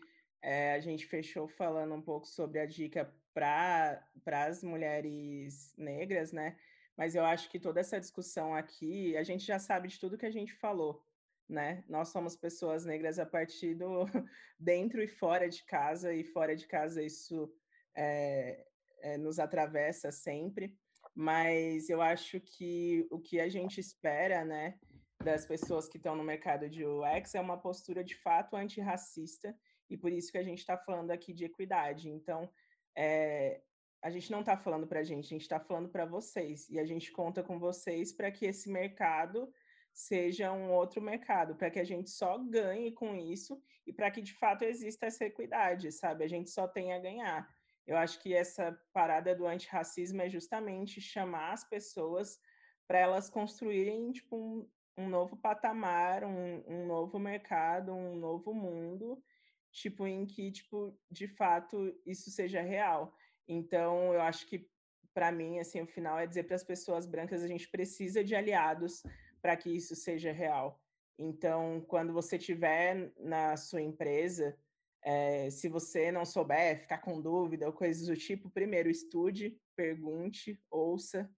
é, 0.42 0.74
a 0.74 0.80
gente 0.80 1.06
fechou 1.06 1.48
falando 1.48 1.94
um 1.94 2.02
pouco 2.02 2.28
sobre 2.28 2.60
a 2.60 2.66
dica 2.66 3.14
para 3.34 4.02
as 4.26 4.64
mulheres 4.64 5.74
negras, 5.78 6.32
né? 6.32 6.58
Mas 6.98 7.16
eu 7.16 7.24
acho 7.24 7.50
que 7.50 7.60
toda 7.60 7.80
essa 7.80 8.00
discussão 8.00 8.54
aqui, 8.54 9.16
a 9.16 9.24
gente 9.24 9.46
já 9.46 9.58
sabe 9.58 9.88
de 9.88 10.00
tudo 10.00 10.18
que 10.18 10.26
a 10.26 10.32
gente 10.32 10.54
falou, 10.54 11.06
né? 11.48 11.84
Nós 11.88 12.10
somos 12.10 12.36
pessoas 12.36 12.86
negras 12.86 13.20
a 13.20 13.26
partir 13.26 13.74
do 13.74 14.04
dentro 14.60 15.02
e 15.02 15.08
fora 15.08 15.50
de 15.50 15.64
casa, 15.64 16.14
e 16.14 16.24
fora 16.24 16.56
de 16.56 16.68
casa 16.68 17.02
isso 17.02 17.52
é, 17.96 18.66
é, 19.02 19.18
nos 19.18 19.40
atravessa 19.40 20.12
sempre. 20.12 20.78
Mas 21.16 21.90
eu 21.90 22.02
acho 22.02 22.40
que 22.40 23.08
o 23.10 23.20
que 23.20 23.40
a 23.40 23.50
gente 23.50 23.80
espera, 23.80 24.46
né? 24.46 24.78
Das 25.24 25.46
pessoas 25.46 25.88
que 25.88 25.98
estão 25.98 26.16
no 26.16 26.24
mercado 26.24 26.70
de 26.70 26.86
UX 26.86 27.36
é 27.36 27.42
uma 27.42 27.58
postura 27.60 28.04
de 28.04 28.16
fato 28.16 28.56
antirracista, 28.56 29.56
e 29.90 29.98
por 29.98 30.12
isso 30.12 30.32
que 30.32 30.38
a 30.38 30.44
gente 30.44 30.60
está 30.60 30.78
falando 30.78 31.12
aqui 31.12 31.34
de 31.34 31.46
equidade. 31.46 32.10
Então, 32.10 32.50
é, 32.96 33.62
a 34.02 34.10
gente 34.10 34.32
não 34.32 34.40
está 34.40 34.56
falando 34.56 34.88
para 34.88 35.02
a 35.02 35.04
gente, 35.04 35.26
a 35.26 35.30
gente 35.30 35.42
está 35.42 35.60
falando 35.60 35.90
para 35.90 36.06
vocês, 36.06 36.70
e 36.70 36.80
a 36.80 36.86
gente 36.86 37.12
conta 37.12 37.44
com 37.44 37.60
vocês 37.60 38.14
para 38.14 38.32
que 38.32 38.46
esse 38.46 38.72
mercado 38.72 39.52
seja 39.92 40.52
um 40.54 40.72
outro 40.72 41.02
mercado, 41.02 41.56
para 41.56 41.70
que 41.70 41.80
a 41.80 41.84
gente 41.84 42.10
só 42.10 42.38
ganhe 42.38 42.92
com 42.94 43.16
isso 43.16 43.62
e 43.86 43.92
para 43.92 44.10
que 44.10 44.22
de 44.22 44.34
fato 44.34 44.64
exista 44.64 45.08
essa 45.08 45.26
equidade, 45.26 45.92
sabe? 45.92 46.24
A 46.24 46.28
gente 46.28 46.50
só 46.50 46.68
tem 46.68 46.94
a 46.94 47.00
ganhar. 47.00 47.50
Eu 47.86 47.98
acho 47.98 48.22
que 48.22 48.34
essa 48.34 48.80
parada 48.94 49.36
do 49.36 49.48
antirracismo 49.48 50.22
é 50.22 50.30
justamente 50.30 51.02
chamar 51.02 51.54
as 51.54 51.68
pessoas 51.68 52.40
para 52.88 53.00
elas 53.00 53.30
construírem 53.30 54.12
tipo, 54.12 54.38
um, 54.38 54.70
um 55.00 55.08
novo 55.08 55.38
patamar, 55.38 56.26
um, 56.26 56.64
um 56.68 56.86
novo 56.86 57.18
mercado, 57.18 57.94
um 57.94 58.16
novo 58.16 58.54
mundo, 58.54 59.24
tipo, 59.72 60.06
em 60.06 60.26
que, 60.26 60.52
tipo, 60.52 60.94
de 61.10 61.28
fato, 61.28 61.96
isso 62.06 62.30
seja 62.30 62.62
real. 62.62 63.16
Então, 63.48 64.14
eu 64.14 64.22
acho 64.22 64.46
que, 64.46 64.70
para 65.14 65.32
mim, 65.32 65.58
assim, 65.60 65.82
o 65.82 65.88
final 65.88 66.20
é 66.20 66.28
dizer 66.28 66.44
para 66.44 66.56
as 66.56 66.64
pessoas 66.64 67.06
brancas, 67.06 67.42
a 67.42 67.48
gente 67.48 67.70
precisa 67.70 68.24
de 68.24 68.36
aliados 68.36 69.02
para 69.42 69.56
que 69.56 69.70
isso 69.70 69.96
seja 69.96 70.34
real. 70.34 70.82
Então, 71.18 71.82
quando 71.88 72.12
você 72.12 72.38
tiver 72.38 73.14
na 73.18 73.56
sua 73.56 73.82
empresa, 73.82 74.58
é, 75.02 75.50
se 75.50 75.70
você 75.70 76.12
não 76.12 76.26
souber, 76.26 76.82
ficar 76.82 76.98
com 76.98 77.22
dúvida 77.22 77.66
ou 77.66 77.74
coisas 77.74 78.08
do 78.08 78.18
tipo, 78.18 78.50
primeiro 78.50 78.90
estude, 78.90 79.58
pergunte, 79.76 80.62
ouça, 80.70 81.30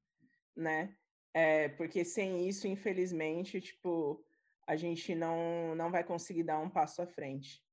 né? 0.55 0.95
É, 1.33 1.69
porque 1.69 2.03
sem 2.03 2.47
isso, 2.47 2.67
infelizmente, 2.67 3.61
tipo, 3.61 4.23
a 4.67 4.75
gente 4.75 5.15
não, 5.15 5.75
não 5.75 5.89
vai 5.89 6.03
conseguir 6.03 6.43
dar 6.43 6.59
um 6.59 6.69
passo 6.69 7.01
à 7.01 7.07
frente. 7.07 7.63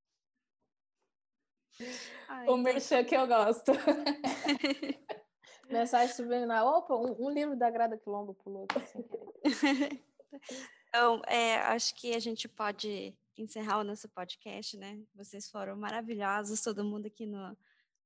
o 2.47 2.56
merchan 2.56 3.05
que 3.05 3.16
eu 3.16 3.26
gosto. 3.26 3.72
Mensagem 5.68 6.14
subliminal. 6.14 6.66
Opa, 6.78 6.94
um, 6.94 7.26
um, 7.26 7.30
livro 7.30 7.56
da 7.56 7.70
Grada 7.70 7.98
Quilombo 7.98 8.35
pulou. 8.35 8.66
Assim, 8.74 9.05
Então, 10.89 11.20
é, 11.26 11.56
acho 11.56 11.94
que 11.94 12.14
a 12.14 12.18
gente 12.18 12.48
pode 12.48 13.14
encerrar 13.36 13.78
o 13.78 13.85
nosso 13.85 14.09
podcast, 14.09 14.76
né? 14.76 14.98
Vocês 15.14 15.51
foram 15.51 15.76
maravilhosos, 15.76 16.62
todo 16.62 16.85
mundo 16.85 17.06
aqui 17.06 17.26
no, 17.26 17.56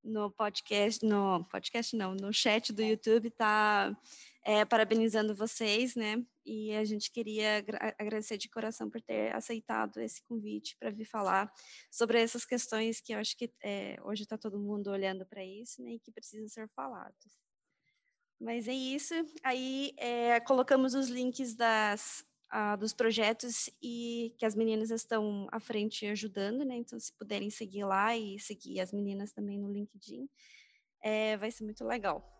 no 0.03 0.29
podcast, 0.29 1.05
no 1.05 1.45
podcast 1.45 1.95
não, 1.95 2.13
no 2.13 2.33
chat 2.33 2.73
do 2.73 2.81
YouTube 2.81 3.31
tá 3.31 3.95
é, 4.43 4.65
parabenizando 4.65 5.33
vocês, 5.33 5.95
né? 5.95 6.23
E 6.45 6.75
a 6.75 6.83
gente 6.83 7.09
queria 7.11 7.63
agradecer 7.97 8.37
de 8.37 8.49
coração 8.49 8.89
por 8.89 9.01
ter 9.01 9.33
aceitado 9.33 10.01
esse 10.01 10.21
convite 10.23 10.75
para 10.77 10.91
vir 10.91 11.05
falar 11.05 11.51
sobre 11.89 12.21
essas 12.21 12.45
questões 12.45 12.99
que 12.99 13.13
eu 13.13 13.19
acho 13.19 13.37
que 13.37 13.49
é, 13.63 13.97
hoje 14.03 14.23
está 14.23 14.37
todo 14.37 14.59
mundo 14.59 14.89
olhando 14.91 15.25
para 15.25 15.43
isso, 15.43 15.81
né? 15.81 15.93
E 15.93 15.99
que 15.99 16.11
precisam 16.11 16.47
ser 16.49 16.67
falados. 16.75 17.37
Mas 18.39 18.67
é 18.67 18.73
isso. 18.73 19.13
Aí 19.41 19.93
é, 19.97 20.39
colocamos 20.41 20.93
os 20.93 21.07
links 21.07 21.55
das 21.55 22.25
dos 22.77 22.93
projetos 22.93 23.67
e 23.81 24.31
que 24.37 24.45
as 24.45 24.53
meninas 24.53 24.91
estão 24.91 25.47
à 25.51 25.59
frente 25.59 26.05
ajudando, 26.05 26.63
né? 26.63 26.75
Então, 26.75 26.99
se 26.99 27.11
puderem 27.13 27.49
seguir 27.49 27.83
lá 27.83 28.15
e 28.15 28.37
seguir 28.37 28.79
as 28.79 28.93
meninas 28.93 29.31
também 29.31 29.57
no 29.57 29.71
LinkedIn, 29.71 30.29
é, 31.01 31.35
vai 31.37 31.49
ser 31.49 31.63
muito 31.63 31.83
legal. 31.83 32.32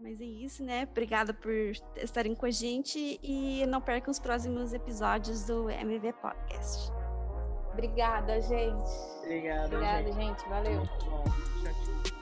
Mas 0.00 0.20
é 0.20 0.24
isso, 0.24 0.62
né? 0.64 0.86
Obrigada 0.88 1.34
por 1.34 1.52
estarem 1.96 2.34
com 2.34 2.46
a 2.46 2.50
gente 2.50 3.18
e 3.22 3.66
não 3.66 3.80
percam 3.80 4.10
os 4.10 4.18
próximos 4.18 4.72
episódios 4.72 5.46
do 5.46 5.68
MV 5.68 6.12
Podcast. 6.14 6.92
Obrigada, 7.72 8.40
gente. 8.40 8.90
Obrigada, 9.22 9.66
Obrigada, 9.66 10.12
gente. 10.12 10.16
gente. 10.16 10.48
Valeu. 10.48 10.78
Muito 10.78 11.04
bom. 11.06 11.24
Tchau, 11.24 11.74
tchau. 12.04 12.17